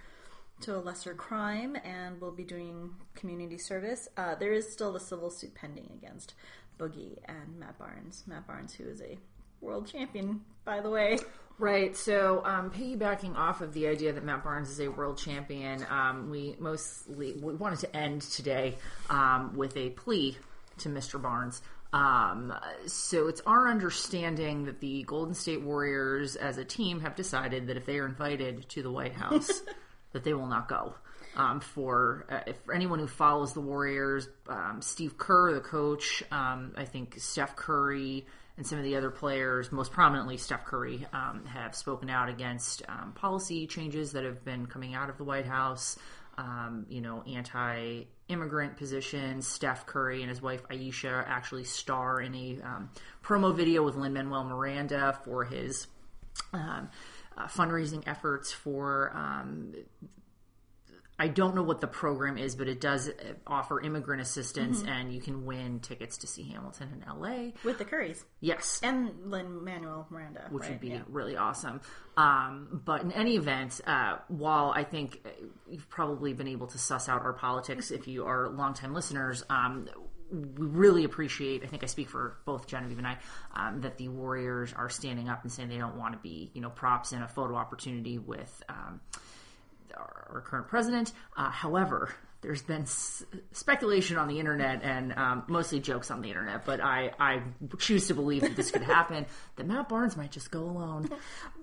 to 0.61 0.75
a 0.75 0.77
lesser 0.77 1.15
crime 1.15 1.75
and 1.83 2.21
will 2.21 2.31
be 2.31 2.43
doing 2.43 2.91
community 3.15 3.57
service. 3.57 4.07
Uh, 4.15 4.35
there 4.35 4.53
is 4.53 4.71
still 4.71 4.93
the 4.93 4.99
civil 4.99 5.31
suit 5.31 5.55
pending 5.55 5.89
against 5.95 6.35
Boogie 6.81 7.17
and 7.25 7.59
Matt 7.59 7.77
Barnes. 7.77 8.23
Matt 8.25 8.47
Barnes, 8.47 8.73
who 8.73 8.85
is 8.85 9.01
a 9.01 9.17
world 9.61 9.87
champion, 9.87 10.41
by 10.65 10.81
the 10.81 10.89
way. 10.89 11.19
Right. 11.59 11.95
So, 11.95 12.43
um, 12.43 12.71
piggybacking 12.71 13.35
off 13.35 13.61
of 13.61 13.73
the 13.73 13.87
idea 13.87 14.13
that 14.13 14.23
Matt 14.23 14.43
Barnes 14.43 14.69
is 14.71 14.79
a 14.79 14.87
world 14.87 15.19
champion, 15.19 15.85
um, 15.91 16.31
we 16.31 16.55
mostly 16.57 17.33
we 17.33 17.53
wanted 17.53 17.79
to 17.79 17.95
end 17.95 18.23
today 18.23 18.77
um, 19.11 19.55
with 19.55 19.77
a 19.77 19.91
plea 19.91 20.37
to 20.79 20.89
Mr. 20.89 21.21
Barnes. 21.21 21.61
Um, 21.93 22.53
so 22.87 23.27
it's 23.27 23.41
our 23.45 23.67
understanding 23.67 24.65
that 24.65 24.79
the 24.79 25.03
Golden 25.03 25.33
State 25.33 25.61
Warriors, 25.61 26.35
as 26.35 26.57
a 26.57 26.65
team, 26.65 27.01
have 27.01 27.15
decided 27.15 27.67
that 27.67 27.77
if 27.77 27.85
they 27.85 27.99
are 27.99 28.05
invited 28.05 28.67
to 28.69 28.81
the 28.81 28.89
White 28.89 29.13
House, 29.13 29.61
that 30.13 30.23
they 30.23 30.33
will 30.33 30.47
not 30.47 30.67
go. 30.67 30.95
Um, 31.35 31.61
for, 31.61 32.25
uh, 32.29 32.51
for 32.65 32.73
anyone 32.73 32.99
who 32.99 33.07
follows 33.07 33.53
the 33.53 33.61
Warriors, 33.61 34.27
um, 34.49 34.81
Steve 34.81 35.17
Kerr, 35.17 35.53
the 35.53 35.61
coach, 35.61 36.23
um, 36.29 36.73
I 36.75 36.83
think 36.83 37.19
Steph 37.19 37.55
Curry 37.55 38.25
and 38.57 38.67
some 38.67 38.77
of 38.77 38.83
the 38.83 38.97
other 38.97 39.09
players, 39.09 39.71
most 39.71 39.93
prominently 39.93 40.35
Steph 40.35 40.65
Curry, 40.65 41.07
um, 41.13 41.45
have 41.45 41.73
spoken 41.73 42.09
out 42.09 42.27
against 42.27 42.83
um, 42.89 43.13
policy 43.13 43.65
changes 43.65 44.11
that 44.11 44.25
have 44.25 44.43
been 44.43 44.65
coming 44.65 44.93
out 44.93 45.09
of 45.09 45.17
the 45.17 45.23
White 45.23 45.45
House. 45.45 45.97
Um, 46.37 46.85
you 46.89 47.01
know, 47.01 47.23
anti-immigrant 47.23 48.77
positions. 48.77 49.45
Steph 49.47 49.85
Curry 49.85 50.21
and 50.21 50.29
his 50.29 50.41
wife 50.41 50.63
Ayesha 50.71 51.23
actually 51.27 51.65
star 51.65 52.21
in 52.21 52.33
a 52.33 52.57
promo 53.23 53.53
video 53.53 53.83
with 53.83 53.95
Lin 53.95 54.13
Manuel 54.13 54.45
Miranda 54.45 55.19
for 55.23 55.43
his 55.43 55.87
uh, 56.53 56.83
fundraising 57.47 58.03
efforts 58.07 58.51
for 58.51 59.11
um, 59.13 59.73
I 61.21 61.27
don't 61.27 61.53
know 61.53 61.61
what 61.61 61.81
the 61.81 61.87
program 61.87 62.39
is, 62.39 62.55
but 62.55 62.67
it 62.67 62.81
does 62.81 63.07
offer 63.45 63.79
immigrant 63.79 64.23
assistance, 64.23 64.79
mm-hmm. 64.79 64.89
and 64.89 65.13
you 65.13 65.21
can 65.21 65.45
win 65.45 65.79
tickets 65.79 66.17
to 66.17 66.27
see 66.27 66.41
Hamilton 66.49 66.89
in 66.95 67.21
LA 67.21 67.51
with 67.63 67.77
the 67.77 67.85
Currys. 67.85 68.23
Yes, 68.39 68.79
and 68.81 69.11
Lin 69.29 69.63
Manuel 69.63 70.07
Miranda, 70.09 70.47
which 70.49 70.63
right? 70.63 70.71
would 70.71 70.79
be 70.79 70.87
yeah. 70.87 71.01
really 71.07 71.37
awesome. 71.37 71.81
Um, 72.17 72.81
but 72.83 73.03
in 73.03 73.11
any 73.11 73.35
event, 73.35 73.81
uh, 73.85 74.17
while 74.29 74.73
I 74.75 74.83
think 74.83 75.23
you've 75.69 75.87
probably 75.89 76.33
been 76.33 76.47
able 76.47 76.65
to 76.65 76.79
suss 76.79 77.07
out 77.07 77.21
our 77.21 77.33
politics 77.33 77.91
if 77.91 78.07
you 78.07 78.25
are 78.25 78.49
longtime 78.49 78.95
listeners. 78.95 79.43
Um, 79.47 79.89
we 80.31 80.65
really 80.65 81.03
appreciate. 81.03 81.61
I 81.61 81.67
think 81.67 81.83
I 81.83 81.87
speak 81.87 82.09
for 82.09 82.37
both 82.45 82.65
Genevieve 82.65 82.97
and 82.97 83.05
I 83.05 83.17
um, 83.53 83.81
that 83.81 83.97
the 83.97 84.07
Warriors 84.07 84.73
are 84.73 84.89
standing 84.89 85.27
up 85.27 85.43
and 85.43 85.51
saying 85.51 85.67
they 85.67 85.77
don't 85.77 85.97
want 85.97 86.13
to 86.13 86.19
be, 86.19 86.49
you 86.53 86.61
know, 86.61 86.69
props 86.69 87.11
in 87.11 87.21
a 87.21 87.27
photo 87.27 87.55
opportunity 87.55 88.17
with 88.17 88.63
um, 88.69 89.01
our, 89.95 90.41
current 90.45 90.67
president. 90.67 91.11
Uh, 91.35 91.49
however, 91.49 92.13
there's 92.41 92.61
been 92.61 92.83
s- 92.83 93.23
speculation 93.51 94.17
on 94.17 94.27
the 94.27 94.39
internet 94.39 94.81
and 94.83 95.13
um, 95.13 95.43
mostly 95.47 95.79
jokes 95.79 96.09
on 96.09 96.21
the 96.21 96.29
internet, 96.29 96.65
but 96.65 96.81
I, 96.81 97.11
I 97.19 97.41
choose 97.79 98.07
to 98.07 98.13
believe 98.13 98.41
that 98.41 98.55
this 98.55 98.71
could 98.71 98.81
happen. 98.81 99.25
that 99.57 99.67
Matt 99.67 99.89
Barnes 99.89 100.17
might 100.17 100.31
just 100.31 100.51
go 100.51 100.61
alone. 100.61 101.09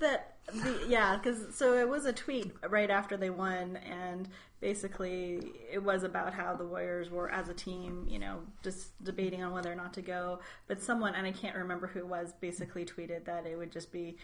that 0.01 0.38
the, 0.53 0.86
yeah, 0.88 1.16
because 1.16 1.55
so 1.55 1.74
it 1.74 1.88
was 1.88 2.07
a 2.07 2.12
tweet 2.12 2.53
right 2.68 2.90
after 2.90 3.16
they 3.16 3.30
won, 3.30 3.76
and 3.76 4.28
basically 4.61 5.53
it 5.70 5.82
was 5.82 6.03
about 6.03 6.34
how 6.34 6.55
the 6.55 6.64
Warriors 6.64 7.11
were 7.11 7.30
as 7.30 7.49
a 7.49 7.55
team, 7.55 8.07
you 8.09 8.18
know, 8.18 8.40
just 8.62 9.03
debating 9.03 9.42
on 9.42 9.53
whether 9.53 9.70
or 9.70 9.76
not 9.76 9.94
to 9.94 10.03
go. 10.03 10.40
But 10.66 10.82
someone, 10.82 11.14
and 11.14 11.26
I 11.26 11.32
can't 11.32 11.57
remember 11.57 11.86
who 11.86 12.01
it 12.01 12.09
was, 12.09 12.32
basically 12.40 12.84
tweeted 12.84 13.24
that 13.26 13.46
it 13.46 13.57
would 13.57 13.72
just 13.72 13.92
be 13.92 14.16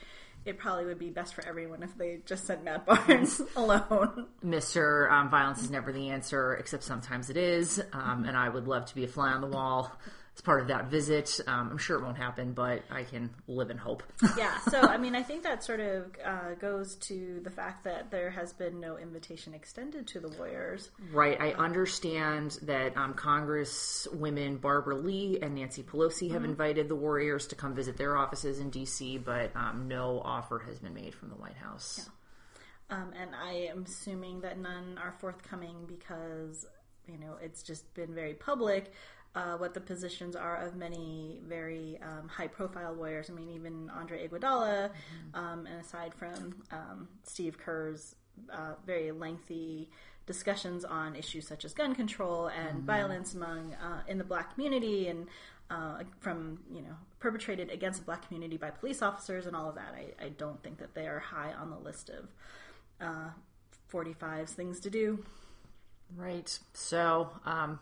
it 0.45 0.59
probably 0.59 0.85
would 0.85 0.99
be 0.99 1.09
best 1.09 1.35
for 1.35 1.47
everyone 1.47 1.83
if 1.83 1.97
they 1.97 2.21
just 2.27 2.47
sent 2.47 2.65
Matt 2.65 2.85
Barnes 2.85 3.41
alone. 3.57 4.27
Mr. 4.45 5.11
Um, 5.11 5.31
violence 5.31 5.63
is 5.63 5.71
never 5.71 5.91
the 5.91 6.11
answer, 6.11 6.55
except 6.55 6.83
sometimes 6.83 7.31
it 7.31 7.37
is. 7.37 7.83
Um, 7.93 8.25
and 8.27 8.37
I 8.37 8.49
would 8.49 8.69
love 8.69 8.85
to 8.87 8.95
be 8.95 9.05
a 9.05 9.09
fly 9.09 9.33
on 9.33 9.41
the 9.41 9.47
wall 9.47 9.91
as 10.35 10.41
part 10.41 10.61
of 10.61 10.69
that 10.69 10.87
visit. 10.91 11.41
Um, 11.47 11.71
I'm 11.71 11.79
sure 11.79 11.99
it 11.99 12.03
won't 12.03 12.17
happen, 12.17 12.53
but 12.53 12.83
I 12.91 13.05
can 13.05 13.31
live 13.47 13.71
in 13.71 13.79
hope. 13.79 14.03
yeah. 14.37 14.59
So, 14.61 14.81
I 14.81 14.97
mean, 14.97 15.15
I 15.15 15.23
think 15.23 15.45
that 15.45 15.63
sort 15.63 15.81
of 15.81 16.17
uh, 16.25 16.55
goes 16.59 16.97
to 16.97 17.41
the 17.43 17.51
fact 17.51 17.85
that 17.85 18.11
there 18.11 18.31
has 18.31 18.53
been 18.53 18.81
no 18.81 18.99
invitation 18.99 19.55
extended 19.55 20.07
to 20.09 20.21
the 20.21 20.29
Warriors. 20.29 20.91
Right. 21.13 21.41
I 21.41 21.53
understand 21.53 22.59
that 22.63 22.97
um, 22.97 23.15
Congress 23.15 24.09
women 24.13 24.57
Barbara 24.57 24.97
Lee 24.97 25.39
and 25.41 25.55
Nancy 25.55 25.83
Pelosi 25.83 26.31
have 26.33 26.43
mm-hmm. 26.43 26.51
invited 26.51 26.89
the 26.89 26.97
Warriors 26.97 27.47
to 27.49 27.55
come 27.55 27.75
visit 27.75 27.97
their 27.97 28.17
offices 28.17 28.59
in 28.59 28.71
D.C., 28.71 29.19
but 29.19 29.55
um, 29.55 29.87
no 29.89 30.21
offer 30.25 30.59
has 30.67 30.79
been 30.79 30.95
made 30.95 31.15
from 31.15 31.29
the 31.29 31.37
White 31.37 31.57
House. 31.57 32.01
Yeah. 32.91 32.97
Um, 32.97 33.13
and 33.19 33.31
I 33.35 33.69
am 33.73 33.85
assuming 33.87 34.41
that 34.41 34.59
none 34.59 34.99
are 35.03 35.15
forthcoming 35.19 35.77
because 35.87 36.67
you 37.07 37.19
know 37.19 37.37
it's 37.43 37.63
just 37.63 37.93
been 37.95 38.15
very 38.15 38.35
public 38.35 38.93
uh, 39.35 39.57
what 39.57 39.75
the 39.75 39.81
positions 39.81 40.37
are 40.37 40.57
of 40.57 40.77
many 40.77 41.41
very 41.47 41.99
um, 42.03 42.29
high 42.29 42.47
profile 42.47 42.95
lawyers. 42.95 43.31
I 43.31 43.33
mean, 43.33 43.51
even 43.51 43.91
Andre 43.91 44.29
Iguodala, 44.29 44.91
mm-hmm. 44.91 45.35
um, 45.35 45.67
and 45.67 45.81
aside 45.81 46.15
from 46.15 46.63
um, 46.71 47.09
Steve 47.25 47.59
Kerr's 47.59 48.15
uh, 48.53 48.75
very 48.87 49.13
lengthy 49.13 49.91
discussions 50.27 50.85
on 50.85 51.17
issues 51.17 51.47
such 51.47 51.65
as 51.65 51.75
gun 51.75 51.95
control 51.95 52.47
and 52.47 52.79
mm-hmm. 52.79 52.87
violence 52.87 53.35
among 53.35 53.75
uh, 53.75 54.03
in 54.09 54.19
the 54.19 54.25
black 54.25 54.55
community 54.55 55.09
and 55.09 55.27
uh, 55.71 56.03
from 56.21 56.59
you 56.73 56.81
know 56.81 56.95
perpetrated 57.19 57.71
against 57.71 58.01
the 58.01 58.05
black 58.05 58.27
community 58.27 58.57
by 58.57 58.71
police 58.71 59.03
officers 59.03 59.47
and 59.47 59.57
all 59.57 59.69
of 59.69 59.75
that. 59.75 59.95
I, 59.97 60.27
I 60.27 60.29
don't 60.29 60.63
think 60.63 60.79
that 60.79 60.95
they 60.95 61.07
are 61.07 61.19
high 61.19 61.53
on 61.53 61.71
the 61.71 61.79
list 61.79 62.11
of 62.11 62.29
45's 63.93 64.53
uh, 64.53 64.55
things 64.55 64.81
to 64.81 64.91
do. 64.91 65.25
Right. 66.17 66.59
So, 66.75 67.31
um, 67.45 67.81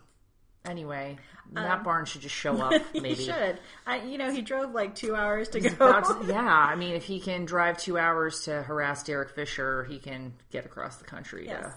Anyway, 0.65 1.17
Matt 1.51 1.79
um, 1.79 1.83
Barnes 1.83 2.09
should 2.09 2.21
just 2.21 2.35
show 2.35 2.57
up. 2.61 2.81
Maybe 2.93 3.15
he 3.15 3.25
should. 3.25 3.59
I, 3.85 4.01
you 4.03 4.17
know, 4.17 4.31
he 4.31 4.41
drove 4.41 4.71
like 4.71 4.95
two 4.95 5.15
hours 5.15 5.49
to 5.49 5.59
He's 5.59 5.73
go. 5.73 6.01
To, 6.01 6.25
yeah, 6.27 6.41
I 6.41 6.75
mean, 6.75 6.95
if 6.95 7.03
he 7.03 7.19
can 7.19 7.45
drive 7.45 7.77
two 7.77 7.97
hours 7.97 8.45
to 8.45 8.63
harass 8.63 9.03
Derek 9.03 9.31
Fisher, 9.31 9.83
he 9.83 9.99
can 9.99 10.33
get 10.51 10.65
across 10.65 10.97
the 10.97 11.05
country 11.05 11.47
yes. 11.47 11.65
to 11.65 11.73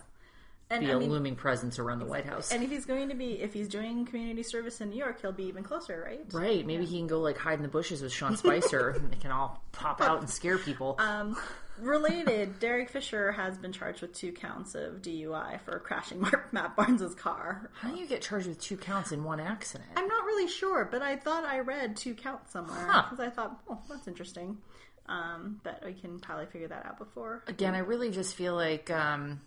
and, 0.71 0.85
be 0.85 0.91
I 0.91 0.95
a 0.95 0.99
mean, 0.99 1.11
looming 1.11 1.37
presence 1.37 1.79
around 1.79 2.01
the 2.01 2.07
White 2.07 2.27
House. 2.27 2.51
And 2.51 2.63
if 2.63 2.71
he's 2.71 2.87
going 2.87 3.09
to 3.09 3.15
be, 3.15 3.41
if 3.41 3.53
he's 3.53 3.69
doing 3.69 4.05
community 4.07 4.43
service 4.43 4.81
in 4.81 4.91
New 4.91 4.99
York, 4.99 5.21
he'll 5.21 5.33
be 5.33 5.45
even 5.45 5.63
closer, 5.63 6.03
right? 6.05 6.21
Right. 6.33 6.67
Maybe 6.67 6.85
yeah. 6.85 6.91
he 6.91 6.99
can 6.99 7.07
go 7.07 7.21
like 7.21 7.39
hide 7.39 7.59
in 7.59 7.63
the 7.63 7.69
bushes 7.69 8.03
with 8.03 8.13
Sean 8.13 8.37
Spicer, 8.37 8.91
and 8.91 9.11
they 9.11 9.17
can 9.17 9.31
all 9.31 9.63
pop 9.73 10.01
out 10.01 10.21
and 10.21 10.31
scare 10.31 10.59
people. 10.59 10.97
Um, 10.99 11.37
Related, 11.79 12.59
Derek 12.59 12.91
Fisher 12.91 13.33
has 13.33 13.59
been 13.59 13.73
charged 13.73 14.03
with 14.03 14.15
two 14.15 14.33
counts 14.33 14.75
of 14.75 15.03
DUI 15.03 15.61
for 15.61 15.79
crashing 15.79 16.25
Matt 16.53 16.77
Barnes's 16.77 17.15
car. 17.15 17.71
How 17.75 17.91
do 17.91 17.99
you 17.99 18.07
get 18.07 18.23
charged 18.23 18.47
with 18.47 18.61
two 18.61 18.77
counts 18.77 19.13
in 19.13 19.25
one 19.25 19.41
accident? 19.41 19.91
I'm 19.97 20.09
not 20.09 20.25
really 20.25 20.49
sure, 20.49 20.89
but 20.91 21.03
I 21.03 21.17
thought 21.17 21.45
I 21.45 21.59
read 21.61 21.97
two 21.97 22.15
counts 22.15 22.53
somewhere 22.53 22.87
because 22.87 23.19
huh. 23.19 23.25
I 23.25 23.31
thought, 23.31 23.61
oh, 23.69 23.79
that's 23.89 24.09
interesting. 24.09 24.59
Um, 25.09 25.61
but 25.63 25.83
we 25.85 25.93
can 25.93 26.19
probably 26.19 26.47
figure 26.47 26.69
that 26.69 26.85
out 26.87 26.99
before. 26.99 27.45
Again, 27.47 27.75
I 27.75 27.79
really 27.79 28.11
just 28.11 28.35
feel 28.35 28.55
like 28.55 28.91
um, 28.91 29.41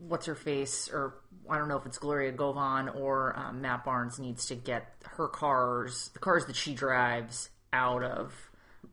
what's 0.00 0.26
her 0.26 0.34
face, 0.34 0.90
or 0.92 1.14
I 1.48 1.58
don't 1.58 1.68
know 1.68 1.76
if 1.76 1.86
it's 1.86 1.98
Gloria 1.98 2.32
Govan 2.32 2.88
or 2.88 3.38
um, 3.38 3.60
Matt 3.60 3.84
Barnes 3.84 4.18
needs 4.18 4.46
to 4.46 4.54
get 4.54 4.92
her 5.04 5.28
cars, 5.28 6.10
the 6.14 6.18
cars 6.18 6.46
that 6.46 6.56
she 6.56 6.74
drives, 6.74 7.50
out 7.72 8.02
of 8.02 8.32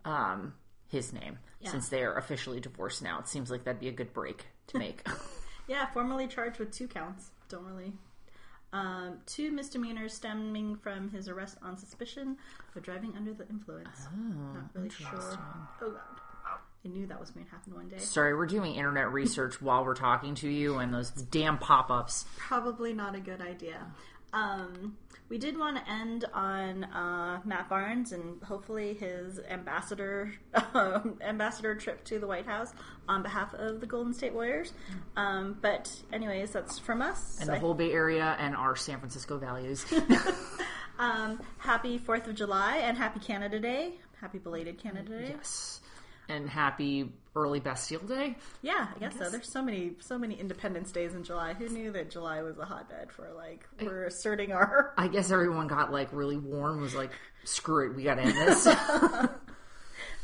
um, 0.06 0.54
his 0.92 1.14
name 1.14 1.40
yeah. 1.62 1.72
since 1.72 1.90
they 1.90 2.04
are 2.04 2.16
officially 2.16 2.60
divorced 2.60 3.02
now. 3.02 3.20
It 3.20 3.28
seems 3.28 3.50
like 3.50 3.64
that'd 3.64 3.80
be 3.80 3.88
a 3.88 3.94
good 3.94 4.14
break 4.14 4.46
to 4.68 4.78
make. 4.78 5.08
yeah, 5.68 5.88
formally 5.88 6.28
charged 6.28 6.60
with 6.60 6.72
two 6.72 6.88
counts. 6.88 7.32
Don't 7.50 7.66
really. 7.66 7.94
Um, 8.74 9.20
two 9.26 9.52
misdemeanors 9.52 10.14
stemming 10.14 10.76
from 10.78 11.10
his 11.10 11.28
arrest 11.28 11.58
on 11.62 11.78
suspicion 11.78 12.38
of 12.76 12.84
driving 12.84 13.14
under 13.18 13.34
the 13.34 13.48
influence. 13.50 14.08
Oh, 14.08 14.54
Not 14.54 14.70
really 14.74 14.90
sure. 14.90 15.10
Oh 15.82 15.92
god. 15.92 16.00
I 16.84 16.88
knew 16.88 17.06
that 17.08 17.20
was 17.20 17.30
going 17.30 17.46
to 17.46 17.52
happen 17.52 17.76
one 17.76 17.90
day. 17.90 18.00
Sorry, 18.00 18.34
we're 18.34 18.48
doing 18.48 18.74
internet 18.74 19.12
research 19.12 19.62
while 19.62 19.86
we're 19.86 19.94
talking 19.94 20.34
to 20.36 20.50
you, 20.50 20.80
and 20.80 20.92
those 20.92 21.12
damn 21.12 21.60
pop 21.60 21.92
ups. 21.92 22.26
Probably 22.38 22.92
not 22.92 23.14
a 23.14 23.20
good 23.20 23.40
idea. 23.40 23.86
Um, 24.34 24.98
we 25.30 25.38
did 25.38 25.58
want 25.58 25.78
to 25.78 25.90
end 25.90 26.26
on 26.34 26.84
uh, 26.84 27.40
Matt 27.46 27.70
Barnes 27.70 28.12
and 28.12 28.42
hopefully 28.44 28.94
his 28.94 29.40
ambassador 29.50 30.34
um, 30.74 31.20
ambassador 31.22 31.76
trip 31.76 32.04
to 32.06 32.20
the 32.20 32.28
White 32.28 32.46
House 32.46 32.74
on 33.08 33.24
behalf 33.24 33.54
of 33.54 33.80
the 33.80 33.86
Golden 33.86 34.14
State 34.14 34.34
Warriors. 34.34 34.74
Um, 35.16 35.58
but 35.62 35.90
anyways, 36.12 36.52
that's 36.52 36.80
from 36.80 37.02
us 37.02 37.40
and 37.40 37.50
the 37.50 37.60
whole 37.60 37.74
Bay 37.74 37.92
Area 37.92 38.36
and 38.40 38.56
our 38.56 38.76
San 38.76 39.00
Francisco 39.00 39.38
values. 39.38 39.86
um, 41.00 41.42
happy 41.58 41.98
Fourth 41.98 42.28
of 42.28 42.36
July 42.36 42.78
and 42.78 42.98
happy 42.98 43.20
Canada 43.20 43.60
Day. 43.60 43.94
Happy 44.20 44.38
belated 44.38 44.78
Canada 44.80 45.18
Day. 45.18 45.36
Yes 45.38 45.82
and 46.30 46.50
happy 46.50 47.12
early 47.36 47.60
Bastille 47.60 48.00
Day. 48.00 48.36
Yeah, 48.62 48.88
I 48.96 49.00
guess, 49.00 49.14
I 49.14 49.18
guess, 49.18 49.18
so. 49.18 49.30
There's 49.30 49.52
so 49.52 49.62
many 49.62 49.94
so 50.00 50.18
many 50.18 50.36
Independence 50.36 50.92
Days 50.92 51.14
in 51.14 51.24
July. 51.24 51.54
Who 51.54 51.70
knew 51.70 51.92
that 51.92 52.10
July 52.10 52.42
was 52.42 52.58
a 52.58 52.66
hotbed 52.66 53.12
for 53.12 53.30
like 53.36 53.66
we're 53.82 54.06
asserting 54.06 54.52
our. 54.52 54.94
I 54.98 55.08
guess 55.08 55.32
everyone 55.32 55.68
got 55.68 55.92
like 55.92 56.10
really 56.12 56.38
warm. 56.38 56.82
Was 56.82 56.96
like, 56.96 57.12
screw 57.44 57.92
it, 57.92 57.96
we 57.96 58.04
got 58.04 58.16
to 58.16 58.22
end 58.22 58.36
this. 58.36 58.68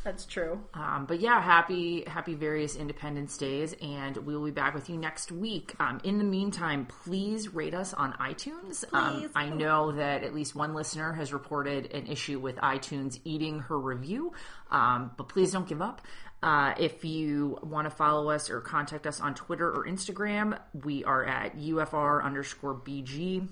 That's 0.04 0.24
true. 0.24 0.60
Um, 0.74 1.06
but 1.06 1.20
yeah, 1.20 1.40
happy 1.40 2.04
happy 2.06 2.34
various 2.34 2.76
Independence 2.76 3.36
Days, 3.36 3.74
and 3.82 4.16
we 4.18 4.36
will 4.36 4.44
be 4.44 4.50
back 4.50 4.74
with 4.74 4.88
you 4.88 4.96
next 4.96 5.32
week. 5.32 5.74
Um, 5.80 6.00
in 6.04 6.18
the 6.18 6.24
meantime, 6.24 6.86
please 6.86 7.52
rate 7.52 7.74
us 7.74 7.92
on 7.92 8.12
iTunes. 8.14 8.84
Um, 8.92 9.30
I 9.34 9.48
know 9.48 9.92
that 9.92 10.24
at 10.24 10.34
least 10.34 10.54
one 10.54 10.74
listener 10.74 11.12
has 11.12 11.32
reported 11.32 11.92
an 11.92 12.06
issue 12.06 12.38
with 12.38 12.56
iTunes 12.56 13.18
eating 13.24 13.60
her 13.60 13.78
review, 13.78 14.32
um, 14.70 15.10
but 15.16 15.28
please 15.28 15.52
don't 15.52 15.68
give 15.68 15.82
up. 15.82 16.02
Uh, 16.40 16.72
if 16.78 17.04
you 17.04 17.58
want 17.62 17.90
to 17.90 17.94
follow 17.94 18.30
us 18.30 18.48
or 18.48 18.60
contact 18.60 19.06
us 19.06 19.20
on 19.20 19.34
Twitter 19.34 19.68
or 19.68 19.86
Instagram, 19.86 20.58
we 20.84 21.04
are 21.04 21.24
at 21.24 21.56
UFR 21.58 22.24
underscore 22.24 22.74
BG. 22.74 23.48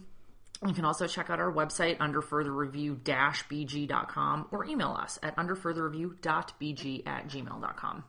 You 0.67 0.73
can 0.73 0.85
also 0.85 1.07
check 1.07 1.29
out 1.29 1.39
our 1.39 1.53
website 1.53 1.97
under 2.01 2.23
further 2.23 2.53
review 2.53 2.95
bg.com 3.05 4.49
or 4.51 4.65
email 4.65 4.93
us 4.93 5.19
at 5.23 5.39
under 5.39 5.55
further 5.55 5.89
review.bg 5.89 7.07
at 7.07 7.29
gmail.com. 7.29 8.05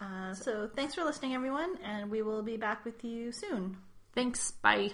Uh, 0.00 0.34
so 0.34 0.68
thanks 0.74 0.94
for 0.94 1.04
listening, 1.04 1.34
everyone, 1.34 1.76
and 1.82 2.10
we 2.10 2.22
will 2.22 2.42
be 2.42 2.56
back 2.56 2.84
with 2.84 3.04
you 3.04 3.32
soon. 3.32 3.76
Thanks. 4.14 4.52
Bye. 4.62 4.90